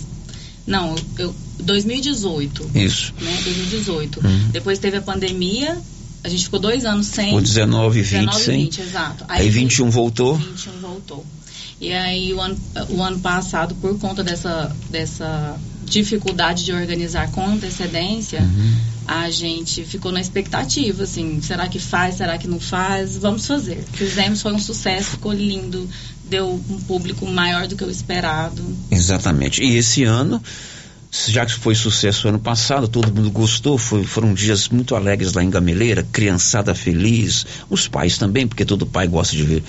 Não, 0.65 0.95
eu, 1.19 1.35
2018. 1.59 2.71
Isso. 2.73 3.13
Né? 3.21 3.31
2018. 3.43 4.19
Hum. 4.25 4.49
Depois 4.51 4.79
teve 4.79 4.97
a 4.97 5.01
pandemia, 5.03 5.79
a 6.25 6.29
gente 6.29 6.43
ficou 6.45 6.59
dois 6.59 6.85
anos 6.85 7.05
sem. 7.05 7.35
O 7.35 7.39
19 7.39 7.99
e 7.99 8.01
20 8.01 8.19
19 8.19 8.43
sem. 8.43 8.57
20, 8.63 8.81
exato. 8.81 9.25
Aí 9.27 9.47
21 9.49 9.89
voltou. 9.91 10.35
21 10.35 10.71
voltou. 10.81 11.25
E 11.79 11.93
aí 11.93 12.33
o 12.33 12.41
ano, 12.41 12.57
o 12.89 13.03
ano 13.03 13.19
passado, 13.19 13.75
por 13.75 13.97
conta 13.99 14.23
dessa, 14.23 14.75
dessa 14.89 15.55
dificuldade 15.83 16.65
de 16.65 16.71
organizar 16.73 17.29
com 17.31 17.45
antecedência, 17.45 18.41
Uhum. 18.41 18.75
a 19.07 19.29
gente 19.29 19.83
ficou 19.83 20.11
na 20.11 20.19
expectativa, 20.19 21.03
assim, 21.03 21.39
será 21.41 21.67
que 21.67 21.77
faz, 21.77 22.15
será 22.15 22.37
que 22.39 22.47
não 22.47 22.59
faz? 22.59 23.17
Vamos 23.17 23.45
fazer. 23.45 23.83
Fizemos, 23.93 24.41
foi 24.41 24.53
um 24.53 24.59
sucesso, 24.59 25.11
ficou 25.11 25.31
lindo, 25.31 25.87
deu 26.27 26.49
um 26.69 26.79
público 26.81 27.25
maior 27.27 27.67
do 27.67 27.75
que 27.75 27.83
o 27.83 27.91
esperado. 27.91 28.63
Exatamente. 28.89 29.61
E 29.63 29.75
esse 29.77 30.03
ano, 30.03 30.41
já 31.27 31.45
que 31.45 31.53
foi 31.53 31.73
sucesso 31.75 32.27
ano 32.27 32.39
passado, 32.39 32.87
todo 32.87 33.13
mundo 33.13 33.31
gostou, 33.31 33.77
foi- 33.77 34.03
foram 34.03 34.33
dias 34.33 34.67
muito 34.69 34.95
alegres 34.95 35.33
lá 35.33 35.43
em 35.43 35.49
Gameleira, 35.49 36.05
criançada 36.11 36.75
feliz, 36.75 37.45
os 37.69 37.87
pais 37.87 38.17
também, 38.17 38.47
porque 38.47 38.65
todo 38.65 38.85
pai 38.85 39.07
gosta 39.07 39.35
de 39.35 39.43
ver 39.43 39.63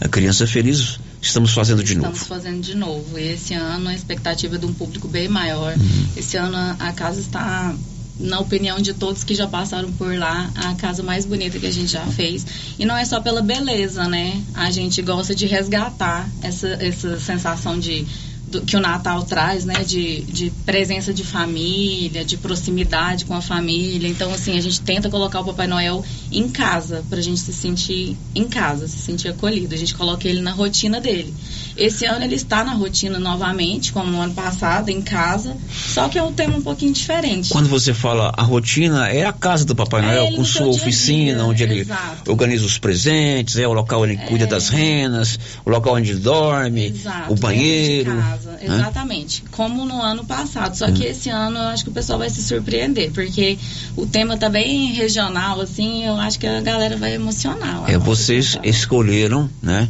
a 0.00 0.08
criança 0.08 0.46
feliz. 0.46 0.98
Estamos 1.22 1.52
fazendo 1.52 1.82
de 1.82 1.92
Estamos 1.94 2.18
novo. 2.18 2.24
fazendo 2.28 2.60
de 2.60 2.74
novo. 2.74 3.18
E 3.18 3.32
esse 3.32 3.54
ano 3.54 3.88
a 3.88 3.94
expectativa 3.94 4.56
é 4.56 4.58
de 4.58 4.66
um 4.66 4.72
público 4.74 5.06
bem 5.08 5.28
maior. 5.28 5.74
Uhum. 5.76 6.06
Esse 6.16 6.36
ano 6.36 6.56
a- 6.56 6.76
a 6.78 6.92
casa 6.92 7.20
está, 7.20 7.74
na 8.18 8.38
opinião 8.40 8.78
de 8.80 8.92
todos 8.94 9.22
que 9.24 9.34
já 9.34 9.46
passaram 9.46 9.90
por 9.92 10.14
lá, 10.16 10.50
a 10.54 10.74
casa 10.74 11.02
mais 11.02 11.24
bonita 11.26 11.58
que 11.58 11.66
a 11.66 11.70
gente 11.72 11.92
já 11.92 12.04
fez. 12.06 12.46
E 12.78 12.84
não 12.84 12.96
é 12.96 13.04
só 13.04 13.20
pela 13.20 13.40
beleza, 13.42 14.06
né? 14.08 14.42
A 14.54 14.70
gente 14.70 15.00
gosta 15.02 15.34
de 15.34 15.46
resgatar 15.46 16.28
essa, 16.42 16.68
essa 16.80 17.18
sensação 17.20 17.78
de 17.78 18.06
do- 18.50 18.62
que 18.62 18.76
o 18.76 18.80
Natal 18.80 19.22
traz, 19.22 19.64
né? 19.64 19.84
De, 19.84 20.22
de 20.22 20.50
presença 20.66 21.14
de 21.14 21.24
família, 21.24 22.24
de 22.24 22.36
proximidade 22.36 23.24
com 23.24 23.34
a 23.34 23.40
família. 23.40 24.08
Então, 24.08 24.32
assim, 24.32 24.58
a 24.58 24.60
gente 24.60 24.80
tenta 24.80 25.08
colocar 25.08 25.40
o 25.40 25.44
Papai 25.44 25.66
Noel 25.66 26.04
em 26.30 26.48
casa, 26.48 27.04
pra 27.08 27.20
gente 27.20 27.40
se 27.40 27.52
sentir 27.52 28.16
em 28.34 28.48
casa, 28.48 28.86
se 28.88 28.98
sentir 28.98 29.28
acolhido. 29.28 29.74
A 29.74 29.78
gente 29.78 29.94
coloca 29.94 30.28
ele 30.28 30.40
na 30.40 30.52
rotina 30.52 31.00
dele. 31.00 31.32
Esse 31.76 32.04
ano 32.04 32.24
ele 32.24 32.34
está 32.34 32.64
na 32.64 32.72
rotina 32.74 33.18
novamente, 33.18 33.92
como 33.92 34.10
no 34.10 34.20
ano 34.20 34.34
passado, 34.34 34.88
em 34.90 35.00
casa, 35.00 35.56
só 35.70 36.08
que 36.08 36.18
é 36.18 36.22
um 36.22 36.32
tema 36.32 36.56
um 36.56 36.62
pouquinho 36.62 36.92
diferente. 36.92 37.48
Quando 37.50 37.68
você 37.68 37.94
fala 37.94 38.32
a 38.36 38.42
rotina, 38.42 39.08
é 39.08 39.24
a 39.24 39.32
casa 39.32 39.64
do 39.64 39.74
Papai 39.74 40.00
É 40.02 40.06
Noel, 40.06 40.26
ele 40.26 40.36
com 40.36 40.44
sua 40.44 40.66
oficina, 40.66 41.34
dia, 41.38 41.44
onde 41.44 41.62
ele 41.62 41.80
exato. 41.80 42.30
organiza 42.30 42.64
os 42.66 42.78
presentes, 42.78 43.56
é 43.56 43.66
o 43.66 43.72
local 43.72 44.02
onde 44.02 44.12
ele 44.14 44.22
cuida 44.26 44.46
das 44.46 44.68
renas, 44.68 45.38
o 45.64 45.70
local 45.70 45.94
onde 45.94 46.10
ele 46.10 46.20
dorme, 46.20 46.86
Exato, 46.86 47.32
o 47.32 47.36
banheiro. 47.36 48.16
casa, 48.16 48.50
né? 48.52 48.58
exatamente. 48.62 49.42
Como 49.50 49.84
no 49.84 50.00
ano 50.02 50.24
passado. 50.24 50.76
Só 50.76 50.90
que 50.90 51.04
Hum. 51.04 51.10
esse 51.10 51.30
ano 51.30 51.58
eu 51.58 51.68
acho 51.68 51.84
que 51.84 51.90
o 51.90 51.92
pessoal 51.92 52.18
vai 52.18 52.30
se 52.30 52.42
surpreender, 52.42 53.10
porque 53.12 53.58
o 53.96 54.06
tema 54.06 54.36
tá 54.36 54.48
bem 54.48 54.92
regional, 54.92 55.60
assim, 55.60 56.04
eu 56.04 56.16
acho 56.16 56.38
que 56.38 56.46
a 56.46 56.60
galera 56.60 56.96
vai 56.96 57.14
emocionar. 57.14 57.84
É, 57.90 57.96
vocês 57.98 58.58
escolheram, 58.62 59.48
né? 59.62 59.88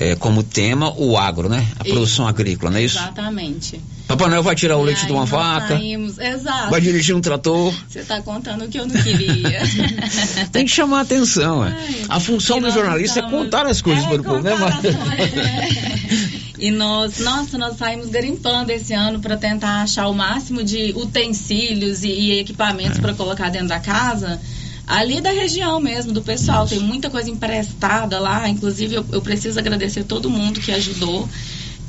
É, 0.00 0.14
como 0.14 0.42
tema 0.44 0.92
o 0.96 1.18
agro, 1.18 1.48
né? 1.48 1.66
A 1.78 1.82
Isso. 1.84 1.92
produção 1.92 2.26
agrícola, 2.28 2.70
não 2.70 2.78
é 2.78 2.84
isso? 2.84 2.96
Exatamente. 2.98 3.80
Papai 4.06 4.28
Noel 4.30 4.42
vai 4.42 4.54
tirar 4.54 4.78
o 4.78 4.82
E 4.84 4.86
leite 4.86 5.04
de 5.04 5.12
uma 5.12 5.26
vaca, 5.26 5.76
saímos- 5.76 6.18
exato. 6.18 6.70
vai 6.70 6.80
dirigir 6.80 7.14
um 7.14 7.20
trator. 7.20 7.74
Você 7.88 8.02
tá 8.04 8.22
contando 8.22 8.64
o 8.64 8.68
que 8.68 8.78
eu 8.78 8.86
não 8.86 8.94
queria. 9.02 9.60
Tem 10.50 10.64
que 10.64 10.70
chamar 10.70 10.98
a 10.98 11.02
atenção. 11.02 11.62
é. 11.66 11.76
A 12.08 12.18
função 12.20 12.58
do 12.60 12.70
jornalista 12.70 13.18
é 13.18 13.22
estamos- 13.24 13.44
contar 13.44 13.66
as 13.66 13.82
coisas 13.82 14.06
para 14.06 14.20
o 14.20 14.24
povo, 14.24 14.40
né? 14.40 14.52
E 16.60 16.72
nós, 16.72 17.20
nossa, 17.20 17.56
nós 17.56 17.76
saímos 17.76 18.08
garimpando 18.08 18.72
esse 18.72 18.92
ano 18.92 19.20
para 19.20 19.36
tentar 19.36 19.82
achar 19.82 20.08
o 20.08 20.14
máximo 20.14 20.64
de 20.64 20.92
utensílios 20.96 22.02
e, 22.02 22.08
e 22.08 22.40
equipamentos 22.40 22.98
para 22.98 23.14
colocar 23.14 23.48
dentro 23.48 23.68
da 23.68 23.78
casa. 23.78 24.40
Ali 24.88 25.20
da 25.20 25.30
região 25.30 25.78
mesmo, 25.78 26.12
do 26.12 26.22
pessoal. 26.22 26.66
Tem 26.66 26.80
muita 26.80 27.10
coisa 27.10 27.30
emprestada 27.30 28.18
lá. 28.18 28.48
Inclusive, 28.48 28.94
eu, 28.94 29.06
eu 29.12 29.20
preciso 29.20 29.58
agradecer 29.58 30.04
todo 30.04 30.30
mundo 30.30 30.60
que 30.60 30.72
ajudou. 30.72 31.28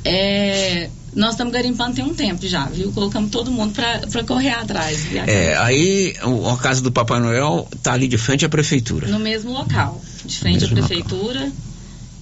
É, 0.04 0.88
nós 1.14 1.30
estamos 1.30 1.52
garimpando 1.52 1.94
tem 1.94 2.04
um 2.04 2.14
tempo 2.14 2.46
já, 2.46 2.66
viu? 2.66 2.92
Colocamos 2.92 3.30
todo 3.30 3.50
mundo 3.50 3.74
para 3.74 4.24
correr 4.24 4.50
atrás. 4.50 5.06
É, 5.26 5.56
aí 5.56 6.14
a 6.50 6.56
casa 6.56 6.80
do 6.80 6.92
Papai 6.92 7.20
Noel 7.20 7.66
tá 7.82 7.94
ali 7.94 8.06
de 8.06 8.18
frente 8.18 8.44
à 8.44 8.48
prefeitura. 8.48 9.08
no 9.08 9.18
mesmo 9.18 9.52
local, 9.52 10.00
de 10.24 10.36
frente 10.38 10.64
à 10.64 10.68
prefeitura. 10.68 11.50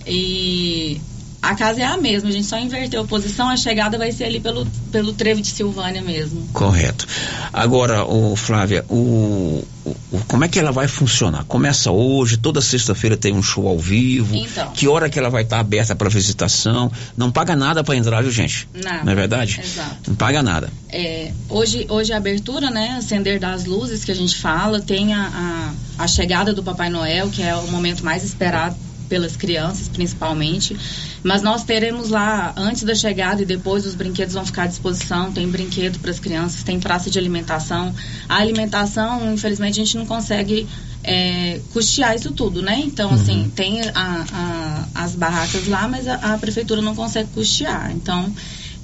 E 0.07 1.01
a 1.41 1.55
casa 1.55 1.81
é 1.81 1.85
a 1.85 1.97
mesma, 1.97 2.29
a 2.29 2.33
gente 2.33 2.47
só 2.47 2.59
inverteu 2.59 3.03
a 3.03 3.05
posição, 3.07 3.49
a 3.49 3.57
chegada 3.57 3.97
vai 3.97 4.11
ser 4.13 4.25
ali 4.25 4.41
pelo, 4.41 4.67
pelo 4.91 5.13
trevo 5.13 5.41
de 5.41 5.49
Silvânia 5.49 6.03
mesmo. 6.03 6.47
Correto. 6.53 7.07
Agora, 7.53 8.05
o 8.05 8.35
Flávia, 8.35 8.85
o, 8.89 9.65
o- 9.85 9.97
como 10.27 10.45
é 10.45 10.49
que 10.49 10.59
ela 10.59 10.73
vai 10.73 10.89
funcionar? 10.89 11.45
Começa 11.45 11.91
hoje, 11.93 12.37
toda 12.37 12.61
sexta-feira 12.61 13.17
tem 13.17 13.33
um 13.35 13.43
show 13.43 13.69
ao 13.69 13.79
vivo. 13.79 14.35
Então. 14.35 14.71
Que 14.73 14.89
hora 14.89 15.09
que 15.09 15.19
ela 15.19 15.31
vai 15.31 15.43
estar 15.45 15.61
aberta 15.61 15.95
para 15.95 16.09
visitação? 16.09 16.91
Não 17.17 17.31
paga 17.31 17.55
nada 17.55 17.85
para 17.85 17.97
entrar, 17.97 18.21
viu, 18.23 18.33
gente? 18.33 18.69
Nada. 18.75 19.05
Não 19.05 19.13
é 19.13 19.15
verdade? 19.15 19.61
Exato. 19.63 19.97
Não 20.11 20.17
paga 20.17 20.43
nada. 20.43 20.71
É, 20.91 21.31
hoje, 21.49 21.87
hoje 21.89 22.13
a 22.13 22.17
abertura, 22.17 22.69
né? 22.71 22.97
Acender 22.99 23.39
das 23.39 23.65
luzes 23.65 24.05
que 24.05 24.11
a 24.11 24.15
gente 24.15 24.37
fala, 24.37 24.81
tem 24.81 25.15
a, 25.15 25.73
a, 25.99 26.03
a 26.05 26.09
chegada 26.09 26.53
do 26.53 26.63
Papai 26.63 26.91
Noel, 26.91 27.29
que 27.31 27.43
é 27.43 27.55
o 27.55 27.69
momento 27.71 28.05
mais 28.05 28.25
esperado 28.25 28.77
pelas 29.09 29.37
crianças, 29.37 29.89
principalmente. 29.89 30.77
Mas 31.23 31.43
nós 31.43 31.65
teremos 31.65 32.11
lá, 32.11 32.53
antes 32.57 32.83
da 32.85 32.95
chegada 32.95 33.43
e 33.43 33.47
depois, 33.47 33.85
os 33.87 33.95
brinquedos 33.95 34.35
vão 34.35 34.45
ficar 34.45 34.65
à 34.65 34.67
disposição. 34.67 35.33
Tem 35.33 35.49
brinquedo 35.49 35.99
para 35.99 36.11
as 36.11 36.21
crianças, 36.21 36.63
tem 36.63 36.79
praça 36.79 37.11
de 37.11 37.19
alimentação. 37.19 37.95
A 38.29 38.37
alimentação, 38.37 39.33
infelizmente, 39.33 39.81
a 39.81 39.85
gente 39.85 39.97
não 39.97 40.07
consegue 40.07 40.69
é, 41.05 41.61
custear 41.73 42.15
isso 42.17 42.33
tudo, 42.33 42.61
né? 42.61 42.83
Então, 42.85 43.11
assim, 43.15 43.51
tem 43.55 43.81
a- 43.95 44.25
a- 44.33 44.89
as 45.05 45.15
barracas 45.15 45.67
lá, 45.69 45.87
mas 45.89 46.07
a, 46.09 46.15
a 46.17 46.39
prefeitura 46.39 46.83
não 46.83 46.95
consegue 46.95 47.31
custear. 47.31 47.93
Então, 47.93 48.35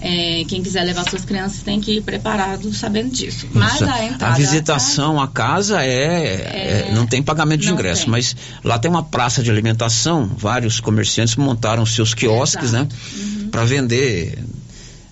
é, 0.07 0.45
quem 0.47 0.63
quiser 0.63 0.83
levar 0.85 1.09
suas 1.09 1.25
crianças 1.25 1.63
tem 1.63 1.81
que 1.81 1.97
ir 1.97 2.03
preparado 2.03 2.71
sabendo 2.75 3.11
disso. 3.11 3.47
Mas 3.55 3.81
Nossa, 3.81 3.93
a 3.95 4.05
entrada. 4.05 4.37
visitação 4.37 5.19
à 5.19 5.27
casa 5.27 5.83
é, 5.83 6.89
é- 6.89 6.93
não 6.95 7.07
tem 7.07 7.23
pagamento 7.23 7.63
de 7.63 7.71
ingresso, 7.71 8.03
tem. 8.03 8.11
mas 8.11 8.37
lá 8.63 8.79
tem 8.79 8.91
uma 8.91 9.03
praça 9.03 9.43
de 9.43 9.51
alimentação, 9.51 10.27
vários 10.37 10.79
comerciantes 10.79 11.37
montaram 11.37 11.87
seus 11.87 12.13
quiosques, 12.13 12.73
né, 12.73 12.87
Uhum. 13.17 13.49
para 13.51 13.65
vender 13.65 14.39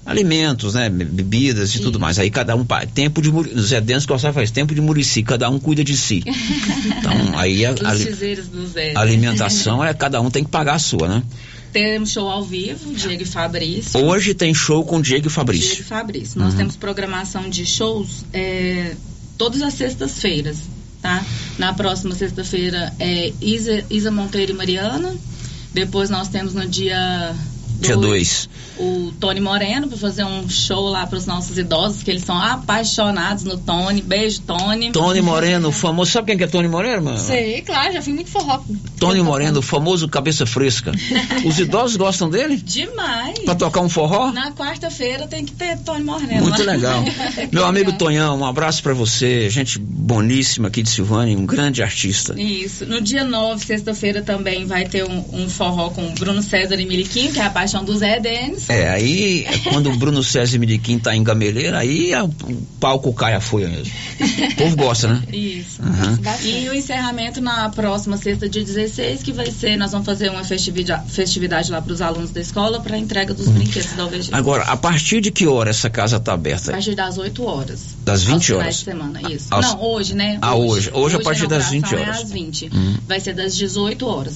alimentos, 0.05 0.75
né, 0.75 0.91
be- 0.91 1.05
bebidas 1.05 1.75
e 1.75 1.79
tudo 1.81 1.99
mais. 1.99 2.19
Aí 2.19 2.29
cada 2.31 2.55
um 2.57 2.65
tempo 2.93 3.23
de 3.23 3.31
Zé 3.61 3.81
Denso 3.81 4.07
gostava 4.07 4.35
faz 4.35 4.51
tempo 4.51 4.75
de 4.75 4.81
murici, 4.81 5.23
cada 5.23 5.49
um 5.49 5.59
cuida 5.59 5.83
de 5.85 5.97
si. 5.97 6.23
Então 6.99 7.39
aí 7.39 7.65
a, 7.65 7.71
a- 7.71 8.99
a 8.99 9.01
alimentação 9.01 9.83
é 9.83 9.95
cada 9.95 10.21
um 10.21 10.31
tem 10.31 10.45
que 10.45 10.51
pagar 10.51 10.75
a 10.75 10.79
sua, 10.79 11.09
né? 11.09 11.23
Temos 11.73 12.11
show 12.11 12.29
ao 12.29 12.45
vivo, 12.45 12.93
Diego 12.93 13.23
e 13.23 13.27
Fabrício. 13.27 13.99
Hoje 14.05 14.35
tem 14.35 14.53
show 14.53 14.85
com 14.85 15.01
Diego 15.01 15.27
e 15.29 15.31
Fabrício. 15.31 15.69
Diego 15.69 15.83
e 15.83 15.85
Fabrício. 15.85 16.39
Nós 16.39 16.53
Uhum. 16.53 16.59
temos 16.59 16.77
programação 16.77 17.49
de 17.49 17.65
shows 17.65 18.25
é, 18.33 18.95
todas 19.39 19.63
as 19.63 19.75
sextas-feiras, 19.75 20.59
tá? 21.01 21.25
Na 21.59 21.73
próxima 21.73 22.15
sexta-feira 22.15 22.93
é 23.01 23.33
Isa, 23.41 23.85
Isa 23.91 24.11
Monteiro 24.11 24.53
e 24.53 24.55
Mariana. 24.55 25.15
Depois 25.73 26.11
nós 26.11 26.29
temos 26.29 26.53
no 26.53 26.67
dia 26.69 27.35
Dia 27.83 27.97
2. 27.97 28.49
o 28.79 29.13
Tony 29.21 29.41
Moreno 29.41 29.89
para 29.89 29.99
fazer 29.99 30.25
um 30.25 30.49
show 30.49 30.89
lá 30.89 31.07
para 31.07 31.19
os 31.19 31.27
nossos 31.27 31.59
idosos, 31.59 32.03
que 32.03 32.11
eles 32.11 32.25
são 32.25 32.37
apaixonados 32.37 33.45
no 33.45 33.59
Tony. 33.59 34.03
Beijo, 34.03 34.41
Tony. 34.43 34.93
Tony 34.93 35.21
Moreno, 35.21 35.69
o 35.69 35.73
famoso. 35.73 36.13
Sabe 36.13 36.29
quem 36.29 36.39
que 36.39 36.45
é 36.45 36.47
Tony 36.47 36.69
Moreno, 36.69 37.03
mano? 37.03 37.19
Sei, 37.19 37.61
claro, 37.63 37.93
já 37.93 38.03
fui 38.03 38.13
muito 38.13 38.31
forró. 38.31 38.61
Tony 38.99 39.23
Moreno, 39.23 39.59
o 39.59 39.63
famoso 39.63 40.09
cabeça 40.09 40.47
fresca. 40.47 40.93
Os 41.45 41.59
idosos 41.59 41.97
gostam 41.97 42.31
dele? 42.31 42.57
Demais. 42.57 43.39
Pra 43.41 43.55
tocar 43.55 43.81
um 43.81 43.89
forró? 43.89 44.33
Na 44.33 44.53
quarta-feira 44.53 45.27
tem 45.27 45.45
que 45.45 45.53
ter 45.53 45.79
Tony 45.79 46.05
Moreno. 46.05 46.43
Muito 46.43 46.65
lá. 46.65 46.73
legal. 46.73 47.05
Meu 47.53 47.67
amigo 47.67 47.93
Tonhão, 47.93 48.39
um 48.39 48.47
abraço 48.47 48.83
pra 48.83 48.95
você. 48.95 49.51
Gente 49.51 49.79
boníssima 49.79 50.69
aqui 50.69 50.83
de 50.83 50.91
Silvânia, 50.91 51.37
um 51.37 51.47
grande 51.47 51.83
artista. 51.83 52.41
Isso. 52.41 52.87
No 52.87 53.01
dia 53.01 53.25
9, 53.25 53.65
sexta-feira, 53.65 54.23
também 54.23 54.65
vai 54.67 54.85
ter 54.87 55.05
um, 55.05 55.25
um 55.33 55.49
forró 55.49 55.91
com 55.91 56.13
Bruno 56.15 56.43
César 56.43 56.75
e 56.81 56.87
Miliquinho, 56.87 57.33
que 57.33 57.41
é 57.41 57.45
a 57.45 57.51
do 57.85 57.97
Zé 57.97 58.21
Denis. 58.21 58.69
É, 58.69 58.89
aí 58.91 59.47
quando 59.71 59.91
o 59.91 59.97
Bruno 59.97 60.23
César 60.23 60.59
Miliquim 60.59 60.99
tá 60.99 61.15
em 61.17 61.23
gameleira, 61.23 61.79
aí 61.79 62.13
a- 62.13 62.25
o 62.25 62.33
palco 62.79 63.13
cai 63.13 63.35
a 63.35 63.41
folha 63.41 63.69
mesmo. 63.69 63.93
O 64.53 64.55
povo 64.57 64.77
gosta, 64.77 65.09
né? 65.09 65.23
Isso. 65.33 65.81
Uhum. 65.83 66.19
E 66.45 66.69
o 66.69 66.75
encerramento 66.75 67.41
na 67.41 67.69
próxima 67.71 68.17
sexta, 68.17 68.49
dia 68.49 68.65
16, 68.65 69.23
que 69.23 69.33
vai 69.33 69.51
ser, 69.51 69.77
nós 69.77 69.93
vamos 69.93 70.07
fazer 70.07 70.31
uma 70.31 70.45
festividade, 70.45 71.11
festividade 71.11 71.71
lá 71.71 71.81
para 71.81 71.93
os 71.93 72.01
alunos 72.01 72.31
da 72.31 72.41
escola 72.41 72.81
para 72.81 72.97
entrega 72.99 73.33
dos 73.35 73.49
brinquedos 73.49 73.93
da 73.93 74.07
UVG. 74.07 74.29
Agora, 74.33 74.65
a 74.65 74.77
partir 74.77 75.21
de 75.21 75.31
que 75.31 75.47
hora 75.47 75.71
essa 75.71 75.89
casa 75.91 76.21
tá 76.21 76.33
A 76.33 76.35
aberta? 76.35 76.73
partir 76.73 76.95
das 76.95 77.19
8 77.19 77.45
horas. 77.45 77.81
Das 78.05 78.23
20 78.25 78.35
aos 78.35 78.45
finais 78.47 78.63
horas? 78.65 78.77
de 78.79 78.85
semana, 78.85 79.33
isso. 79.33 79.47
Aos- 79.51 79.67
Não, 79.67 79.83
hoje, 79.83 80.15
né? 80.15 80.39
Ah, 80.43 80.55
hoje. 80.55 80.91
Hoje 80.93 81.17
a 81.17 81.21
partir 81.21 81.47
das 81.47 81.71
20 81.71 81.87
inauguração 81.89 82.09
horas. 82.13 82.21
É 82.21 82.25
às 82.25 82.33
20. 82.33 82.71
Hum. 82.75 82.97
Vai 83.07 83.21
ser 83.21 83.35
das 83.35 83.57
18 83.57 84.07
horas. 84.07 84.35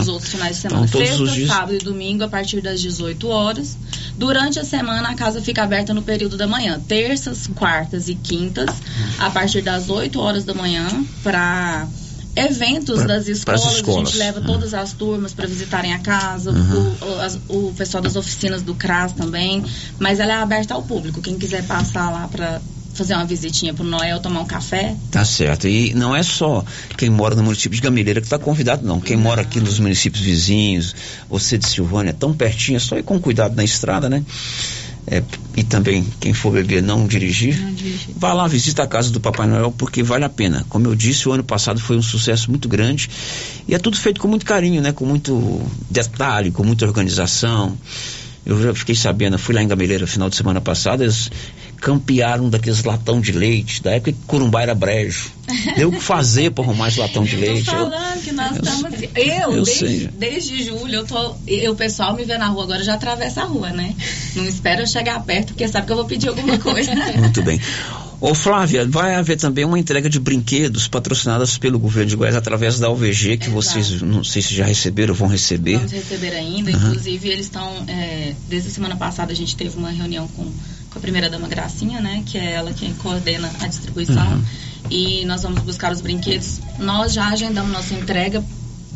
Os 0.00 0.08
outros 0.08 0.30
finais 0.30 0.56
de 0.56 0.62
semana. 0.62 0.86
Então, 0.86 0.92
todos 1.00 1.08
Sexta, 1.08 1.22
os 1.22 1.32
dias- 1.34 1.48
sábado 1.48 1.74
e 1.74 1.78
domingo, 1.78 2.24
a 2.24 2.28
partir 2.28 2.60
das 2.60 2.75
18 2.80 3.28
horas. 3.28 3.76
Durante 4.16 4.58
a 4.58 4.64
semana, 4.64 5.10
a 5.10 5.14
casa 5.14 5.40
fica 5.42 5.62
aberta 5.62 5.92
no 5.94 6.02
período 6.02 6.36
da 6.36 6.46
manhã. 6.46 6.80
Terças, 6.86 7.46
quartas 7.48 8.08
e 8.08 8.14
quintas, 8.14 8.70
a 9.18 9.30
partir 9.30 9.62
das 9.62 9.88
8 9.90 10.18
horas 10.20 10.44
da 10.44 10.54
manhã, 10.54 10.86
para 11.22 11.86
eventos 12.34 12.98
Pra- 13.02 13.06
das 13.06 13.24
pras 13.24 13.28
escolas. 13.38 13.66
A 13.66 13.72
escolas. 13.72 14.08
gente 14.10 14.18
leva 14.18 14.40
Uhum. 14.40 14.46
todas 14.46 14.74
as 14.74 14.92
turmas 14.92 15.32
para 15.32 15.46
visitarem 15.46 15.94
a 15.94 15.98
casa, 16.00 16.50
Uhum. 16.50 16.94
o, 17.00 17.04
o- 17.06 17.20
as- 17.20 17.38
o 17.48 17.72
pessoal 17.76 18.02
das 18.02 18.14
oficinas 18.16 18.62
do 18.62 18.74
CRAS 18.74 19.12
também. 19.12 19.64
Mas 19.98 20.20
ela 20.20 20.32
é 20.32 20.36
aberta 20.36 20.74
ao 20.74 20.82
público. 20.82 21.22
Quem 21.22 21.38
quiser 21.38 21.64
passar 21.66 22.10
lá 22.10 22.28
para 22.28 22.60
fazer 22.96 23.14
uma 23.14 23.24
visitinha 23.24 23.74
pro 23.74 23.84
Noel, 23.84 24.20
tomar 24.20 24.40
um 24.40 24.46
café, 24.46 24.96
Tá 25.10 25.24
certo. 25.24 25.68
E 25.68 25.94
não 25.94 26.14
é 26.14 26.22
só 26.22 26.64
quem 26.96 27.10
mora 27.10 27.34
no 27.34 27.42
município 27.42 27.76
de 27.76 27.82
Gameleira 27.82 28.20
que 28.20 28.26
está 28.26 28.38
convidado, 28.38 28.86
não. 28.86 29.00
Quem 29.00 29.16
mora 29.16 29.42
aqui 29.42 29.60
nos 29.60 29.78
municípios 29.78 30.22
vizinhos, 30.22 30.94
você 31.28 31.56
de 31.56 31.66
Silvânia, 31.66 32.12
tão 32.12 32.34
pertinho, 32.34 32.76
é 32.76 32.80
só 32.80 32.96
ir 32.96 33.02
com 33.02 33.18
cuidado 33.18 33.54
na 33.54 33.64
estrada, 33.64 34.08
né? 34.08 34.24
É, 35.08 35.22
e 35.56 35.62
também, 35.62 36.04
quem 36.18 36.34
for 36.34 36.52
beber, 36.52 36.82
não 36.82 37.06
dirigir. 37.06 37.56
Vá 38.16 38.32
lá, 38.32 38.48
visita 38.48 38.82
a 38.82 38.86
casa 38.86 39.10
do 39.10 39.20
Papai 39.20 39.46
Noel, 39.46 39.70
porque 39.70 40.02
vale 40.02 40.24
a 40.24 40.28
pena. 40.28 40.66
Como 40.68 40.86
eu 40.88 40.96
disse, 40.96 41.28
o 41.28 41.32
ano 41.32 41.44
passado 41.44 41.80
foi 41.80 41.96
um 41.96 42.02
sucesso 42.02 42.50
muito 42.50 42.68
grande. 42.68 43.08
E 43.68 43.74
é 43.74 43.78
tudo 43.78 43.96
feito 43.96 44.20
com 44.20 44.26
muito 44.26 44.44
carinho, 44.44 44.82
né? 44.82 44.90
Com 44.90 45.06
muito 45.06 45.62
detalhe, 45.88 46.50
com 46.50 46.64
muita 46.64 46.84
organização. 46.84 47.78
Eu 48.44 48.60
já 48.62 48.74
fiquei 48.74 48.94
sabendo, 48.94 49.38
fui 49.38 49.54
lá 49.54 49.62
em 49.62 49.68
Gameleira 49.68 50.02
no 50.02 50.08
final 50.08 50.28
de 50.28 50.36
semana 50.36 50.60
passada, 50.60 51.02
eles 51.02 51.30
campearam 51.80 52.48
daqueles 52.48 52.82
latão 52.84 53.20
de 53.20 53.32
leite, 53.32 53.82
da 53.82 53.92
época 53.92 54.12
que 54.12 54.18
Corumbá 54.26 54.62
era 54.62 54.74
brejo. 54.74 55.30
Deu 55.76 55.90
o 55.90 55.92
que 55.92 56.00
fazer 56.00 56.50
para 56.50 56.64
arrumar 56.64 56.88
esse 56.88 56.98
latão 56.98 57.24
de 57.24 57.36
leite. 57.36 57.66
Tô 57.66 57.72
falando 57.72 58.22
que 58.22 58.32
nós 58.32 58.56
estamos. 58.56 59.02
Eu, 59.14 59.52
eu 59.52 59.62
desde, 59.62 59.78
sei. 59.78 60.10
desde 60.18 60.64
julho, 60.64 60.94
eu 60.94 61.06
tô. 61.06 61.36
Eu, 61.46 61.72
o 61.72 61.76
pessoal 61.76 62.14
me 62.14 62.24
vê 62.24 62.36
na 62.36 62.48
rua 62.48 62.64
agora 62.64 62.82
já 62.82 62.94
atravessa 62.94 63.42
a 63.42 63.44
rua, 63.44 63.70
né? 63.70 63.94
Não 64.34 64.44
espera 64.44 64.82
eu 64.82 64.86
chegar 64.86 65.22
perto, 65.24 65.48
porque 65.48 65.68
sabe 65.68 65.86
que 65.86 65.92
eu 65.92 65.96
vou 65.96 66.06
pedir 66.06 66.28
alguma 66.28 66.58
coisa. 66.58 66.92
Muito 67.16 67.42
bem. 67.42 67.60
Ô 68.18 68.34
Flávia, 68.34 68.86
vai 68.88 69.14
haver 69.14 69.36
também 69.36 69.64
uma 69.64 69.78
entrega 69.78 70.08
de 70.08 70.18
brinquedos 70.18 70.88
patrocinadas 70.88 71.58
pelo 71.58 71.78
governo 71.78 72.08
de 72.08 72.16
Goiás 72.16 72.34
através 72.34 72.78
da 72.78 72.90
UVG, 72.90 73.36
que 73.36 73.50
vocês 73.50 74.00
não 74.00 74.24
sei 74.24 74.40
se 74.40 74.54
já 74.54 74.64
receberam 74.64 75.12
ou 75.12 75.18
vão 75.18 75.28
receber. 75.28 75.76
Vamos 75.76 75.92
receber 75.92 76.34
ainda, 76.34 76.70
Aham. 76.70 76.88
inclusive 76.88 77.28
eles 77.28 77.46
estão. 77.46 77.84
é, 77.86 78.34
desde 78.48 78.70
a 78.70 78.72
semana 78.72 78.96
passada 78.96 79.32
a 79.32 79.36
gente 79.36 79.54
teve 79.54 79.76
uma 79.76 79.90
reunião 79.90 80.26
com, 80.28 80.50
com 80.96 80.98
a 80.98 81.00
primeira 81.00 81.28
dama 81.28 81.46
Gracinha, 81.46 82.00
né? 82.00 82.22
Que 82.24 82.38
é 82.38 82.52
ela 82.52 82.72
quem 82.72 82.94
coordena 82.94 83.50
a 83.60 83.66
distribuição. 83.66 84.32
Uhum. 84.32 84.44
E 84.90 85.24
nós 85.26 85.42
vamos 85.42 85.60
buscar 85.62 85.92
os 85.92 86.00
brinquedos. 86.00 86.60
Nós 86.78 87.12
já 87.12 87.28
agendamos 87.28 87.70
nossa 87.70 87.94
entrega. 87.94 88.42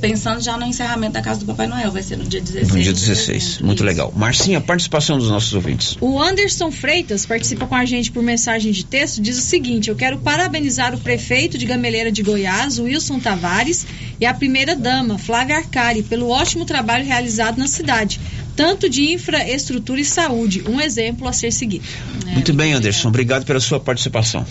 Pensando 0.00 0.40
já 0.40 0.56
no 0.56 0.64
encerramento 0.64 1.12
da 1.12 1.20
casa 1.20 1.40
do 1.40 1.44
Papai 1.44 1.66
Noel, 1.66 1.92
vai 1.92 2.02
ser 2.02 2.16
no 2.16 2.24
dia 2.24 2.40
16. 2.40 2.72
No 2.72 2.82
dia 2.82 2.92
16. 2.94 3.60
Muito 3.60 3.84
legal. 3.84 4.10
Marcinha, 4.16 4.58
participação 4.58 5.18
dos 5.18 5.28
nossos 5.28 5.52
ouvintes. 5.52 5.98
O 6.00 6.18
Anderson 6.18 6.70
Freitas 6.70 7.26
participa 7.26 7.66
com 7.66 7.74
a 7.74 7.84
gente 7.84 8.10
por 8.10 8.22
mensagem 8.22 8.72
de 8.72 8.82
texto. 8.82 9.20
Diz 9.20 9.36
o 9.36 9.42
seguinte: 9.42 9.90
Eu 9.90 9.96
quero 9.96 10.16
parabenizar 10.16 10.94
o 10.94 10.98
prefeito 10.98 11.58
de 11.58 11.66
Gameleira 11.66 12.10
de 12.10 12.22
Goiás, 12.22 12.78
Wilson 12.78 13.20
Tavares, 13.20 13.86
e 14.18 14.24
a 14.24 14.32
primeira-dama, 14.32 15.18
Flávia 15.18 15.56
Arcari, 15.56 16.02
pelo 16.02 16.30
ótimo 16.30 16.64
trabalho 16.64 17.04
realizado 17.04 17.58
na 17.58 17.68
cidade, 17.68 18.18
tanto 18.56 18.88
de 18.88 19.12
infraestrutura 19.12 20.00
e 20.00 20.04
saúde. 20.04 20.64
Um 20.68 20.80
exemplo 20.80 21.26
a 21.26 21.32
ser 21.32 21.52
seguido. 21.52 21.84
Muito 22.26 22.52
bem, 22.52 22.72
Anderson. 22.72 23.08
Obrigado 23.08 23.44
pela 23.44 23.60
sua 23.60 23.80
participação. 23.80 24.46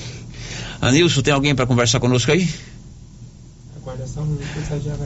Anilson, 0.82 1.22
tem 1.22 1.34
alguém 1.34 1.54
para 1.54 1.66
conversar 1.66 2.00
conosco 2.00 2.32
aí? 2.32 2.48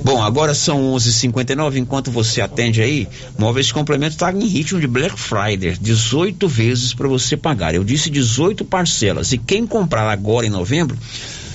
Bom, 0.03 0.21
agora 0.21 0.53
são 0.53 0.93
11h59. 0.95 1.77
Enquanto 1.77 2.11
você 2.11 2.41
atende 2.41 2.81
aí, 2.81 3.07
Móveis 3.37 3.71
Complemento 3.71 4.13
está 4.13 4.31
em 4.31 4.45
ritmo 4.45 4.79
de 4.79 4.87
Black 4.87 5.17
Friday 5.19 5.77
18 5.79 6.47
vezes 6.47 6.93
para 6.93 7.07
você 7.07 7.37
pagar. 7.37 7.73
Eu 7.73 7.83
disse 7.83 8.09
18 8.09 8.65
parcelas. 8.65 9.31
E 9.31 9.37
quem 9.37 9.65
comprar 9.65 10.09
agora 10.09 10.45
em 10.45 10.49
novembro 10.49 10.97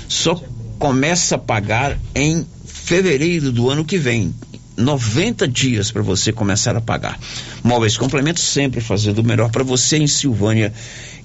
só 0.08 0.40
começa 0.78 1.34
a 1.34 1.38
pagar 1.38 1.98
em 2.14 2.46
fevereiro 2.64 3.52
do 3.52 3.68
ano 3.68 3.84
que 3.84 3.98
vem. 3.98 4.34
90 4.78 5.48
dias 5.48 5.90
para 5.90 6.02
você 6.02 6.32
começar 6.32 6.76
a 6.76 6.80
pagar. 6.80 7.18
Móveis 7.62 7.96
Complemento 7.96 8.40
sempre 8.40 8.80
fazendo 8.80 9.18
o 9.18 9.24
melhor 9.24 9.50
para 9.50 9.64
você 9.64 9.98
em 9.98 10.06
Silvânia 10.06 10.72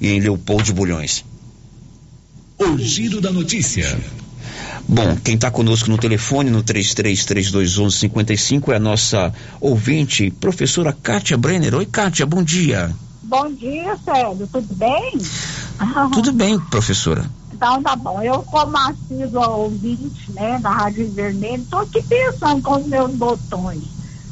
e 0.02 0.10
em 0.10 0.20
Leopoldo 0.20 0.64
de 0.64 0.74
Bulhões. 0.74 1.24
O 2.58 2.78
giro 2.78 3.22
da 3.22 3.32
notícia. 3.32 3.98
Bom, 4.88 5.16
quem 5.24 5.36
está 5.36 5.50
conosco 5.50 5.90
no 5.90 5.98
telefone, 5.98 6.50
no 6.50 6.62
33321155, 6.64 8.74
é 8.74 8.76
a 8.76 8.80
nossa 8.80 9.34
ouvinte, 9.62 10.30
professora 10.32 10.92
Kátia 10.92 11.38
Brenner. 11.38 11.74
Oi, 11.76 11.86
Kátia, 11.86 12.26
bom 12.26 12.44
dia. 12.44 12.94
Bom 13.24 13.50
dia, 13.54 13.98
Célio. 14.04 14.48
Tudo 14.52 14.76
bem? 14.76 15.14
Tudo 16.14 16.34
bem, 16.34 16.60
professora? 16.60 17.26
Então 17.54 17.82
tá 17.84 17.96
bom. 17.96 18.22
Eu, 18.22 18.42
como 18.44 18.76
assídua 18.78 19.48
ouvinte, 19.50 20.32
né, 20.32 20.60
da 20.60 20.72
Rádio 20.72 21.12
Vermelho, 21.12 21.62
estou 21.62 21.80
aqui 21.80 22.02
pensando 22.02 22.62
com 22.62 22.78
os 22.78 22.88
meus 22.88 23.12
botões. 23.12 23.84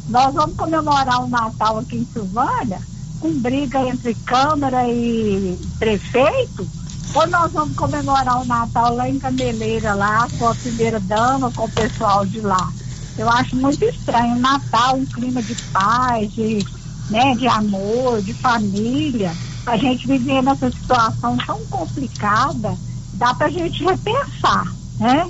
Nós 0.10 0.34
vamos 0.34 0.56
comemorar 0.58 1.24
o 1.24 1.30
Natal 1.30 1.78
aqui 1.78 1.98
em 1.98 2.06
Silvânia, 2.12 2.82
com 3.20 3.40
briga 3.40 3.80
entre 3.88 4.16
Câmara 4.26 4.88
e 4.90 5.58
prefeito, 5.78 6.68
ou 7.14 7.28
nós 7.28 7.52
vamos 7.54 7.76
comemorar 7.76 8.42
o 8.42 8.46
Natal 8.46 8.96
lá 8.96 9.08
em 9.08 9.20
Cameleira, 9.20 9.94
lá, 9.94 10.28
com 10.38 10.48
a 10.48 10.56
primeira 10.56 11.00
dama, 11.00 11.52
com 11.52 11.66
o 11.66 11.72
pessoal 11.72 12.26
de 12.26 12.42
lá. 12.42 12.70
Eu 13.18 13.30
acho 13.30 13.56
muito 13.56 13.86
estranho. 13.86 14.40
Natal, 14.40 14.98
um 14.98 15.06
clima 15.06 15.44
de 15.44 15.56
paz, 15.72 16.34
de, 16.34 16.66
né, 17.10 17.36
de 17.36 17.48
amor, 17.48 18.22
de 18.22 18.34
família. 18.34 19.32
A 19.66 19.78
gente 19.78 20.08
viver 20.08 20.42
nessa 20.42 20.72
situação 20.72 21.38
tão 21.46 21.60
complicada, 21.68 22.76
dá 23.22 23.36
pra 23.36 23.50
gente 23.52 23.84
repensar, 23.84 24.66
né? 25.00 25.30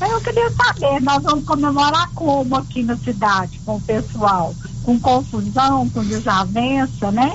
Eu 0.00 0.20
queria 0.20 0.50
saber, 0.60 1.00
nós 1.02 1.22
vamos 1.22 1.44
comemorar 1.44 2.08
como 2.14 2.56
aqui 2.56 2.82
na 2.82 2.98
cidade, 2.98 3.60
com 3.64 3.76
o 3.76 3.80
pessoal? 3.80 4.54
Com 4.82 4.98
confusão, 4.98 5.88
com 5.88 6.04
desavença, 6.04 7.10
né? 7.12 7.32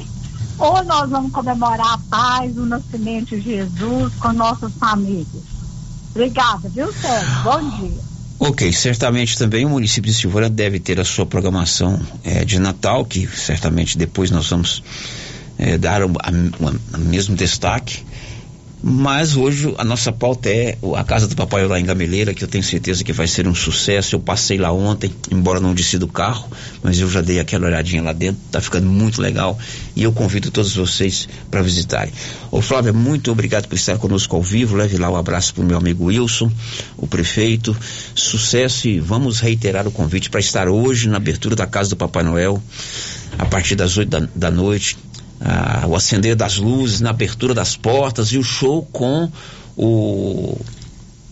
Ou 0.58 0.84
nós 0.84 1.10
vamos 1.10 1.32
comemorar 1.32 1.94
a 1.94 1.98
paz, 2.10 2.56
o 2.58 2.66
nascimento 2.66 3.36
de 3.38 3.42
Jesus 3.42 4.14
com 4.16 4.32
nossas 4.34 4.72
famílias? 4.80 5.44
Obrigada, 6.14 6.70
viu, 6.70 6.88
Sérgio? 7.02 7.44
Bom 7.44 7.70
dia. 7.80 8.02
Ok, 8.40 8.72
certamente 8.74 9.38
também 9.38 9.66
o 9.66 9.70
município 9.70 10.12
de 10.12 10.18
Silvânia 10.18 10.50
deve 10.50 10.80
ter 10.80 11.00
a 11.00 11.06
sua 11.06 11.26
programação 11.26 12.00
eh, 12.26 12.44
de 12.44 12.60
Natal, 12.60 13.06
que 13.06 13.26
certamente 13.28 13.98
depois 13.98 14.32
nós 14.32 14.50
vamos 14.50 14.84
eh, 15.58 15.78
dar 15.78 16.02
a- 16.02 16.06
o 16.08 16.98
mesmo 16.98 17.36
destaque. 17.36 18.04
Mas 18.86 19.38
hoje 19.38 19.74
a 19.78 19.84
nossa 19.86 20.12
pauta 20.12 20.50
é 20.50 20.78
o- 20.82 20.94
a 20.94 21.06
Casa 21.06 21.26
do 21.26 21.38
Papai 21.38 21.66
lá 21.66 21.80
em 21.80 21.86
Gameleira, 21.86 22.34
que 22.34 22.44
eu 22.44 22.48
tenho 22.50 22.62
certeza 22.66 23.02
que 23.02 23.14
vai 23.14 23.28
ser 23.28 23.48
um 23.48 23.56
sucesso. 23.56 24.14
Eu 24.14 24.20
passei 24.20 24.58
lá 24.58 24.74
ontem, 24.74 25.10
embora 25.32 25.62
não 25.62 25.74
desci 25.74 25.98
do 25.98 26.06
carro, 26.06 26.50
mas 26.82 27.00
eu 27.00 27.10
já 27.10 27.22
dei 27.22 27.40
aquela 27.40 27.66
olhadinha 27.68 28.02
lá 28.04 28.12
dentro, 28.12 28.42
tá 28.52 28.60
ficando 28.60 28.86
muito 28.88 29.22
legal 29.22 29.58
e 29.96 30.04
eu 30.04 30.12
convido 30.12 30.52
todos 30.52 30.76
vocês 30.76 31.30
para 31.50 31.62
visitarem. 31.62 32.12
Ô 32.52 32.62
Flávia, 32.62 32.92
muito 32.92 33.32
obrigado 33.32 33.70
por 33.70 33.76
estar 33.76 33.98
conosco 33.98 34.36
ao 34.36 34.44
vivo. 34.44 34.76
Leve 34.76 34.98
lá 34.98 35.10
o 35.10 35.16
abraço 35.16 35.54
pro 35.54 35.64
meu 35.64 35.78
amigo 35.78 36.06
Wilson, 36.08 36.52
o 36.98 37.08
prefeito. 37.08 37.74
Sucesso 38.14 38.90
e 38.90 39.00
vamos 39.00 39.40
reiterar 39.40 39.88
o 39.88 39.92
convite 39.92 40.30
para 40.30 40.42
estar 40.42 40.68
hoje 40.68 41.08
na 41.08 41.16
abertura 41.16 41.56
da 41.56 41.66
Casa 41.66 41.92
do 41.92 41.96
Papai 41.96 42.24
Noel, 42.24 42.62
a 43.40 43.46
partir 43.46 43.76
das 43.76 43.96
8 43.98 44.10
da, 44.10 44.28
da 44.36 44.52
noite 44.52 44.98
ah, 45.44 45.86
o 45.88 45.96
acender 45.96 46.36
das 46.36 46.58
luzes, 46.58 47.02
na 47.02 47.10
abertura 47.12 47.54
das 47.54 47.76
portas 47.76 48.30
e 48.32 48.38
o 48.38 48.44
show 48.44 48.88
com 48.92 49.30
o 49.78 50.58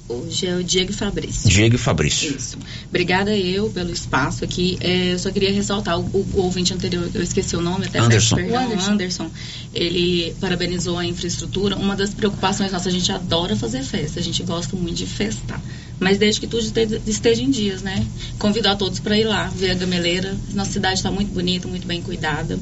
Hoje 0.09 0.45
é 0.45 0.55
o 0.57 0.62
Diego 0.64 0.91
Fabrício. 0.91 1.49
Diego 1.49 1.76
e 1.76 1.78
Fabrício. 1.78 2.36
Isso. 2.36 2.57
Obrigada 2.89 3.34
eu 3.34 3.70
pelo 3.70 3.93
espaço 3.93 4.43
aqui. 4.43 4.78
É, 4.82 5.14
eu 5.14 5.20
só 5.20 5.32
queria 5.32 5.53
ressaltar 5.53 5.97
o, 5.97 6.03
o- 6.03 6.28
ouvinte 6.41 6.74
anterior, 6.74 7.09
eu 7.14 7.24
esqueci 7.24 7.55
o 7.55 7.62
nome, 7.62 7.86
até 7.86 7.99
Anderson. 7.99 8.36
perdão, 8.36 8.55
O 8.55 8.59
Anderson. 8.59 8.91
Anderson. 8.91 9.32
Ele 9.74 10.36
parabenizou 10.41 10.97
a 10.97 11.05
infraestrutura. 11.05 11.78
Uma 11.78 11.95
das 11.95 12.14
preocupações 12.14 12.74
nossas, 12.74 12.88
a 12.88 12.97
gente 12.97 13.09
adora 13.09 13.55
fazer 13.55 13.84
festa, 13.84 14.20
a 14.20 14.24
gente 14.24 14.43
gosta 14.43 14.76
muito 14.76 14.97
de 14.97 15.05
festar. 15.05 15.62
Mas 15.97 16.18
desde 16.18 16.41
que 16.41 16.47
tudo 16.47 16.64
esteja, 16.66 16.99
esteja 17.07 17.41
em 17.41 17.49
dias, 17.49 17.82
né? 17.82 18.05
Convido 18.38 18.68
a 18.68 18.76
todos 18.76 18.99
para 18.99 19.18
ir 19.18 19.24
lá, 19.24 19.45
ver 19.55 19.72
a 19.72 19.76
gameleira. 19.76 20.36
Nossa 20.53 20.74
cidade 20.74 20.95
está 20.95 21.09
muito 21.09 21.32
bonita, 21.34 21.70
muito 21.70 21.88
bem 21.88 22.01
cuidada. 22.01 22.59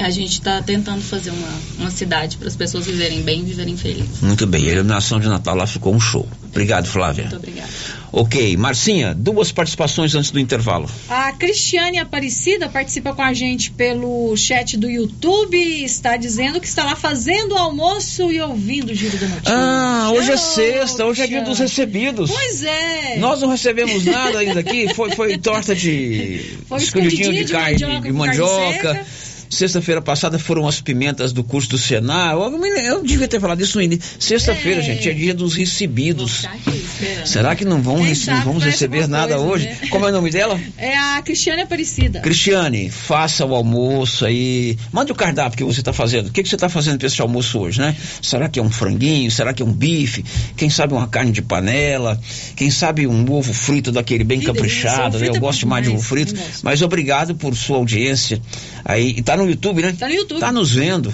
A 0.00 0.10
gente 0.10 0.32
está 0.32 0.62
tentando 0.62 1.02
fazer 1.02 1.30
uma, 1.30 1.48
uma 1.78 1.90
cidade 1.90 2.36
para 2.36 2.48
as 2.48 2.56
pessoas 2.56 2.86
viverem 2.86 3.22
bem, 3.22 3.44
viverem 3.44 3.76
felizes. 3.76 4.20
Muito 4.20 4.46
bem, 4.46 4.68
a 4.68 4.72
iluminação 4.72 5.20
de 5.20 5.28
Natal 5.28 5.54
lá 5.54 5.66
ficou 5.66 5.94
um 5.94 6.00
show. 6.00 6.26
Obrigado, 6.50 6.86
Flávia. 6.86 7.24
Muito 7.24 7.36
obrigada. 7.36 7.68
Ok, 8.12 8.56
Marcinha, 8.56 9.14
duas 9.14 9.52
participações 9.52 10.16
antes 10.16 10.32
do 10.32 10.40
intervalo. 10.40 10.90
A 11.08 11.30
Cristiane 11.32 11.98
Aparecida 11.98 12.68
participa 12.68 13.14
com 13.14 13.22
a 13.22 13.32
gente 13.32 13.70
pelo 13.70 14.36
chat 14.36 14.76
do 14.76 14.90
YouTube. 14.90 15.56
Está 15.56 16.16
dizendo 16.16 16.60
que 16.60 16.66
está 16.66 16.84
lá 16.84 16.96
fazendo 16.96 17.52
o 17.52 17.56
almoço 17.56 18.32
e 18.32 18.40
ouvindo 18.40 18.90
o 18.90 18.94
Giro 18.94 19.16
da 19.16 19.28
Notícia. 19.28 19.54
Ah, 19.54 20.10
hoje 20.12 20.32
é 20.32 20.36
sexta, 20.36 21.04
hoje 21.06 21.22
é 21.22 21.26
dia 21.28 21.42
dos 21.42 21.60
recebidos. 21.60 22.30
Pois 22.32 22.64
é. 22.64 23.18
Nós 23.18 23.40
não 23.40 23.48
recebemos 23.48 24.04
nada 24.04 24.40
ainda 24.40 24.58
aqui, 24.58 24.92
foi, 24.92 25.12
foi 25.12 25.38
torta 25.38 25.72
de 25.72 26.58
Foi 26.66 26.78
escondidinho 26.78 27.32
de 27.32 27.44
de 27.44 27.52
carne, 27.52 27.78
mandioca 27.78 28.00
de 28.00 28.12
com 28.12 28.18
carne 28.18 28.18
mandioca. 28.18 29.06
Sexta-feira 29.50 30.00
passada 30.00 30.38
foram 30.38 30.66
as 30.68 30.80
pimentas 30.80 31.32
do 31.32 31.42
curso 31.42 31.68
do 31.70 31.78
Senar. 31.78 32.34
Eu, 32.34 32.64
eu 32.64 33.02
devia 33.02 33.26
ter 33.26 33.40
falado 33.40 33.60
isso 33.60 33.76
no 33.76 33.82
início. 33.82 34.04
Sexta-feira, 34.18 34.80
gente, 34.80 35.08
é 35.08 35.12
dia 35.12 35.34
dos 35.34 35.54
recebidos. 35.54 36.46
Será 37.26 37.56
que 37.56 37.64
não, 37.64 37.82
vão 37.82 37.96
não 37.98 38.42
vamos 38.42 38.64
receber 38.64 39.08
nada 39.08 39.34
coisa, 39.34 39.50
hoje? 39.50 39.66
né? 39.66 39.78
Como 39.90 40.06
é 40.06 40.10
o 40.10 40.12
nome 40.12 40.30
dela? 40.30 40.58
É 40.78 40.96
a 40.96 41.20
Cristiane 41.22 41.62
Aparecida. 41.62 42.20
Cristiane, 42.20 42.90
faça 42.90 43.44
o 43.44 43.54
almoço 43.54 44.24
aí. 44.24 44.78
Mande 44.92 45.10
o 45.10 45.14
cardápio 45.14 45.58
que 45.58 45.64
você 45.64 45.80
está 45.80 45.92
fazendo. 45.92 46.28
O 46.28 46.32
que, 46.32 46.42
que 46.42 46.48
você 46.48 46.54
está 46.54 46.68
fazendo 46.68 46.98
para 46.98 47.08
esse 47.08 47.20
almoço 47.20 47.58
hoje, 47.58 47.80
né? 47.80 47.96
Será 48.22 48.48
que 48.48 48.60
é 48.60 48.62
um 48.62 48.70
franguinho? 48.70 49.30
Será 49.30 49.52
que 49.52 49.62
é 49.62 49.66
um 49.66 49.72
bife? 49.72 50.24
Quem 50.56 50.70
sabe 50.70 50.94
uma 50.94 51.08
carne 51.08 51.32
de 51.32 51.42
panela? 51.42 52.20
Quem 52.54 52.70
sabe 52.70 53.06
um 53.06 53.28
ovo 53.32 53.52
frito 53.52 53.90
daquele 53.90 54.22
bem 54.22 54.38
Que 54.38 54.46
caprichado, 54.46 55.18
delícia, 55.18 55.20
né? 55.20 55.28
Eu 55.28 55.36
é 55.36 55.40
gosto 55.40 55.62
bom 55.62 55.70
mais 55.70 55.84
de 55.84 55.90
ovo 55.90 56.02
demais, 56.02 56.30
frito. 56.30 56.34
Mas 56.62 56.82
obrigado 56.82 57.34
por 57.34 57.56
sua 57.56 57.78
audiência. 57.78 58.40
Aí, 58.84 59.14
e 59.16 59.22
tá 59.22 59.36
no 59.40 59.50
YouTube, 59.50 59.82
né? 59.82 59.94
Tá 59.98 60.08
no 60.08 60.14
YouTube. 60.14 60.40
Tá 60.40 60.52
nos 60.52 60.72
vendo. 60.72 61.12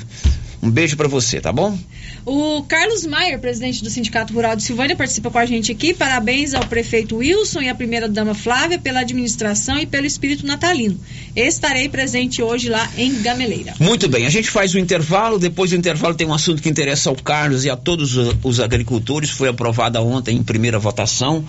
Um 0.63 0.71
beijo 0.71 0.97
para 0.97 1.07
você, 1.07 1.41
tá 1.41 1.53
bom? 1.53 1.79
O 2.25 2.65
Carlos 2.65 3.07
Maier, 3.07 3.39
presidente 3.39 3.85
do 3.85 3.89
Sindicato 3.89 4.33
Rural 4.33 4.57
de 4.57 4.65
Silvânia, 4.65 4.97
participa 4.97 5.31
com 5.31 5.39
a 5.39 5.47
gente 5.47 5.71
aqui. 5.71 5.95
Parabéns 5.95 6.55
ao 6.55 6.67
prefeito 6.67 7.19
Wilson 7.19 7.61
e 7.61 7.69
à 7.69 7.75
primeira-dama 7.75 8.35
Flávia 8.35 8.79
pela 8.79 9.01
administração 9.01 9.79
e 9.79 9.87
pelo 9.87 10.07
espírito 10.07 10.45
natalino. 10.45 10.99
Estarei 11.37 11.89
presente 11.89 12.43
hoje 12.43 12.69
lá 12.69 12.91
em 12.97 13.23
Gameleira. 13.23 13.75
Muito 13.79 14.09
bem, 14.09 14.27
a 14.27 14.31
gente 14.31 14.51
faz 14.51 14.75
o 14.75 14.79
intervalo. 14.79 15.39
Depois 15.39 15.71
do 15.71 15.77
intervalo 15.77 16.17
tem 16.17 16.27
um 16.27 16.35
assunto 16.35 16.61
que 16.61 16.69
interessa 16.69 17.11
ao 17.11 17.17
Carlos 17.17 17.65
e 17.65 17.71
a 17.71 17.77
todos 17.77 18.17
os 18.43 18.59
agricultores. 18.59 19.31
Foi 19.31 19.49
aprovada 19.49 20.03
ontem 20.03 20.37
em 20.37 20.43
primeira 20.43 20.81
votação 20.81 21.45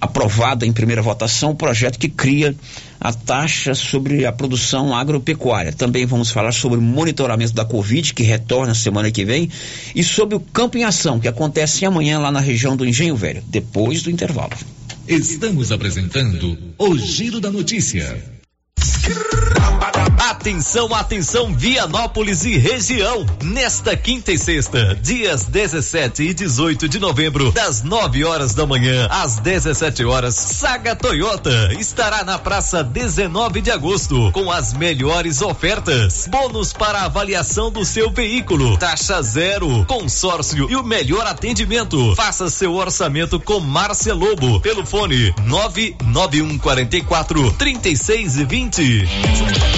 aprovado 0.00 0.64
em 0.64 0.72
primeira 0.72 1.02
votação 1.02 1.50
o 1.50 1.56
projeto 1.56 1.98
que 1.98 2.08
cria 2.08 2.54
a 3.00 3.12
taxa 3.12 3.74
sobre 3.74 4.26
a 4.26 4.32
produção 4.32 4.94
agropecuária. 4.94 5.72
Também 5.72 6.06
vamos 6.06 6.30
falar 6.30 6.52
sobre 6.52 6.78
o 6.78 6.82
monitoramento 6.82 7.52
da 7.52 7.64
Covid, 7.64 8.12
que 8.14 8.22
retorna 8.22 8.74
semana 8.74 9.10
que 9.10 9.24
vem, 9.24 9.50
e 9.94 10.02
sobre 10.02 10.34
o 10.34 10.40
Campo 10.40 10.76
em 10.76 10.84
Ação, 10.84 11.20
que 11.20 11.28
acontece 11.28 11.84
amanhã 11.84 12.18
lá 12.18 12.30
na 12.30 12.40
região 12.40 12.76
do 12.76 12.86
Engenho 12.86 13.16
Velho, 13.16 13.42
depois 13.46 14.02
do 14.02 14.10
intervalo. 14.10 14.52
Estamos 15.06 15.72
apresentando 15.72 16.58
o 16.76 16.98
Giro 16.98 17.40
da 17.40 17.50
Notícia. 17.50 18.22
Atenção, 20.30 20.94
atenção, 20.94 21.54
Vianópolis 21.54 22.44
e 22.44 22.58
região. 22.58 23.24
Nesta 23.42 23.96
quinta 23.96 24.30
e 24.30 24.38
sexta, 24.38 24.94
dias 24.94 25.44
17 25.44 26.22
e 26.22 26.34
18 26.34 26.88
de 26.88 26.98
novembro, 26.98 27.50
das 27.52 27.82
9 27.82 28.24
horas 28.24 28.54
da 28.54 28.66
manhã 28.66 29.06
às 29.10 29.38
17 29.38 30.04
horas, 30.04 30.34
Saga 30.34 30.94
Toyota 30.94 31.72
estará 31.78 32.24
na 32.24 32.38
praça 32.38 32.84
19 32.84 33.60
de 33.60 33.70
agosto 33.70 34.30
com 34.32 34.50
as 34.50 34.74
melhores 34.74 35.40
ofertas. 35.40 36.28
Bônus 36.30 36.72
para 36.72 37.02
avaliação 37.02 37.70
do 37.70 37.84
seu 37.84 38.10
veículo, 38.10 38.76
taxa 38.76 39.22
zero, 39.22 39.84
consórcio 39.86 40.70
e 40.70 40.76
o 40.76 40.82
melhor 40.82 41.26
atendimento. 41.26 42.14
Faça 42.14 42.50
seu 42.50 42.74
orçamento 42.74 43.40
com 43.40 43.60
Márcia 43.60 44.14
Lobo 44.14 44.60
pelo 44.60 44.84
fone 44.84 45.34
99144 45.46 47.52
3620. 47.52 49.77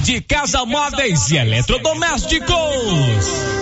de 0.00 0.20
Casa 0.22 0.64
Móveis 0.64 1.30
e 1.30 1.36
Eletrodomésticos. 1.36 3.61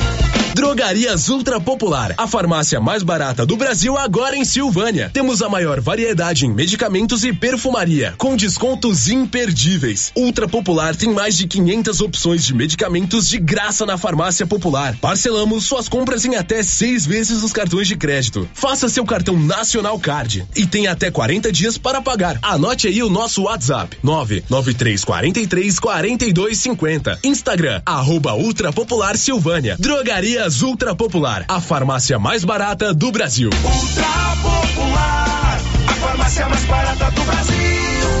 Drogarias 0.53 1.29
Ultra 1.29 1.61
Popular, 1.61 2.13
a 2.17 2.27
farmácia 2.27 2.81
mais 2.81 3.03
barata 3.03 3.45
do 3.45 3.55
Brasil 3.55 3.97
agora 3.97 4.35
em 4.35 4.43
Silvânia. 4.43 5.09
Temos 5.13 5.41
a 5.41 5.47
maior 5.47 5.79
variedade 5.79 6.45
em 6.45 6.53
medicamentos 6.53 7.23
e 7.23 7.31
perfumaria, 7.31 8.13
com 8.17 8.35
descontos 8.35 9.07
imperdíveis. 9.07 10.11
Ultra 10.13 10.49
Popular 10.49 10.93
tem 10.93 11.09
mais 11.13 11.37
de 11.37 11.47
500 11.47 12.01
opções 12.01 12.45
de 12.45 12.53
medicamentos 12.53 13.29
de 13.29 13.39
graça 13.39 13.85
na 13.85 13.97
farmácia 13.97 14.45
popular. 14.45 14.95
Parcelamos 14.99 15.63
suas 15.63 15.87
compras 15.87 16.25
em 16.25 16.35
até 16.35 16.61
seis 16.61 17.05
vezes 17.05 17.43
os 17.43 17.53
cartões 17.53 17.87
de 17.87 17.95
crédito. 17.95 18.47
Faça 18.53 18.89
seu 18.89 19.05
cartão 19.05 19.39
Nacional 19.39 19.97
Card 19.99 20.45
e 20.55 20.65
tem 20.65 20.85
até 20.87 21.09
40 21.09 21.49
dias 21.49 21.77
para 21.77 22.01
pagar. 22.01 22.37
Anote 22.41 22.89
aí 22.89 23.01
o 23.01 23.09
nosso 23.09 23.43
WhatsApp: 23.43 23.97
99343 24.03 25.79
4250. 25.79 27.19
Instagram, 27.23 27.81
arroba 27.85 28.33
Ultra 28.33 28.73
Popular 28.73 29.17
Silvânia. 29.17 29.77
Drogaria 29.79 30.40
Drogaria 30.41 30.63
Ultra 30.63 30.95
Popular, 30.95 31.45
a 31.47 31.61
farmácia 31.61 32.17
mais 32.17 32.43
barata 32.43 32.95
do 32.95 33.11
Brasil. 33.11 33.51
Ultra 33.63 34.07
Popular, 34.41 35.61
a 35.87 35.93
farmácia 35.93 36.49
mais 36.49 36.65
barata 36.65 37.11
do 37.11 37.21
Brasil. 37.23 38.20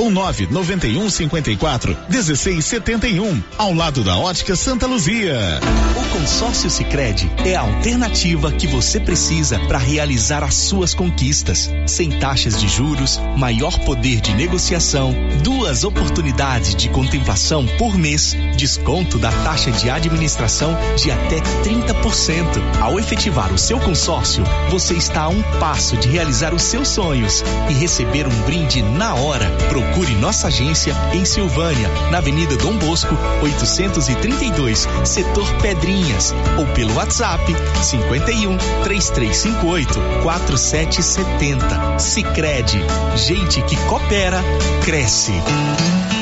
ou 0.01 0.11
991 0.11 1.09
54 1.09 1.97
1671, 2.09 3.43
ao 3.57 3.73
lado 3.73 4.03
da 4.03 4.17
Ótica 4.17 4.55
Santa 4.55 4.85
Luzia. 4.85 5.59
O 5.95 6.19
consórcio 6.19 6.69
Sicredi 6.69 7.31
é 7.45 7.55
a 7.55 7.61
alternativa 7.61 8.51
que 8.51 8.67
você 8.67 8.99
precisa 8.99 9.57
para 9.59 9.77
realizar 9.77 10.43
as 10.43 10.55
suas 10.55 10.93
conquistas, 10.93 11.69
sem 11.87 12.11
taxas 12.19 12.59
de 12.59 12.67
juros, 12.67 13.19
maior 13.37 13.79
poder 13.79 14.19
de 14.21 14.33
negociação, 14.33 15.15
duas 15.43 15.83
oportunidades 15.83 16.75
de 16.75 16.89
contemplação 16.89 17.65
por 17.77 17.97
mês, 17.97 18.35
desconto 18.57 19.17
da 19.17 19.31
taxa 19.43 19.71
de 19.71 19.89
administração 19.89 20.77
de 20.97 21.09
até 21.09 21.39
30%. 21.63 22.81
Ao 22.81 22.99
efetivar 22.99 23.53
o 23.53 23.57
seu 23.57 23.79
consórcio, 23.79 24.43
você 24.69 24.81
você 24.81 24.97
está 24.97 25.21
a 25.21 25.29
um 25.29 25.41
passo 25.59 25.95
de 25.95 26.09
realizar 26.09 26.53
os 26.53 26.63
seus 26.63 26.89
sonhos 26.89 27.43
e 27.69 27.73
receber 27.73 28.27
um 28.27 28.41
brinde 28.41 28.81
na 28.81 29.15
hora. 29.15 29.49
Procure 29.69 29.90
nossa 30.21 30.47
agência 30.47 30.95
em 31.13 31.25
Silvânia, 31.25 31.89
na 32.11 32.19
Avenida 32.19 32.55
Dom 32.55 32.77
Bosco, 32.77 33.15
832, 33.41 34.87
setor 35.03 35.51
Pedrinhas, 35.61 36.33
ou 36.57 36.65
pelo 36.67 36.93
WhatsApp 36.93 37.43
51 37.81 38.57
3358 38.83 39.99
4770. 40.21 41.99
Sicredi, 41.99 42.79
gente 43.15 43.61
que 43.63 43.75
coopera, 43.87 44.41
cresce. 44.85 45.33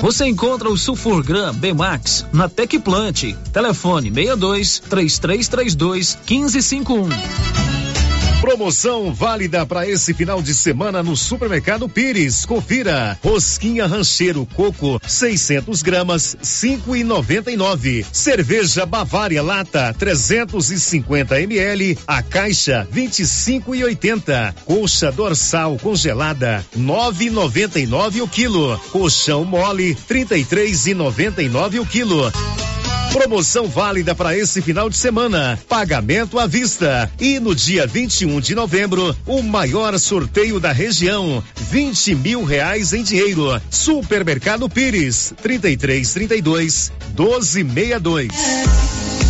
Você 0.00 0.26
encontra 0.26 0.68
o 0.68 0.76
Sulfurgram 0.76 1.52
Bemax 1.54 2.26
na 2.32 2.48
Tecplant. 2.48 3.34
Telefone 3.52 4.10
62 4.10 4.80
3332 4.80 6.18
1551. 6.28 7.69
Promoção 8.40 9.12
válida 9.12 9.66
para 9.66 9.86
esse 9.86 10.14
final 10.14 10.40
de 10.40 10.54
semana 10.54 11.02
no 11.02 11.14
Supermercado 11.14 11.86
Pires. 11.90 12.46
Confira. 12.46 13.18
Rosquinha 13.22 13.86
Rancheiro 13.86 14.46
Coco, 14.46 14.98
600 15.06 15.82
gramas, 15.82 16.34
5,99. 16.42 18.06
Cerveja 18.10 18.86
Bavária 18.86 19.42
Lata, 19.42 19.94
350 19.98 21.38
ml, 21.42 21.98
a 22.06 22.22
caixa 22.22 22.88
25,80. 22.90 24.54
Coxa 24.64 25.12
dorsal 25.12 25.78
congelada, 25.78 26.64
9,99 26.74 28.22
o 28.22 28.28
quilo. 28.28 28.78
Colchão 28.90 29.44
mole, 29.44 29.94
33,99 30.08 31.80
o 31.80 31.84
quilo. 31.84 32.32
Promoção 33.12 33.66
válida 33.66 34.14
para 34.14 34.36
esse 34.36 34.62
final 34.62 34.88
de 34.88 34.96
semana. 34.96 35.58
Pagamento 35.68 36.38
à 36.38 36.46
vista. 36.46 37.10
E 37.18 37.40
no 37.40 37.54
dia 37.54 37.86
21 37.86 38.40
de 38.40 38.54
novembro, 38.54 39.14
o 39.26 39.42
maior 39.42 39.98
sorteio 39.98 40.60
da 40.60 40.70
região. 40.70 41.42
20 41.56 42.14
mil 42.14 42.44
reais 42.44 42.92
em 42.92 43.02
dinheiro. 43.02 43.60
Supermercado 43.68 44.68
Pires. 44.68 45.34
3332 45.42 46.92
1262. 47.16 49.29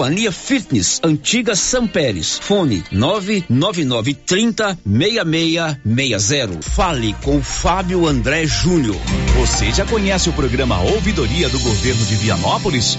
Companhia 0.00 0.32
Fitness, 0.32 0.98
Antiga 1.04 1.54
São 1.54 1.86
Pérez. 1.86 2.38
Fone 2.38 2.82
99930 2.90 4.78
6660. 4.82 6.62
Fale 6.62 7.14
com 7.22 7.42
Fábio 7.42 8.06
André 8.06 8.46
Júnior. 8.46 8.96
Você 9.38 9.70
já 9.70 9.84
conhece 9.84 10.30
o 10.30 10.32
programa 10.32 10.80
Ouvidoria 10.80 11.50
do 11.50 11.58
Governo 11.58 12.06
de 12.06 12.14
Vianópolis? 12.14 12.98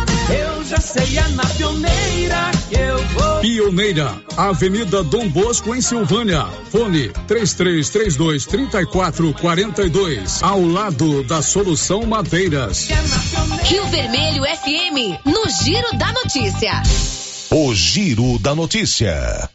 Eu 0.29 0.63
já 0.63 0.77
sei, 0.77 1.17
é 1.17 1.27
na 1.29 1.45
pioneira 1.45 2.51
que 2.69 2.75
eu 2.75 2.97
vou. 3.09 3.39
Pioneira, 3.41 4.21
Avenida 4.37 5.03
Dom 5.03 5.27
Bosco, 5.29 5.73
em 5.75 5.81
Silvânia. 5.81 6.45
Fone 6.69 7.09
3332 7.27 8.45
3442. 8.45 10.43
Ao 10.43 10.61
lado 10.65 11.23
da 11.23 11.41
Solução 11.41 12.05
Madeiras. 12.05 12.87
Rio 13.63 13.85
Vermelho 13.87 14.43
FM, 14.43 15.25
no 15.25 15.49
Giro 15.63 15.97
da 15.97 16.11
Notícia. 16.13 16.81
O 17.49 17.73
Giro 17.73 18.39
da 18.39 18.55
Notícia. 18.55 19.49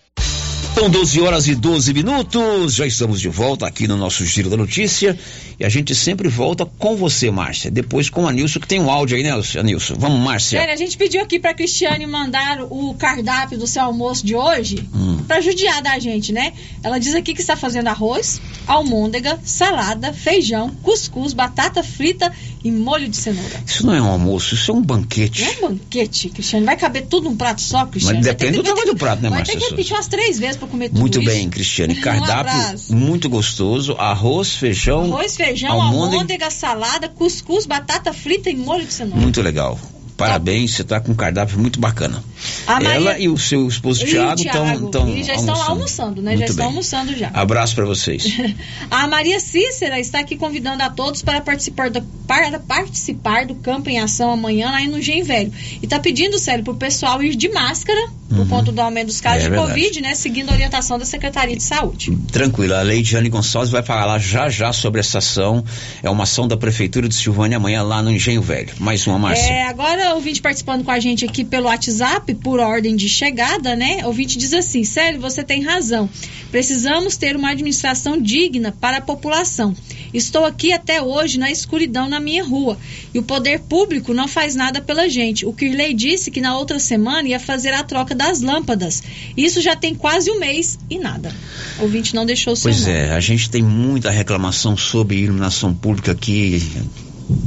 São 0.79 0.91
12 0.91 1.23
horas 1.23 1.49
e 1.49 1.55
12 1.55 1.95
minutos. 1.95 2.75
Já 2.75 2.87
estamos 2.87 3.19
de 3.19 3.31
volta 3.31 3.67
aqui 3.67 3.89
no 3.89 3.97
nosso 3.97 4.27
Giro 4.27 4.51
da 4.51 4.59
Notícia. 4.59 5.19
E 5.59 5.65
a 5.65 5.71
gente 5.71 5.95
sempre 5.95 6.29
volta 6.29 6.67
com 6.67 6.95
você, 6.95 7.31
Márcia. 7.31 7.71
Depois 7.71 8.11
com 8.11 8.29
a 8.29 8.33
Nilson, 8.33 8.61
que 8.61 8.69
tem 8.69 8.79
um 8.79 8.91
áudio 8.91 9.17
aí, 9.17 9.23
né, 9.23 9.31
Nilson? 9.65 9.95
Vamos, 9.99 10.21
Márcia. 10.21 10.59
Sério, 10.59 10.75
a 10.75 10.77
gente 10.77 10.99
pediu 10.99 11.23
aqui 11.23 11.39
pra 11.39 11.55
Cristiane 11.55 12.07
mandar 12.07 12.63
o 12.65 12.95
cardápio 12.95 13.57
do 13.57 13.67
seu 13.67 13.85
almoço 13.85 14.27
de 14.27 14.37
hoje 14.37 14.87
hum. 14.95 15.25
pra 15.27 15.41
judiar 15.41 15.81
da 15.81 15.99
gente, 15.99 16.31
né? 16.31 16.53
Ela 16.83 16.99
diz 16.99 17.15
aqui 17.15 17.33
que 17.33 17.41
está 17.41 17.57
fazendo 17.57 17.89
arroz, 17.89 18.39
almôndega, 18.67 19.41
salada, 19.43 20.13
feijão, 20.13 20.69
cuscuz, 20.83 21.33
batata 21.33 21.83
frita 21.83 22.31
e 22.69 22.73
molho 22.73 23.09
de 23.09 23.17
cenoura. 23.17 23.63
Isso 23.67 23.87
não 23.87 23.95
é 23.95 24.03
um 24.03 24.07
almoço, 24.07 24.55
isso 24.55 24.71
é 24.71 24.75
um 24.75 24.83
banquete. 24.83 25.43
Não 25.43 25.49
é 25.51 25.57
um 25.57 25.69
banquete, 25.77 26.29
Cristiane. 26.31 26.67
Vai 26.67 26.77
caber 26.77 27.07
tudo 27.07 27.29
num 27.31 27.37
prato 27.37 27.61
só, 27.61 27.87
Cristiane. 27.87 28.19
Mas 28.19 28.27
depende 28.27 28.57
do 28.59 28.63
tamanho 28.63 28.87
do 28.87 28.97
prato, 28.97 29.23
né, 29.23 29.29
Vai 29.29 29.39
Márcia? 29.39 29.55
ter 29.55 29.61
que 29.65 29.71
repetir 29.71 29.93
umas 29.95 30.09
três 30.09 30.39
vezes 30.39 30.57
pra 30.57 30.67
comer 30.69 30.89
tudo 30.89 31.01
Muito 31.01 31.21
isso. 31.21 31.31
bem, 31.31 31.49
Cristiane. 31.49 31.95
Um 31.99 32.01
Cardápio 32.01 32.53
abraço. 32.53 32.95
muito 32.95 33.29
gostoso. 33.29 33.93
Arroz, 33.99 34.55
feijão. 34.55 35.05
Arroz, 35.05 35.37
feijão, 35.37 35.71
almôndega. 35.81 36.13
almôndega, 36.17 36.51
salada, 36.51 37.09
cuscuz, 37.09 37.67
batata 37.67 38.13
frita 38.13 38.51
e 38.51 38.57
molho 38.57 38.85
de 38.85 38.93
cenoura. 38.93 39.21
Muito 39.21 39.41
legal. 39.43 39.79
Parabéns, 40.17 40.73
você 40.75 40.83
está 40.83 40.99
com 41.01 41.13
um 41.13 41.15
cardápio 41.15 41.59
muito 41.59 41.79
bacana. 41.79 42.23
Maria- 42.67 42.89
Ela 42.95 43.19
e 43.19 43.29
o 43.29 43.37
seu 43.37 43.67
esposo 43.69 44.03
E 44.05 44.07
Thiago, 44.11 44.41
estão 44.41 45.09
e 45.15 45.23
já 45.23 45.35
estão 45.35 45.61
almoçando, 45.63 46.23
né? 46.23 46.31
Muito 46.31 46.41
já 46.41 46.45
estão 46.47 46.57
bem. 46.57 46.67
almoçando 46.67 47.17
já. 47.17 47.31
Abraço 47.35 47.75
para 47.75 47.85
vocês. 47.85 48.25
A 48.91 49.07
Maria 49.07 49.39
Cícera 49.41 49.99
está 50.01 50.21
aqui 50.21 50.37
convidando 50.37 50.83
a 50.83 50.91
todos 50.91 51.23
para 51.23 51.41
participar 51.41 51.91
do, 51.91 52.01
para 52.27 52.59
participar 52.59 53.47
do 53.47 53.55
campo 53.57 53.91
em 53.91 53.99
ação 53.99 54.31
amanhã 54.31 54.71
lá 54.71 54.81
no 54.85 55.01
Gen 55.03 55.23
Velho. 55.23 55.53
E 55.83 55.85
está 55.85 55.99
pedindo, 55.99 56.39
sério, 56.39 56.65
para 56.65 56.73
o 56.73 56.77
pessoal 56.77 57.23
ir 57.23 57.35
de 57.35 57.49
máscara, 57.51 58.01
por 58.29 58.39
Uhum. 58.39 58.47
conta 58.49 58.73
do 58.73 58.81
aumento 58.81 59.07
dos 59.07 59.21
casos 59.21 59.41
É 59.41 59.45
de 59.45 59.51
verdade. 59.51 59.71
Covid, 59.73 60.01
né? 60.01 60.15
Seguindo 60.15 60.51
a 60.51 60.53
orientação 60.53 60.99
da 60.99 61.05
Secretaria 61.05 61.57
de 61.57 61.63
Saúde. 61.63 62.17
Tranquilo, 62.33 62.75
a 62.75 62.83
Leidiane 62.83 63.29
Gonçalves 63.29 63.71
vai 63.71 63.83
falar 63.83 64.19
já 64.19 64.49
já 64.49 64.73
sobre 64.73 65.01
essa 65.01 65.19
ação. 65.19 65.65
É 66.03 66.11
uma 66.11 66.25
ação 66.25 66.49
da 66.49 66.57
Prefeitura 66.57 67.09
de 67.09 67.15
Silvânia 67.15 67.57
amanhã 67.57 67.83
lá 67.83 68.03
no 68.03 68.11
Engenho 68.11 68.43
Velho. 68.43 68.71
Mais 68.79 69.07
uma, 69.07 69.19
Márcia. 69.19 69.47
É, 69.53 69.63
agora, 69.69 70.06
ouvinte 70.15 70.41
participando 70.41 70.85
com 70.85 70.91
a 70.91 70.99
gente 71.01 71.25
aqui 71.25 71.45
pelo 71.45 71.67
WhatsApp, 71.67 72.35
por 72.37 72.61
ordem 72.61 72.97
de 72.97 73.09
chegada, 73.09 73.75
né? 73.77 73.99
O 74.05 74.07
ouvinte 74.07 74.39
diz 74.39 74.53
assim: 74.53 74.85
Célio, 74.85 75.21
você 75.21 75.43
tem 75.45 75.63
razão. 75.63 76.09
Precisamos 76.51 77.17
ter 77.17 77.37
uma 77.37 77.51
administração 77.51 78.21
digna 78.21 78.73
para 78.81 78.99
a 78.99 79.01
população. 79.01 79.75
Estou 80.15 80.45
aqui 80.45 80.73
até 80.73 81.03
hoje 81.03 81.39
na 81.39 81.51
escuridão 81.51 82.09
na 82.09 82.19
minha 82.21 82.43
rua 82.43 82.79
e 83.13 83.19
o 83.19 83.23
poder 83.23 83.61
público 83.61 84.15
não 84.15 84.27
faz 84.27 84.55
nada 84.55 84.81
pela 84.81 85.09
gente. 85.09 85.45
O 85.45 85.53
Kirley 85.53 85.93
disse 85.93 86.31
que 86.31 86.41
na 86.41 86.57
outra 86.57 86.79
semana 86.79 87.29
ia 87.29 87.41
fazer 87.41 87.75
a 87.75 87.83
troca 87.83 88.15
das 88.15 88.41
lâmpadas. 88.41 89.03
Isso 89.37 89.61
já 89.61 89.77
tem 89.77 89.95
quase 89.95 90.31
um 90.31 90.39
mês 90.39 90.79
e 90.89 90.99
nada. 90.99 91.35
O 91.79 91.83
ouvinte 91.83 92.15
não 92.15 92.25
deixou 92.25 92.53
o 92.55 92.57
seu 92.57 92.71
Pois 92.71 92.87
nome. 92.87 92.93
é, 92.93 93.11
a 93.11 93.21
gente 93.21 93.51
tem 93.51 93.63
muita 93.63 94.11
reclamação 94.11 94.77
sobre 94.77 95.17
iluminação 95.19 95.75
pública 95.75 96.13
aqui 96.13 96.63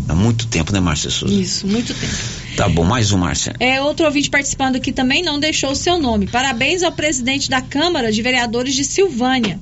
há 0.07 0.15
muito 0.15 0.47
tempo, 0.47 0.71
né, 0.71 0.79
Márcia 0.79 1.09
Souza? 1.09 1.33
Isso, 1.33 1.67
muito 1.67 1.93
tempo. 1.93 2.13
Tá 2.55 2.67
bom, 2.67 2.83
mais 2.83 3.11
um, 3.11 3.17
Márcia. 3.17 3.55
É, 3.59 3.81
outro 3.81 4.05
ouvinte 4.05 4.29
participando 4.29 4.75
aqui 4.75 4.91
também 4.91 5.21
não 5.21 5.39
deixou 5.39 5.71
o 5.71 5.75
seu 5.75 5.97
nome. 5.99 6.27
Parabéns 6.27 6.83
ao 6.83 6.91
presidente 6.91 7.49
da 7.49 7.61
Câmara 7.61 8.11
de 8.11 8.21
Vereadores 8.21 8.75
de 8.75 8.83
Silvânia. 8.83 9.59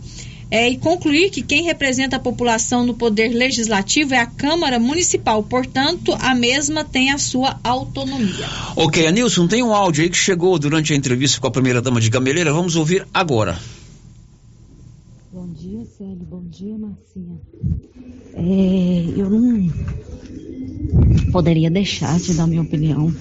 É, 0.50 0.70
e 0.70 0.78
concluir 0.78 1.30
que 1.30 1.42
quem 1.42 1.64
representa 1.64 2.16
a 2.16 2.20
população 2.20 2.86
no 2.86 2.94
poder 2.94 3.30
legislativo 3.30 4.14
é 4.14 4.20
a 4.20 4.26
Câmara 4.26 4.80
Municipal, 4.80 5.44
portanto, 5.44 6.16
a 6.22 6.34
mesma 6.34 6.86
tem 6.86 7.12
a 7.12 7.18
sua 7.18 7.60
autonomia. 7.64 8.48
Ok, 8.76 9.06
Anilson, 9.06 9.46
tem 9.46 9.62
um 9.62 9.74
áudio 9.74 10.04
aí 10.04 10.10
que 10.10 10.16
chegou 10.18 10.58
durante 10.58 10.94
a 10.94 10.96
entrevista 10.96 11.42
com 11.42 11.48
a 11.48 11.52
primeira 11.52 11.82
dama 11.82 12.00
de 12.00 12.10
Gameleira. 12.10 12.54
Vamos 12.54 12.78
ouvir 12.78 13.06
agora. 13.14 13.60
Bom 15.34 15.50
dia, 15.50 15.86
Célio. 15.98 16.26
Bom 16.30 16.44
dia, 16.50 16.78
Marcinha. 16.78 17.38
É, 18.34 19.20
eu 19.20 19.30
não 19.30 19.70
poderia 21.32 21.70
deixar 21.70 22.20
de 22.20 22.34
dar 22.34 22.48
minha 22.48 22.62
opinião. 22.62 23.14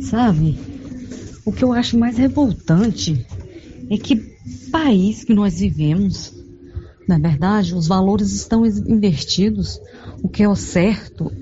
Sabe? 0.00 0.58
O 1.44 1.52
que 1.52 1.62
eu 1.62 1.72
acho 1.72 1.98
mais 1.98 2.16
revoltante 2.16 3.26
é 3.90 3.96
que 3.96 4.36
país 4.70 5.24
que 5.24 5.34
nós 5.34 5.60
vivemos, 5.60 6.34
na 7.06 7.18
verdade, 7.18 7.74
os 7.74 7.86
valores 7.86 8.32
estão 8.32 8.66
invertidos. 8.66 9.80
O 10.22 10.28
que 10.28 10.42
é 10.42 10.48
o 10.48 10.56
certo 10.56 11.32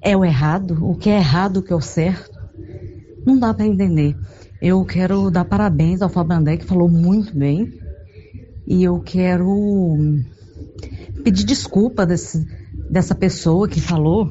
é 0.00 0.16
o 0.16 0.24
errado, 0.24 0.78
o 0.86 0.94
que 0.94 1.08
é 1.08 1.16
errado, 1.16 1.58
o 1.58 1.62
que 1.62 1.72
é 1.72 1.76
o 1.76 1.80
certo. 1.80 2.38
Não 3.24 3.38
dá 3.38 3.54
para 3.54 3.66
entender. 3.66 4.16
Eu 4.60 4.84
quero 4.84 5.30
dar 5.30 5.44
parabéns 5.44 6.02
ao 6.02 6.08
Fábio 6.08 6.36
André, 6.36 6.58
que 6.58 6.64
falou 6.64 6.88
muito 6.88 7.36
bem. 7.36 7.72
E 8.66 8.84
eu 8.84 9.00
quero 9.00 9.98
pedir 11.22 11.44
desculpa 11.44 12.06
desse, 12.06 12.46
dessa 12.90 13.14
pessoa 13.14 13.68
que 13.68 13.80
falou 13.80 14.30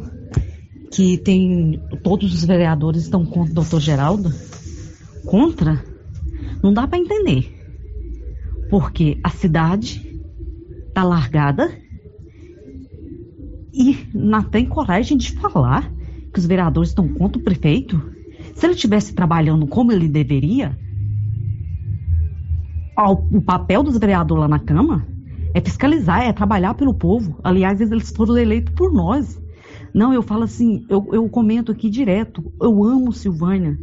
que 0.91 1.17
tem 1.17 1.81
todos 2.03 2.33
os 2.33 2.45
vereadores 2.45 3.03
estão 3.03 3.25
contra 3.25 3.51
o 3.51 3.55
doutor 3.55 3.79
Geraldo. 3.79 4.31
Contra? 5.25 5.83
Não 6.61 6.73
dá 6.73 6.87
para 6.87 6.99
entender. 6.99 7.51
Porque 8.69 9.17
a 9.23 9.29
cidade 9.29 10.21
tá 10.93 11.03
largada 11.03 11.71
e 13.73 13.97
não 14.13 14.43
tem 14.43 14.65
coragem 14.65 15.17
de 15.17 15.31
falar 15.31 15.91
que 16.31 16.39
os 16.39 16.45
vereadores 16.45 16.89
estão 16.89 17.07
contra 17.07 17.39
o 17.39 17.43
prefeito. 17.43 17.99
Se 18.53 18.65
ele 18.65 18.75
estivesse 18.75 19.13
trabalhando 19.13 19.65
como 19.65 19.91
ele 19.91 20.07
deveria, 20.07 20.77
o 23.31 23.41
papel 23.41 23.81
dos 23.81 23.97
vereadores 23.97 24.41
lá 24.41 24.47
na 24.47 24.59
Câmara 24.59 25.12
é 25.53 25.61
fiscalizar, 25.61 26.23
é 26.23 26.33
trabalhar 26.33 26.73
pelo 26.73 26.93
povo. 26.93 27.39
Aliás, 27.43 27.79
eles 27.79 28.11
foram 28.11 28.37
eleitos 28.37 28.73
por 28.73 28.91
nós. 28.91 29.39
Não, 29.93 30.13
eu 30.13 30.23
falo 30.23 30.43
assim, 30.43 30.85
eu, 30.89 31.07
eu 31.11 31.29
comento 31.29 31.71
aqui 31.71 31.89
direto, 31.89 32.51
eu 32.59 32.83
amo 32.83 33.13
Silvânia. 33.13 33.77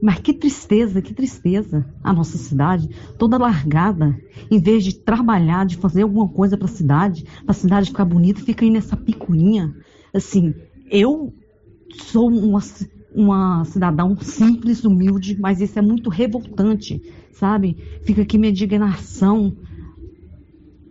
Mas 0.00 0.18
que 0.18 0.32
tristeza, 0.32 1.00
que 1.00 1.14
tristeza. 1.14 1.86
A 2.02 2.12
nossa 2.12 2.36
cidade 2.36 2.88
toda 3.18 3.38
largada, 3.38 4.18
em 4.50 4.58
vez 4.58 4.84
de 4.84 4.96
trabalhar, 4.96 5.64
de 5.64 5.76
fazer 5.76 6.02
alguma 6.02 6.28
coisa 6.28 6.56
para 6.56 6.66
a 6.66 6.70
cidade, 6.70 7.24
para 7.44 7.52
a 7.52 7.54
cidade 7.54 7.90
ficar 7.90 8.04
bonita, 8.04 8.40
fica 8.40 8.64
aí 8.64 8.70
nessa 8.70 8.96
picuinha. 8.96 9.74
Assim, 10.12 10.54
eu 10.90 11.32
sou 11.94 12.28
uma, 12.28 12.60
uma 13.14 13.64
cidadão 13.64 14.16
simples, 14.20 14.84
humilde, 14.84 15.38
mas 15.40 15.60
isso 15.60 15.78
é 15.78 15.82
muito 15.82 16.10
revoltante, 16.10 17.00
sabe? 17.32 17.76
Fica 18.02 18.22
aqui 18.22 18.38
minha 18.38 18.50
indignação. 18.50 19.56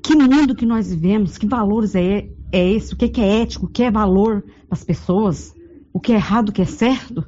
Que 0.03 0.15
mundo 0.15 0.55
que 0.55 0.65
nós 0.65 0.89
vivemos? 0.89 1.37
Que 1.37 1.47
valores 1.47 1.95
é, 1.95 2.29
é 2.51 2.71
esse? 2.71 2.93
O 2.93 2.97
que 2.97 3.05
é, 3.05 3.09
que 3.09 3.21
é 3.21 3.41
ético? 3.41 3.65
O 3.65 3.69
que 3.69 3.83
é 3.83 3.91
valor 3.91 4.41
para 4.41 4.53
as 4.71 4.83
pessoas? 4.83 5.55
O 5.93 5.99
que 5.99 6.11
é 6.11 6.15
errado, 6.15 6.49
o 6.49 6.51
que 6.51 6.61
é 6.61 6.65
certo? 6.65 7.25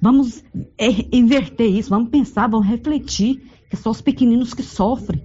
Vamos 0.00 0.44
é, 0.78 1.16
inverter 1.16 1.66
isso, 1.66 1.88
vamos 1.88 2.10
pensar, 2.10 2.48
vamos 2.48 2.66
refletir 2.66 3.42
que 3.70 3.76
são 3.76 3.90
os 3.90 4.00
pequeninos 4.00 4.52
que 4.52 4.62
sofrem. 4.62 5.22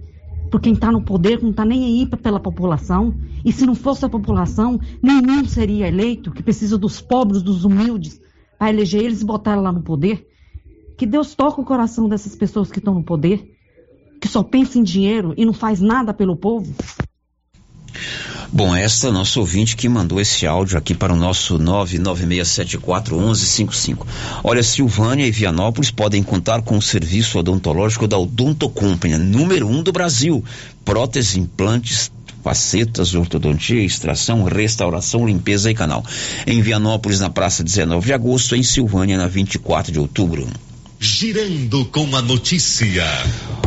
Por 0.50 0.60
quem 0.60 0.72
está 0.72 0.90
no 0.90 1.02
poder, 1.02 1.40
não 1.42 1.50
está 1.50 1.64
nem 1.64 1.84
aí 1.84 2.06
pela 2.06 2.40
população. 2.40 3.14
E 3.44 3.52
se 3.52 3.64
não 3.64 3.74
fosse 3.74 4.04
a 4.04 4.08
população, 4.08 4.80
nenhum 5.02 5.44
seria 5.44 5.86
eleito, 5.86 6.32
que 6.32 6.42
precisa 6.42 6.76
dos 6.76 7.00
pobres, 7.00 7.42
dos 7.42 7.64
humildes, 7.64 8.20
para 8.58 8.70
eleger 8.70 9.04
eles 9.04 9.22
e 9.22 9.24
botar 9.24 9.54
lá 9.54 9.70
no 9.70 9.82
poder. 9.82 10.26
Que 10.96 11.06
Deus 11.06 11.34
toque 11.34 11.60
o 11.60 11.64
coração 11.64 12.08
dessas 12.08 12.34
pessoas 12.34 12.70
que 12.70 12.78
estão 12.78 12.94
no 12.94 13.04
poder, 13.04 13.56
só 14.30 14.42
pensam 14.42 14.80
em 14.80 14.84
dinheiro 14.84 15.34
e 15.36 15.44
não 15.44 15.52
faz 15.52 15.80
nada 15.80 16.14
pelo 16.14 16.36
povo. 16.36 16.72
Bom, 18.52 18.74
esta 18.74 19.06
é 19.06 19.12
nossa 19.12 19.38
ouvinte 19.38 19.76
que 19.76 19.88
mandou 19.88 20.20
esse 20.20 20.44
áudio 20.44 20.76
aqui 20.76 20.92
para 20.92 21.12
o 21.12 21.16
nosso 21.16 21.56
996741155. 21.58 24.04
Olha, 24.42 24.60
Silvânia 24.60 25.24
e 25.24 25.30
Vianópolis 25.30 25.92
podem 25.92 26.20
contar 26.20 26.62
com 26.62 26.76
o 26.76 26.82
serviço 26.82 27.38
odontológico 27.38 28.08
da 28.08 28.18
Odonto 28.18 28.68
Company, 28.68 29.16
número 29.18 29.68
um 29.68 29.84
do 29.84 29.92
Brasil. 29.92 30.44
Próteses, 30.84 31.36
implantes, 31.36 32.10
facetas, 32.42 33.14
ortodontia, 33.14 33.84
extração, 33.84 34.42
restauração, 34.42 35.26
limpeza 35.26 35.70
e 35.70 35.74
canal. 35.74 36.04
Em 36.44 36.60
Vianópolis, 36.60 37.20
na 37.20 37.30
praça 37.30 37.62
19 37.62 38.06
de 38.06 38.12
agosto, 38.12 38.56
em 38.56 38.64
Silvânia, 38.64 39.16
na 39.16 39.28
24 39.28 39.92
de 39.92 40.00
outubro. 40.00 40.48
Girando 41.02 41.86
com 41.86 42.14
a 42.14 42.20
notícia. 42.20 43.06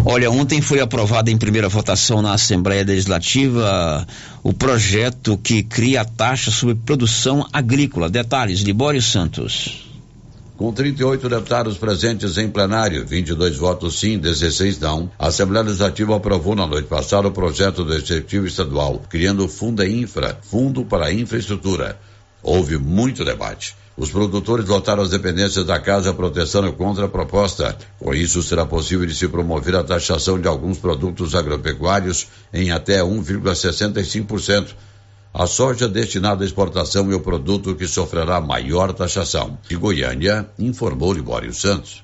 Olha, 0.06 0.30
ontem 0.30 0.62
foi 0.62 0.80
aprovado 0.80 1.32
em 1.32 1.38
primeira 1.38 1.68
votação 1.68 2.22
na 2.22 2.32
Assembleia 2.32 2.84
Legislativa 2.84 4.06
o 4.44 4.54
projeto 4.54 5.36
que 5.36 5.64
cria 5.64 6.02
a 6.02 6.06
taxa 6.06 6.52
sobre 6.52 6.76
produção 6.76 7.44
agrícola. 7.52 8.08
Detalhes, 8.08 8.60
Libório 8.60 9.02
Santos. 9.02 9.84
Com 10.56 10.72
38 10.72 11.28
deputados 11.28 11.76
presentes 11.76 12.38
em 12.38 12.52
plenário, 12.52 13.04
22 13.04 13.58
votos 13.58 14.00
sim, 14.00 14.20
16 14.20 14.78
não, 14.78 15.10
a 15.18 15.30
Assembleia 15.30 15.66
Legislativa 15.66 16.16
aprovou 16.16 16.56
na 16.56 16.68
noite 16.68 16.88
passada 16.88 17.30
o 17.30 17.32
projeto 17.32 17.84
do 17.84 17.96
Executivo 17.96 18.46
Estadual, 18.46 19.02
criando 19.10 19.44
o 19.44 19.50
Funda 19.50 19.88
Infra, 19.88 20.38
Fundo 20.44 20.86
para 20.86 21.08
a 21.08 21.14
Infraestrutura. 21.14 22.00
Houve 22.44 22.78
muito 22.78 23.26
debate. 23.26 23.76
Os 23.96 24.10
produtores 24.10 24.68
lotaram 24.68 25.04
as 25.04 25.12
dependências 25.12 25.66
da 25.66 25.80
Casa 25.80 26.14
protestando 26.14 26.74
contra 26.74 27.06
a 27.06 27.10
proposta. 27.10 27.78
Com 28.00 28.14
isso, 28.14 28.42
será 28.42 28.66
possível 28.66 29.06
de 29.06 29.14
se 29.14 29.28
promover 29.28 29.76
a 29.76 29.84
taxação 29.84 30.40
de 30.40 30.48
alguns 30.48 30.80
produtos 30.80 31.36
agropecuários 31.36 32.28
em 32.52 32.72
até 32.72 33.02
1,65%. 33.02 34.70
A 35.32 35.46
soja 35.46 35.88
destinada 35.88 36.44
à 36.44 36.46
exportação 36.46 37.12
é 37.12 37.16
o 37.16 37.20
produto 37.20 37.76
que 37.76 37.88
sofrerá 37.88 38.42
maior 38.42 38.94
taxação. 38.94 39.58
De 39.68 39.76
Goiânia, 39.76 40.48
informou 40.58 41.14
Libório 41.14 41.54
Santos. 41.54 42.04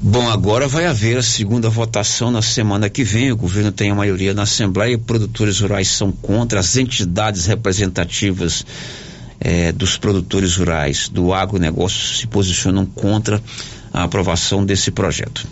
Bom, 0.00 0.30
agora 0.30 0.68
vai 0.68 0.86
haver 0.86 1.18
a 1.18 1.22
segunda 1.22 1.68
votação 1.68 2.30
na 2.30 2.42
semana 2.42 2.88
que 2.88 3.02
vem. 3.02 3.32
O 3.32 3.36
governo 3.36 3.72
tem 3.72 3.90
a 3.90 3.94
maioria 3.94 4.32
na 4.32 4.42
Assembleia, 4.42 4.98
produtores 4.98 5.60
rurais 5.60 5.88
são 5.88 6.12
contra, 6.12 6.60
as 6.60 6.76
entidades 6.76 7.46
representativas 7.46 8.64
eh, 9.48 9.70
dos 9.70 9.96
produtores 9.96 10.56
rurais 10.56 11.08
do 11.08 11.32
agronegócio 11.32 12.16
se 12.16 12.26
posicionam 12.26 12.84
contra 12.84 13.40
a 13.92 14.02
aprovação 14.02 14.66
desse 14.66 14.90
projeto. 14.90 15.46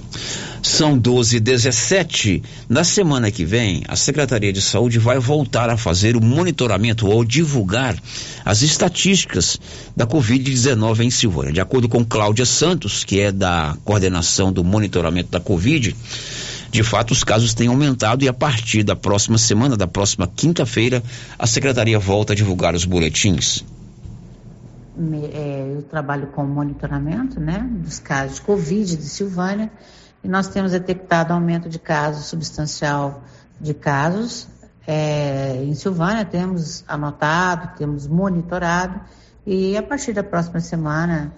São 0.60 0.98
12 0.98 1.36
e 1.36 1.40
17. 1.40 2.42
Na 2.68 2.82
semana 2.82 3.30
que 3.30 3.44
vem, 3.44 3.84
a 3.86 3.94
Secretaria 3.94 4.52
de 4.52 4.60
Saúde 4.60 4.98
vai 4.98 5.20
voltar 5.20 5.70
a 5.70 5.76
fazer 5.76 6.16
o 6.16 6.20
monitoramento 6.20 7.06
ou 7.06 7.24
divulgar 7.24 7.96
as 8.44 8.62
estatísticas 8.62 9.60
da 9.96 10.04
Covid-19 10.04 11.04
em 11.04 11.10
Silvânia. 11.10 11.52
De 11.52 11.60
acordo 11.60 11.88
com 11.88 12.04
Cláudia 12.04 12.44
Santos, 12.44 13.04
que 13.04 13.20
é 13.20 13.30
da 13.30 13.76
coordenação 13.84 14.52
do 14.52 14.64
monitoramento 14.64 15.30
da 15.30 15.38
Covid, 15.38 15.94
de 16.72 16.82
fato 16.82 17.12
os 17.12 17.22
casos 17.22 17.54
têm 17.54 17.68
aumentado 17.68 18.24
e 18.24 18.28
a 18.28 18.32
partir 18.32 18.82
da 18.82 18.96
próxima 18.96 19.38
semana, 19.38 19.76
da 19.76 19.86
próxima 19.86 20.26
quinta-feira, 20.26 21.00
a 21.38 21.46
Secretaria 21.46 22.00
volta 22.00 22.32
a 22.32 22.36
divulgar 22.36 22.74
os 22.74 22.84
boletins. 22.84 23.62
É, 25.32 25.72
eu 25.74 25.82
trabalho 25.82 26.28
com 26.28 26.44
monitoramento 26.44 27.40
né, 27.40 27.68
dos 27.68 27.98
casos 27.98 28.36
de 28.36 28.42
Covid 28.42 28.96
de 28.96 29.08
Silvânia 29.08 29.70
e 30.22 30.28
nós 30.28 30.48
temos 30.48 30.72
detectado 30.72 31.32
aumento 31.32 31.68
de 31.68 31.78
casos 31.78 32.26
substancial 32.26 33.22
de 33.60 33.74
casos. 33.74 34.46
É, 34.86 35.62
em 35.64 35.74
Silvânia 35.74 36.24
temos 36.24 36.84
anotado, 36.86 37.76
temos 37.76 38.06
monitorado 38.06 39.00
e 39.46 39.76
a 39.76 39.82
partir 39.82 40.14
da 40.14 40.22
próxima 40.22 40.58
semana, 40.60 41.32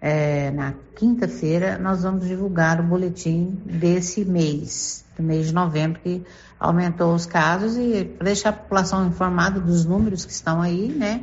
é, 0.00 0.50
na 0.50 0.74
quinta-feira, 0.96 1.78
nós 1.78 2.02
vamos 2.02 2.26
divulgar 2.26 2.80
o 2.80 2.82
boletim 2.82 3.60
desse 3.64 4.24
mês, 4.24 5.04
do 5.16 5.22
mês 5.22 5.46
de 5.46 5.54
novembro, 5.54 6.00
que 6.00 6.24
aumentou 6.58 7.14
os 7.14 7.24
casos 7.24 7.76
e 7.76 8.04
para 8.04 8.24
deixar 8.24 8.48
a 8.48 8.52
população 8.52 9.06
informada 9.06 9.60
dos 9.60 9.84
números 9.84 10.24
que 10.24 10.32
estão 10.32 10.60
aí, 10.60 10.88
né? 10.88 11.22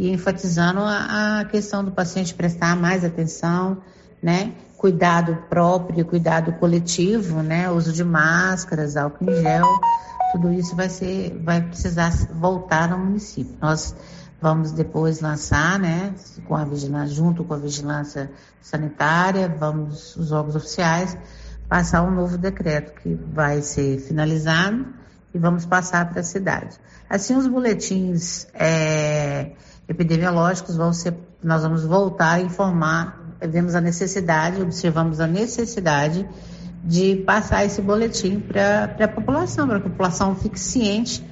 E 0.00 0.10
enfatizando 0.10 0.80
a, 0.80 1.40
a 1.40 1.44
questão 1.44 1.84
do 1.84 1.90
paciente 1.90 2.32
prestar 2.32 2.74
mais 2.74 3.04
atenção, 3.04 3.82
né? 4.22 4.54
cuidado 4.78 5.36
próprio, 5.50 6.06
cuidado 6.06 6.54
coletivo, 6.54 7.42
né? 7.42 7.70
Uso 7.70 7.92
de 7.92 8.02
máscaras, 8.02 8.96
álcool 8.96 9.30
em 9.30 9.42
gel, 9.42 9.66
tudo 10.32 10.50
isso 10.50 10.74
vai 10.74 10.88
ser, 10.88 11.38
vai 11.44 11.60
precisar 11.60 12.10
voltar 12.32 12.88
no 12.88 12.96
município. 12.96 13.54
Nós 13.60 13.94
vamos 14.40 14.72
depois 14.72 15.20
lançar, 15.20 15.78
né? 15.78 16.14
Com 16.48 16.56
a 16.56 16.64
vigilância, 16.64 17.14
junto 17.14 17.44
com 17.44 17.52
a 17.52 17.58
vigilância 17.58 18.30
sanitária, 18.62 19.54
vamos 19.54 20.16
os 20.16 20.32
órgãos 20.32 20.56
oficiais 20.56 21.14
passar 21.68 22.02
um 22.02 22.10
novo 22.10 22.38
decreto 22.38 22.98
que 23.00 23.14
vai 23.14 23.60
ser 23.60 24.00
finalizado 24.00 24.86
e 25.32 25.38
vamos 25.38 25.66
passar 25.66 26.10
para 26.10 26.20
a 26.20 26.24
cidade. 26.24 26.76
Assim, 27.08 27.36
os 27.36 27.46
boletins 27.46 28.48
é, 28.54 29.52
epidemiológicos 29.90 30.76
vão 30.76 30.92
ser, 30.92 31.14
nós 31.42 31.62
vamos 31.62 31.84
voltar 31.84 32.34
a 32.34 32.40
informar 32.40 33.20
vemos 33.48 33.74
a 33.74 33.80
necessidade, 33.80 34.60
observamos 34.60 35.20
a 35.20 35.26
necessidade 35.26 36.28
de 36.84 37.16
passar 37.26 37.64
esse 37.64 37.80
boletim 37.80 38.40
para 38.40 38.96
a 39.04 39.08
população, 39.08 39.66
para 39.66 39.78
a 39.78 39.80
população 39.80 40.34
fique 40.34 40.58
ciente 40.58 41.24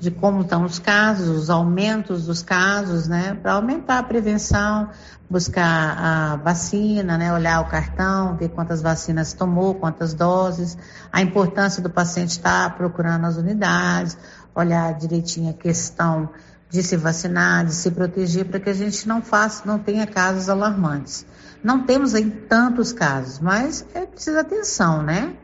de 0.00 0.10
como 0.10 0.42
estão 0.42 0.64
os 0.64 0.78
casos, 0.78 1.28
os 1.28 1.48
aumentos 1.48 2.26
dos 2.26 2.42
casos, 2.42 3.06
né, 3.06 3.38
para 3.40 3.52
aumentar 3.52 3.98
a 3.98 4.02
prevenção, 4.02 4.90
buscar 5.30 5.96
a 5.98 6.36
vacina, 6.36 7.16
né, 7.16 7.32
olhar 7.32 7.60
o 7.60 7.68
cartão, 7.68 8.36
ver 8.36 8.50
quantas 8.50 8.82
vacinas 8.82 9.32
tomou, 9.32 9.74
quantas 9.74 10.12
doses, 10.12 10.76
a 11.10 11.22
importância 11.22 11.82
do 11.82 11.88
paciente 11.88 12.30
estar 12.30 12.76
procurando 12.76 13.24
as 13.24 13.36
unidades, 13.36 14.18
olhar 14.54 14.92
direitinho 14.94 15.50
a 15.50 15.54
questão 15.54 16.28
de 16.74 16.82
se 16.82 16.96
vacinar, 16.96 17.64
de 17.64 17.72
se 17.72 17.88
proteger, 17.88 18.46
para 18.46 18.58
que 18.58 18.68
a 18.68 18.74
gente 18.74 19.06
não 19.06 19.22
faça, 19.22 19.62
não 19.64 19.78
tenha 19.78 20.08
casos 20.08 20.48
alarmantes. 20.48 21.24
Não 21.62 21.86
temos 21.86 22.14
tantos 22.48 22.92
casos, 22.92 23.38
mas 23.38 23.86
é 23.94 24.04
preciso 24.04 24.36
atenção, 24.40 25.00
né? 25.00 25.36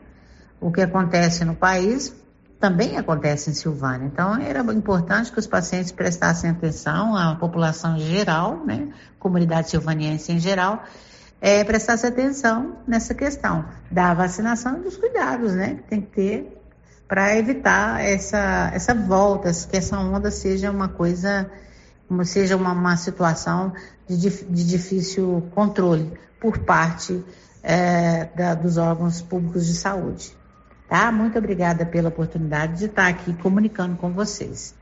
O 0.59 0.69
que 0.69 0.81
acontece 0.81 1.45
no 1.45 1.55
país 1.55 2.13
também 2.59 2.97
acontece 2.97 3.49
em 3.49 3.53
Silvânia. 3.53 4.07
Então, 4.07 4.35
era 4.35 4.59
importante 4.73 5.31
que 5.31 5.39
os 5.39 5.47
pacientes 5.47 5.93
prestassem 5.93 6.49
atenção, 6.49 7.15
a 7.15 7.33
população 7.35 7.95
em 7.95 8.01
geral, 8.01 8.65
né? 8.65 8.89
Comunidade 9.17 9.69
silvaniense 9.69 10.33
em 10.33 10.39
geral, 10.39 10.83
é, 11.39 11.63
prestasse 11.63 12.05
atenção 12.05 12.75
nessa 12.85 13.13
questão 13.13 13.63
da 13.89 14.13
vacinação 14.13 14.79
e 14.79 14.81
dos 14.81 14.97
cuidados, 14.97 15.53
né? 15.53 15.75
Que 15.75 15.83
tem 15.83 16.01
que 16.01 16.11
ter 16.11 16.60
para 17.11 17.37
evitar 17.37 18.01
essa, 18.01 18.71
essa 18.73 18.95
volta, 18.95 19.51
que 19.69 19.75
essa 19.75 19.99
onda 19.99 20.31
seja 20.31 20.71
uma 20.71 20.87
coisa 20.87 21.51
seja 22.23 22.55
uma, 22.55 22.71
uma 22.71 22.95
situação 22.95 23.73
de, 24.07 24.29
de, 24.45 24.65
difícil 24.65 25.45
controle 25.53 26.13
por 26.39 26.59
parte 26.59 27.21
é, 27.61 28.29
da, 28.33 28.55
dos 28.55 28.77
órgãos 28.77 29.21
públicos 29.21 29.67
de 29.67 29.73
saúde. 29.73 30.33
Tá? 30.87 31.11
Muito 31.11 31.37
obrigada 31.37 31.85
pela 31.85 32.07
oportunidade 32.07 32.79
de 32.79 32.85
estar 32.85 33.07
aqui 33.07 33.33
comunicando 33.33 33.97
com 33.97 34.13
vocês. 34.13 34.73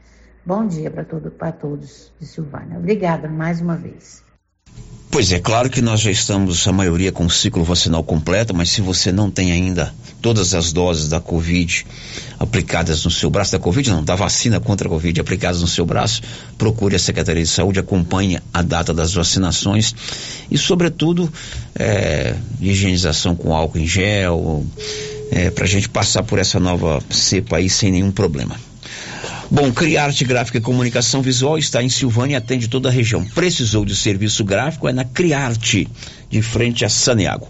Bom 0.46 0.68
dia 0.68 0.92
para 0.92 1.04
todo, 1.04 1.34
todos 1.60 2.14
de 2.20 2.28
Silvânia. 2.28 2.78
Obrigada 2.78 3.28
mais 3.28 3.60
uma 3.60 3.76
vez. 3.76 4.29
Pois 5.12 5.32
é, 5.32 5.40
claro 5.40 5.72
que 5.72 5.82
nós 5.82 6.02
já 6.02 6.12
estamos, 6.12 6.68
a 6.68 6.72
maioria, 6.72 7.12
com 7.12 7.26
o 7.26 7.30
ciclo 7.32 7.64
vacinal 7.64 8.04
completo, 8.04 8.54
mas 8.54 8.70
se 8.70 8.80
você 8.80 9.12
não 9.12 9.32
tem 9.32 9.52
ainda 9.52 9.92
todas 10.22 10.54
as 10.54 10.72
doses 10.72 11.10
da 11.10 11.20
Covid 11.20 11.84
aplicadas 12.38 13.04
no 13.04 13.10
seu 13.10 13.28
braço, 13.28 13.54
da 13.54 13.60
Covid 13.60 13.90
não, 13.90 14.04
da 14.04 14.16
vacina 14.16 14.60
contra 14.60 14.88
a 14.88 14.90
Covid 14.90 15.20
aplicadas 15.20 15.62
no 15.62 15.68
seu 15.68 15.84
braço, 15.84 16.22
procure 16.60 16.96
a 16.96 17.00
Secretaria 17.00 17.42
de 17.42 17.50
Saúde, 17.50 17.80
acompanhe 17.80 18.40
a 18.54 18.62
data 18.62 18.94
das 18.94 19.12
vacinações 19.12 19.96
e, 20.52 20.60
sobretudo, 20.60 21.32
é, 21.74 22.36
higienização 22.62 23.36
com 23.36 23.56
álcool 23.56 23.80
em 23.80 23.88
gel, 23.88 24.64
é, 25.32 25.50
para 25.50 25.64
a 25.64 25.68
gente 25.68 25.90
passar 25.90 26.22
por 26.22 26.38
essa 26.38 26.60
nova 26.60 27.02
cepa 27.10 27.58
aí 27.58 27.68
sem 27.68 27.92
nenhum 27.92 28.12
problema. 28.12 28.69
Bom, 29.52 29.72
Criarte 29.72 30.24
Gráfica 30.26 30.60
e 30.60 30.62
Comunicação 30.62 31.24
Visual 31.24 31.58
está 31.58 31.82
em 31.82 31.90
Silvânia 31.90 32.36
e 32.36 32.38
atende 32.38 32.68
toda 32.68 32.88
a 32.88 32.92
região. 32.92 33.26
Precisou 33.26 33.84
de 33.84 33.96
serviço 33.96 34.44
gráfico? 34.44 34.88
É 34.88 34.94
na 34.94 35.04
Criarte, 35.04 35.88
de 36.30 36.40
frente 36.44 36.86
a 36.86 36.90
Saneago. 36.90 37.50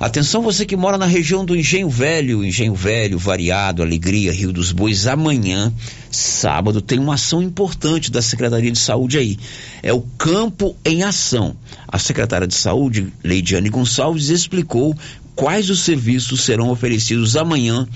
Atenção 0.00 0.40
você 0.40 0.64
que 0.64 0.74
mora 0.74 0.96
na 0.96 1.04
região 1.04 1.44
do 1.44 1.54
Engenho 1.54 1.90
Velho, 1.90 2.42
Engenho 2.42 2.74
Velho, 2.74 3.18
Variado, 3.18 3.82
Alegria, 3.82 4.32
Rio 4.32 4.54
dos 4.54 4.72
Bois. 4.72 5.06
Amanhã, 5.06 5.70
sábado, 6.10 6.80
tem 6.80 6.98
uma 6.98 7.14
ação 7.14 7.42
importante 7.42 8.10
da 8.10 8.22
Secretaria 8.22 8.72
de 8.72 8.78
Saúde 8.78 9.18
aí. 9.18 9.38
É 9.82 9.92
o 9.92 10.00
Campo 10.00 10.74
em 10.82 11.02
Ação. 11.02 11.54
A 11.86 11.98
secretária 11.98 12.46
de 12.46 12.54
Saúde, 12.54 13.12
Leidiane 13.22 13.68
Gonçalves, 13.68 14.30
explicou 14.30 14.96
quais 15.36 15.68
os 15.68 15.80
serviços 15.84 16.42
serão 16.42 16.70
oferecidos 16.70 17.36
amanhã 17.36 17.86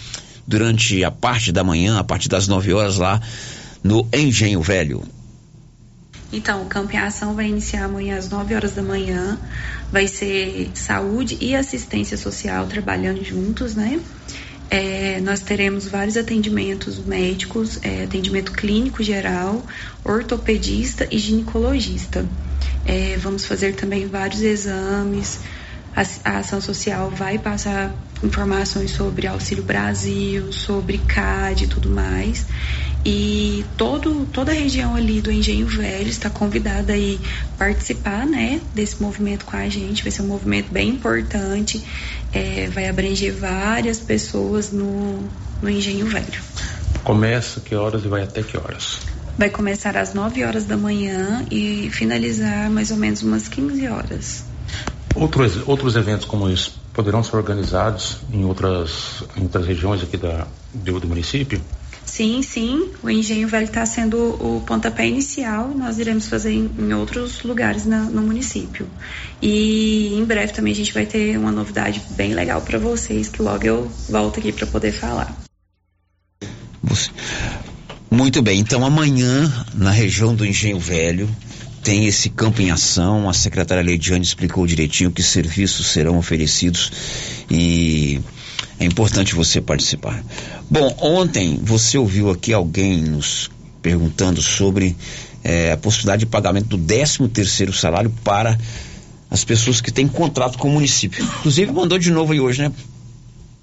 durante 0.48 1.04
a 1.04 1.10
parte 1.10 1.52
da 1.52 1.62
manhã, 1.62 1.98
a 1.98 2.04
partir 2.04 2.30
das 2.30 2.48
9 2.48 2.72
horas 2.72 2.96
lá 2.96 3.20
no 3.84 4.08
Engenho 4.12 4.62
Velho. 4.62 5.02
Então, 6.32 6.62
o 6.62 6.66
Campo 6.66 6.94
em 6.94 6.98
Ação 6.98 7.34
vai 7.34 7.46
iniciar 7.46 7.84
amanhã 7.84 8.16
às 8.16 8.30
9 8.30 8.54
horas 8.54 8.72
da 8.72 8.82
manhã. 8.82 9.38
Vai 9.92 10.08
ser 10.08 10.70
saúde 10.74 11.36
e 11.38 11.54
assistência 11.54 12.16
social 12.16 12.66
trabalhando 12.66 13.22
juntos, 13.22 13.74
né? 13.74 14.00
É, 14.70 15.20
nós 15.20 15.40
teremos 15.40 15.86
vários 15.86 16.16
atendimentos 16.16 16.98
médicos, 16.98 17.78
é, 17.82 18.04
atendimento 18.04 18.52
clínico 18.52 19.02
geral, 19.02 19.64
ortopedista 20.02 21.06
e 21.10 21.18
ginecologista. 21.18 22.26
É, 22.86 23.18
vamos 23.18 23.44
fazer 23.44 23.74
também 23.74 24.06
vários 24.06 24.42
exames, 24.42 25.40
a, 25.94 26.30
a 26.30 26.38
ação 26.38 26.60
social 26.60 27.10
vai 27.10 27.38
passar 27.38 27.94
informações 28.22 28.90
sobre 28.90 29.26
Auxílio 29.26 29.62
Brasil, 29.62 30.52
sobre 30.52 30.98
CAD 30.98 31.64
e 31.64 31.66
tudo 31.66 31.88
mais. 31.88 32.46
E 33.04 33.64
todo, 33.76 34.26
toda 34.26 34.50
a 34.50 34.54
região 34.54 34.94
ali 34.94 35.20
do 35.20 35.30
Engenho 35.30 35.66
Velho 35.66 36.08
está 36.08 36.28
convidada 36.28 36.92
a 36.92 37.56
participar 37.56 38.26
né, 38.26 38.60
desse 38.74 39.00
movimento 39.00 39.44
com 39.44 39.56
a 39.56 39.68
gente. 39.68 40.02
Vai 40.02 40.10
ser 40.10 40.22
um 40.22 40.26
movimento 40.26 40.70
bem 40.70 40.90
importante, 40.90 41.82
é, 42.32 42.68
vai 42.68 42.88
abranger 42.88 43.32
várias 43.34 44.00
pessoas 44.00 44.72
no, 44.72 45.22
no 45.62 45.70
Engenho 45.70 46.06
Velho. 46.06 46.42
Começa 47.04 47.60
que 47.60 47.74
horas 47.74 48.04
e 48.04 48.08
vai 48.08 48.22
até 48.22 48.42
que 48.42 48.56
horas? 48.56 48.98
Vai 49.38 49.48
começar 49.48 49.96
às 49.96 50.12
9 50.14 50.44
horas 50.44 50.64
da 50.64 50.76
manhã 50.76 51.46
e 51.48 51.88
finalizar 51.92 52.68
mais 52.68 52.90
ou 52.90 52.96
menos 52.96 53.22
umas 53.22 53.46
15 53.46 53.86
horas. 53.86 54.44
Outros, 55.14 55.66
outros 55.66 55.94
eventos 55.94 56.26
como 56.26 56.50
esse 56.50 56.72
poderão 56.98 57.22
ser 57.22 57.36
organizados 57.36 58.18
em 58.32 58.44
outras, 58.44 59.22
em 59.36 59.44
outras 59.44 59.64
regiões 59.64 60.02
aqui 60.02 60.16
da, 60.16 60.48
do, 60.74 60.98
do 60.98 61.06
município? 61.06 61.60
Sim, 62.04 62.42
sim. 62.42 62.90
O 63.04 63.08
Engenho 63.08 63.46
Velho 63.46 63.66
está 63.66 63.86
sendo 63.86 64.18
o 64.18 64.60
pontapé 64.66 65.06
inicial. 65.06 65.68
Nós 65.68 66.00
iremos 66.00 66.26
fazer 66.26 66.50
em, 66.54 66.68
em 66.76 66.92
outros 66.92 67.44
lugares 67.44 67.86
na, 67.86 68.00
no 68.00 68.20
município. 68.22 68.88
E 69.40 70.12
em 70.12 70.24
breve 70.24 70.52
também 70.52 70.72
a 70.72 70.74
gente 70.74 70.92
vai 70.92 71.06
ter 71.06 71.38
uma 71.38 71.52
novidade 71.52 72.02
bem 72.16 72.34
legal 72.34 72.60
para 72.62 72.80
vocês, 72.80 73.28
que 73.28 73.40
logo 73.40 73.64
eu 73.64 73.88
volto 74.08 74.40
aqui 74.40 74.50
para 74.50 74.66
poder 74.66 74.90
falar. 74.90 75.32
Muito 78.10 78.42
bem. 78.42 78.58
Então 78.58 78.84
amanhã 78.84 79.66
na 79.72 79.92
região 79.92 80.34
do 80.34 80.44
Engenho 80.44 80.80
Velho 80.80 81.28
tem 81.89 82.05
esse 82.05 82.28
campo 82.28 82.60
em 82.60 82.70
ação. 82.70 83.31
A 83.31 83.32
secretária 83.32 83.82
Leidiane 83.82 84.23
explicou 84.23 84.66
direitinho 84.66 85.10
que 85.10 85.23
serviços 85.23 85.86
serão 85.86 86.19
oferecidos 86.19 86.93
e 87.51 88.20
É 88.78 88.85
importante 88.85 89.35
você 89.35 89.59
participar. 89.59 90.23
Bom, 90.70 90.94
ontem 91.01 91.59
você 91.62 91.97
ouviu 91.97 92.28
aqui 92.28 92.52
alguém 92.52 92.98
nos 93.01 93.51
perguntando 93.81 94.43
sobre 94.43 94.94
é, 95.43 95.73
a 95.73 95.78
possibilidade 95.78 96.20
de 96.20 96.27
pagamento 96.27 96.77
do 96.77 96.77
13 96.77 97.27
terceiro 97.28 97.73
salário 97.73 98.12
para 98.23 98.59
as 99.31 99.43
pessoas 99.43 99.81
que 99.81 99.90
têm 99.90 100.06
contrato 100.06 100.59
com 100.59 100.69
o 100.69 100.73
município. 100.73 101.24
Inclusive 101.24 101.73
mandou 101.73 101.98
de 101.98 102.10
novo 102.10 102.35
aí 102.35 102.40
hoje, 102.40 102.60
né? 102.60 102.73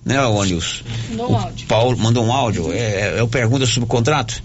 Né, 0.04 0.18
Anilson? 0.18 0.84
Mandou 1.12 1.32
um 1.32 1.38
áudio. 1.38 1.68
Paulo 1.68 1.98
mandou 1.98 2.26
um 2.26 2.34
áudio. 2.34 2.74
É, 2.74 2.78
é, 2.78 3.20
é 3.20 3.28
pergunta 3.28 3.68
sobre 3.68 3.86
o 3.86 3.88
contrato? 3.88 4.42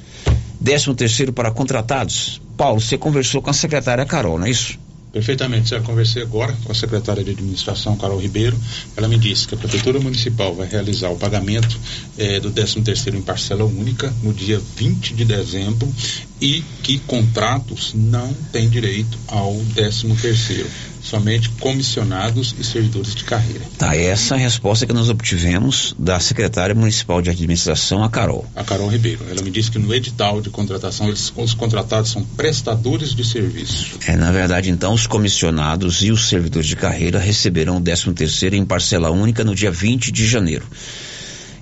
13 0.62 0.94
terceiro 0.94 1.32
para 1.32 1.50
contratados. 1.50 2.40
Paulo, 2.56 2.80
você 2.80 2.98
conversou 2.98 3.40
com 3.40 3.50
a 3.50 3.54
secretária 3.54 4.04
Carol, 4.04 4.38
não 4.38 4.46
é 4.46 4.50
isso? 4.50 4.78
Perfeitamente. 5.12 5.74
Eu 5.74 5.82
conversei 5.82 6.22
agora 6.22 6.56
com 6.64 6.70
a 6.70 6.74
secretária 6.74 7.24
de 7.24 7.32
administração, 7.32 7.96
Carol 7.96 8.18
Ribeiro. 8.18 8.56
Ela 8.96 9.08
me 9.08 9.18
disse 9.18 9.48
que 9.48 9.54
a 9.54 9.58
Prefeitura 9.58 9.98
Municipal 9.98 10.54
vai 10.54 10.68
realizar 10.68 11.08
o 11.10 11.16
pagamento 11.16 11.78
eh, 12.16 12.38
do 12.38 12.50
13 12.50 12.82
terceiro 12.82 13.18
em 13.18 13.22
parcela 13.22 13.64
única 13.64 14.12
no 14.22 14.32
dia 14.32 14.60
20 14.76 15.14
de 15.14 15.24
dezembro 15.24 15.92
e 16.40 16.62
que 16.82 16.98
contratos 17.00 17.92
não 17.94 18.32
têm 18.52 18.68
direito 18.68 19.18
ao 19.28 19.54
13 19.74 20.14
terceiro 20.16 20.68
somente 21.02 21.48
comissionados 21.50 22.54
e 22.58 22.64
servidores 22.64 23.14
de 23.14 23.24
carreira. 23.24 23.64
Tá, 23.78 23.96
essa 23.96 24.34
é 24.34 24.38
a 24.38 24.40
resposta 24.40 24.86
que 24.86 24.92
nós 24.92 25.08
obtivemos 25.08 25.94
da 25.98 26.20
secretária 26.20 26.74
municipal 26.74 27.22
de 27.22 27.30
administração, 27.30 28.04
a 28.04 28.10
Carol. 28.10 28.46
A 28.54 28.62
Carol 28.62 28.88
Ribeiro. 28.88 29.24
Ela 29.30 29.42
me 29.42 29.50
disse 29.50 29.70
que 29.70 29.78
no 29.78 29.92
edital 29.94 30.40
de 30.40 30.50
contratação, 30.50 31.08
eles, 31.08 31.32
os 31.34 31.54
contratados 31.54 32.10
são 32.10 32.22
prestadores 32.22 33.14
de 33.14 33.24
serviço. 33.24 33.98
É, 34.06 34.16
na 34.16 34.30
verdade, 34.30 34.70
então, 34.70 34.92
os 34.92 35.06
comissionados 35.06 36.02
e 36.02 36.10
os 36.10 36.28
servidores 36.28 36.68
de 36.68 36.76
carreira 36.76 37.18
receberão 37.18 37.78
o 37.78 37.80
13 37.80 38.12
terceiro 38.12 38.56
em 38.56 38.64
parcela 38.64 39.10
única 39.10 39.42
no 39.42 39.54
dia 39.54 39.70
20 39.70 40.12
de 40.12 40.26
janeiro. 40.26 40.66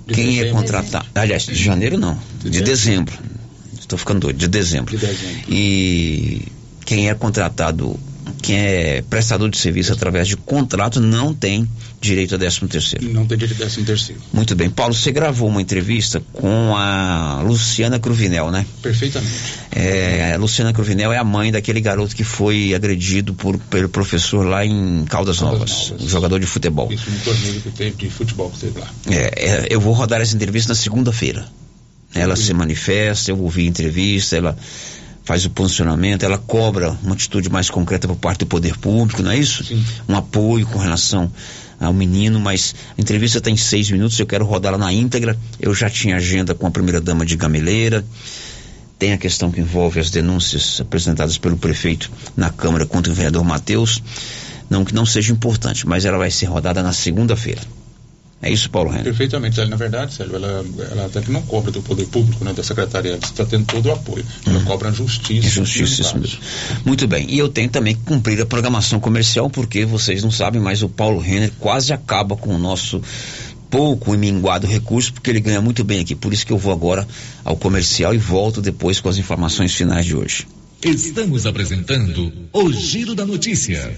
De 0.05 0.13
Quem 0.13 0.39
é 0.39 0.43
dezembro. 0.43 0.61
contratado? 0.61 1.05
Aliás, 1.15 1.45
de 1.45 1.55
janeiro 1.55 1.97
não, 1.97 2.19
de, 2.43 2.61
dezembro. 2.61 3.17
Estou 3.89 3.97
ficando 3.97 4.19
doido, 4.19 4.37
de 4.37 4.47
dezembro. 4.47 4.95
De 4.95 5.03
dezembro. 5.03 5.41
E 5.49 6.43
quem 6.85 7.09
é 7.09 7.15
contratado, 7.15 7.99
quem 8.39 8.55
é 8.55 9.01
prestador 9.01 9.49
de 9.49 9.57
serviço 9.57 9.91
através 9.91 10.27
de 10.27 10.37
contrato 10.37 11.01
não 11.01 11.33
tem 11.33 11.67
direito 11.99 12.35
a 12.35 12.37
13 12.37 12.67
terceiro. 12.67 13.11
Não 13.11 13.25
tem 13.25 13.35
direito 13.35 13.57
de 13.57 13.63
13 13.65 13.83
terceiro. 13.83 14.21
Muito 14.31 14.55
bem. 14.55 14.69
Paulo, 14.69 14.93
você 14.93 15.11
gravou 15.11 15.49
uma 15.49 15.59
entrevista 15.59 16.21
com 16.33 16.77
a 16.77 17.41
Luciana 17.43 17.97
Cruvinel, 17.97 18.51
né? 18.51 18.63
Perfeitamente. 18.79 19.33
É, 19.71 20.33
a 20.35 20.37
Luciana 20.37 20.71
Cruvinel 20.71 21.11
é 21.11 21.17
a 21.17 21.23
mãe 21.23 21.51
daquele 21.51 21.81
garoto 21.81 22.15
que 22.15 22.23
foi 22.23 22.75
agredido 22.75 23.33
por, 23.33 23.57
pelo 23.57 23.89
professor 23.89 24.45
lá 24.45 24.63
em 24.63 25.03
Caldas 25.05 25.41
Novas, 25.41 25.95
um 25.99 26.07
jogador 26.07 26.39
de 26.39 26.45
futebol. 26.45 26.93
Isso 26.93 27.09
no 27.09 27.19
torneio 27.21 27.59
que 27.59 27.71
teve 27.71 27.95
de 27.95 28.09
futebol 28.11 28.51
que 28.51 28.59
teve 28.59 28.79
lá. 28.79 28.87
É, 29.07 29.15
é, 29.15 29.67
eu 29.67 29.81
vou 29.81 29.93
rodar 29.93 30.21
essa 30.21 30.35
entrevista 30.35 30.73
na 30.73 30.75
segunda-feira. 30.75 31.47
Ela 32.13 32.35
se 32.35 32.53
manifesta, 32.53 33.31
eu 33.31 33.39
ouvi 33.39 33.65
a 33.65 33.69
entrevista, 33.69 34.35
ela 34.35 34.57
faz 35.23 35.45
o 35.45 35.49
posicionamento, 35.51 36.23
ela 36.23 36.39
cobra 36.39 36.97
uma 37.03 37.13
atitude 37.13 37.49
mais 37.49 37.69
concreta 37.69 38.07
por 38.07 38.15
parte 38.15 38.39
do 38.39 38.45
poder 38.47 38.75
público, 38.77 39.21
não 39.21 39.29
é 39.29 39.37
isso? 39.37 39.63
Sim. 39.63 39.83
Um 40.07 40.15
apoio 40.15 40.65
com 40.65 40.79
relação 40.79 41.31
ao 41.79 41.93
menino, 41.93 42.39
mas 42.39 42.75
a 42.97 43.01
entrevista 43.01 43.39
tem 43.39 43.55
seis 43.55 43.89
minutos, 43.91 44.19
eu 44.19 44.25
quero 44.25 44.43
rodá-la 44.43 44.77
na 44.77 44.91
íntegra. 44.91 45.37
Eu 45.59 45.73
já 45.73 45.89
tinha 45.89 46.17
agenda 46.17 46.53
com 46.55 46.65
a 46.65 46.71
primeira-dama 46.71 47.25
de 47.25 47.35
Gameleira. 47.37 48.03
Tem 48.97 49.13
a 49.13 49.17
questão 49.17 49.51
que 49.51 49.61
envolve 49.61 49.99
as 49.99 50.09
denúncias 50.09 50.81
apresentadas 50.81 51.37
pelo 51.37 51.57
prefeito 51.57 52.11
na 52.35 52.49
Câmara 52.49 52.85
contra 52.85 53.11
o 53.11 53.15
vereador 53.15 53.45
Matheus. 53.45 54.03
Não 54.69 54.83
que 54.83 54.93
não 54.93 55.05
seja 55.05 55.31
importante, 55.31 55.87
mas 55.87 56.05
ela 56.05 56.17
vai 56.17 56.29
ser 56.29 56.47
rodada 56.47 56.83
na 56.83 56.91
segunda-feira. 56.91 57.61
É 58.41 58.49
isso, 58.49 58.69
Paulo 58.69 58.89
Renner? 58.89 59.03
Perfeitamente. 59.03 59.59
Ela, 59.59 59.69
na 59.69 59.75
verdade, 59.75 60.13
Sérgio, 60.13 60.35
ela, 60.35 60.65
ela 60.91 61.05
até 61.05 61.21
que 61.21 61.29
não 61.29 61.41
cobra 61.41 61.71
do 61.71 61.81
poder 61.81 62.07
público, 62.07 62.43
né, 62.45 62.53
da 62.53 62.63
secretaria, 62.63 63.11
ela 63.11 63.19
está 63.21 63.45
tendo 63.45 63.65
todo 63.65 63.87
o 63.87 63.91
apoio. 63.91 64.25
Ela 64.45 64.63
cobra 64.63 64.89
a 64.89 64.91
justiça. 64.91 65.47
É 65.47 65.49
justiça, 65.49 66.01
isso 66.01 66.17
mesmo. 66.17 66.39
Muito 66.85 67.05
bem. 67.05 67.25
E 67.29 67.37
eu 67.37 67.49
tenho 67.49 67.69
também 67.69 67.95
que 67.95 68.01
cumprir 68.03 68.41
a 68.41 68.45
programação 68.45 68.99
comercial, 68.99 69.49
porque 69.49 69.85
vocês 69.85 70.23
não 70.23 70.31
sabem, 70.31 70.61
mas 70.61 70.81
o 70.81 70.87
Paulo 70.87 71.19
Renner 71.19 71.51
quase 71.59 71.91
acaba 71.91 72.37
com 72.37 72.55
o 72.55 72.57
nosso 72.57 73.01
pouco 73.69 74.15
e 74.15 74.17
minguado 74.17 74.65
recurso, 74.65 75.13
porque 75.13 75.29
ele 75.29 75.41
ganha 75.41 75.61
muito 75.61 75.83
bem 75.83 75.99
aqui. 75.99 76.15
Por 76.15 76.33
isso 76.33 76.45
que 76.45 76.53
eu 76.53 76.57
vou 76.57 76.71
agora 76.71 77.07
ao 77.43 77.57
comercial 77.57 78.15
e 78.15 78.17
volto 78.17 78.61
depois 78.61 78.99
com 78.99 79.09
as 79.09 79.17
informações 79.17 79.75
finais 79.75 80.05
de 80.05 80.15
hoje. 80.15 80.47
Estamos 80.81 81.45
apresentando 81.45 82.31
o 82.53 82.71
Giro 82.71 83.13
da 83.13 83.25
Notícia. 83.25 83.97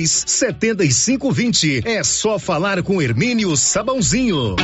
99343 0.01 0.23
7520. 0.25 1.81
É 1.85 2.03
só 2.03 2.39
falar 2.39 2.81
com 2.83 3.01
Hermínio 3.01 3.55
Sabãozinho. 3.55 4.55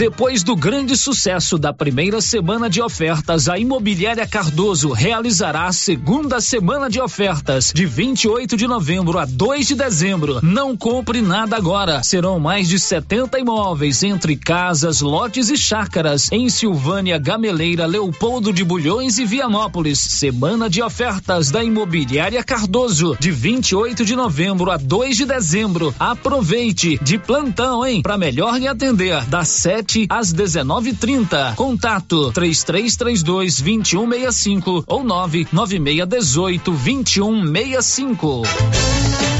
Depois 0.00 0.42
do 0.42 0.56
grande 0.56 0.96
sucesso 0.96 1.58
da 1.58 1.74
primeira 1.74 2.22
semana 2.22 2.70
de 2.70 2.80
ofertas, 2.80 3.50
a 3.50 3.58
Imobiliária 3.58 4.26
Cardoso 4.26 4.92
realizará 4.92 5.66
a 5.66 5.74
segunda 5.74 6.40
semana 6.40 6.88
de 6.88 6.98
ofertas, 6.98 7.70
de 7.74 7.84
28 7.84 8.56
de 8.56 8.66
novembro 8.66 9.18
a 9.18 9.26
2 9.26 9.66
de 9.66 9.74
dezembro. 9.74 10.40
Não 10.42 10.74
compre 10.74 11.20
nada 11.20 11.54
agora. 11.54 12.02
Serão 12.02 12.40
mais 12.40 12.66
de 12.66 12.78
70 12.78 13.40
imóveis 13.40 14.02
entre 14.02 14.36
casas, 14.36 15.02
lotes 15.02 15.50
e 15.50 15.56
chácaras 15.58 16.32
em 16.32 16.48
Silvânia, 16.48 17.18
Gameleira, 17.18 17.84
Leopoldo 17.84 18.54
de 18.54 18.64
Bulhões 18.64 19.18
e 19.18 19.26
Vianópolis. 19.26 19.98
Semana 19.98 20.70
de 20.70 20.80
ofertas 20.80 21.50
da 21.50 21.62
Imobiliária 21.62 22.42
Cardoso, 22.42 23.18
de 23.20 23.30
28 23.30 24.02
de 24.06 24.16
novembro 24.16 24.70
a 24.70 24.78
2 24.78 25.14
de 25.14 25.26
dezembro. 25.26 25.94
Aproveite 26.00 26.98
de 27.02 27.18
plantão, 27.18 27.84
hein? 27.84 28.00
Para 28.00 28.16
melhor 28.16 28.58
lhe 28.58 28.66
atender, 28.66 29.22
das 29.26 29.48
7 29.48 29.89
às 30.08 30.32
19:30. 30.32 31.54
Contato 31.56 32.32
3332 32.32 33.60
2165 33.60 34.84
ou 34.86 35.04
99618 35.04 36.72
2165. 36.72 39.39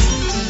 you. 0.00 0.49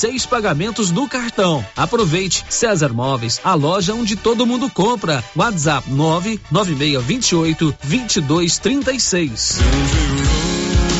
seis 0.00 0.24
pagamentos 0.24 0.90
no 0.90 1.06
cartão. 1.06 1.62
Aproveite 1.76 2.42
César 2.48 2.88
Móveis, 2.88 3.38
a 3.44 3.52
loja 3.52 3.92
onde 3.92 4.16
todo 4.16 4.46
mundo 4.46 4.70
compra. 4.70 5.22
WhatsApp 5.36 5.90
99628 5.90 7.74
2236. 7.84 9.58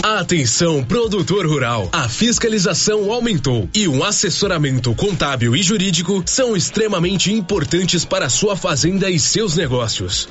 Atenção, 0.02 0.82
produtor 0.82 1.46
rural. 1.46 1.88
A 1.92 2.08
fiscalização 2.08 3.10
aumentou 3.10 3.68
e 3.74 3.88
um 3.88 4.04
assessoramento 4.04 4.94
contábil 4.94 5.56
e 5.56 5.62
jurídico 5.62 6.22
são 6.26 6.56
extremamente 6.56 7.32
importantes 7.32 8.04
para 8.04 8.28
sua 8.28 8.56
fazenda 8.56 9.08
e 9.08 9.18
seus 9.18 9.56
negócios. 9.56 10.26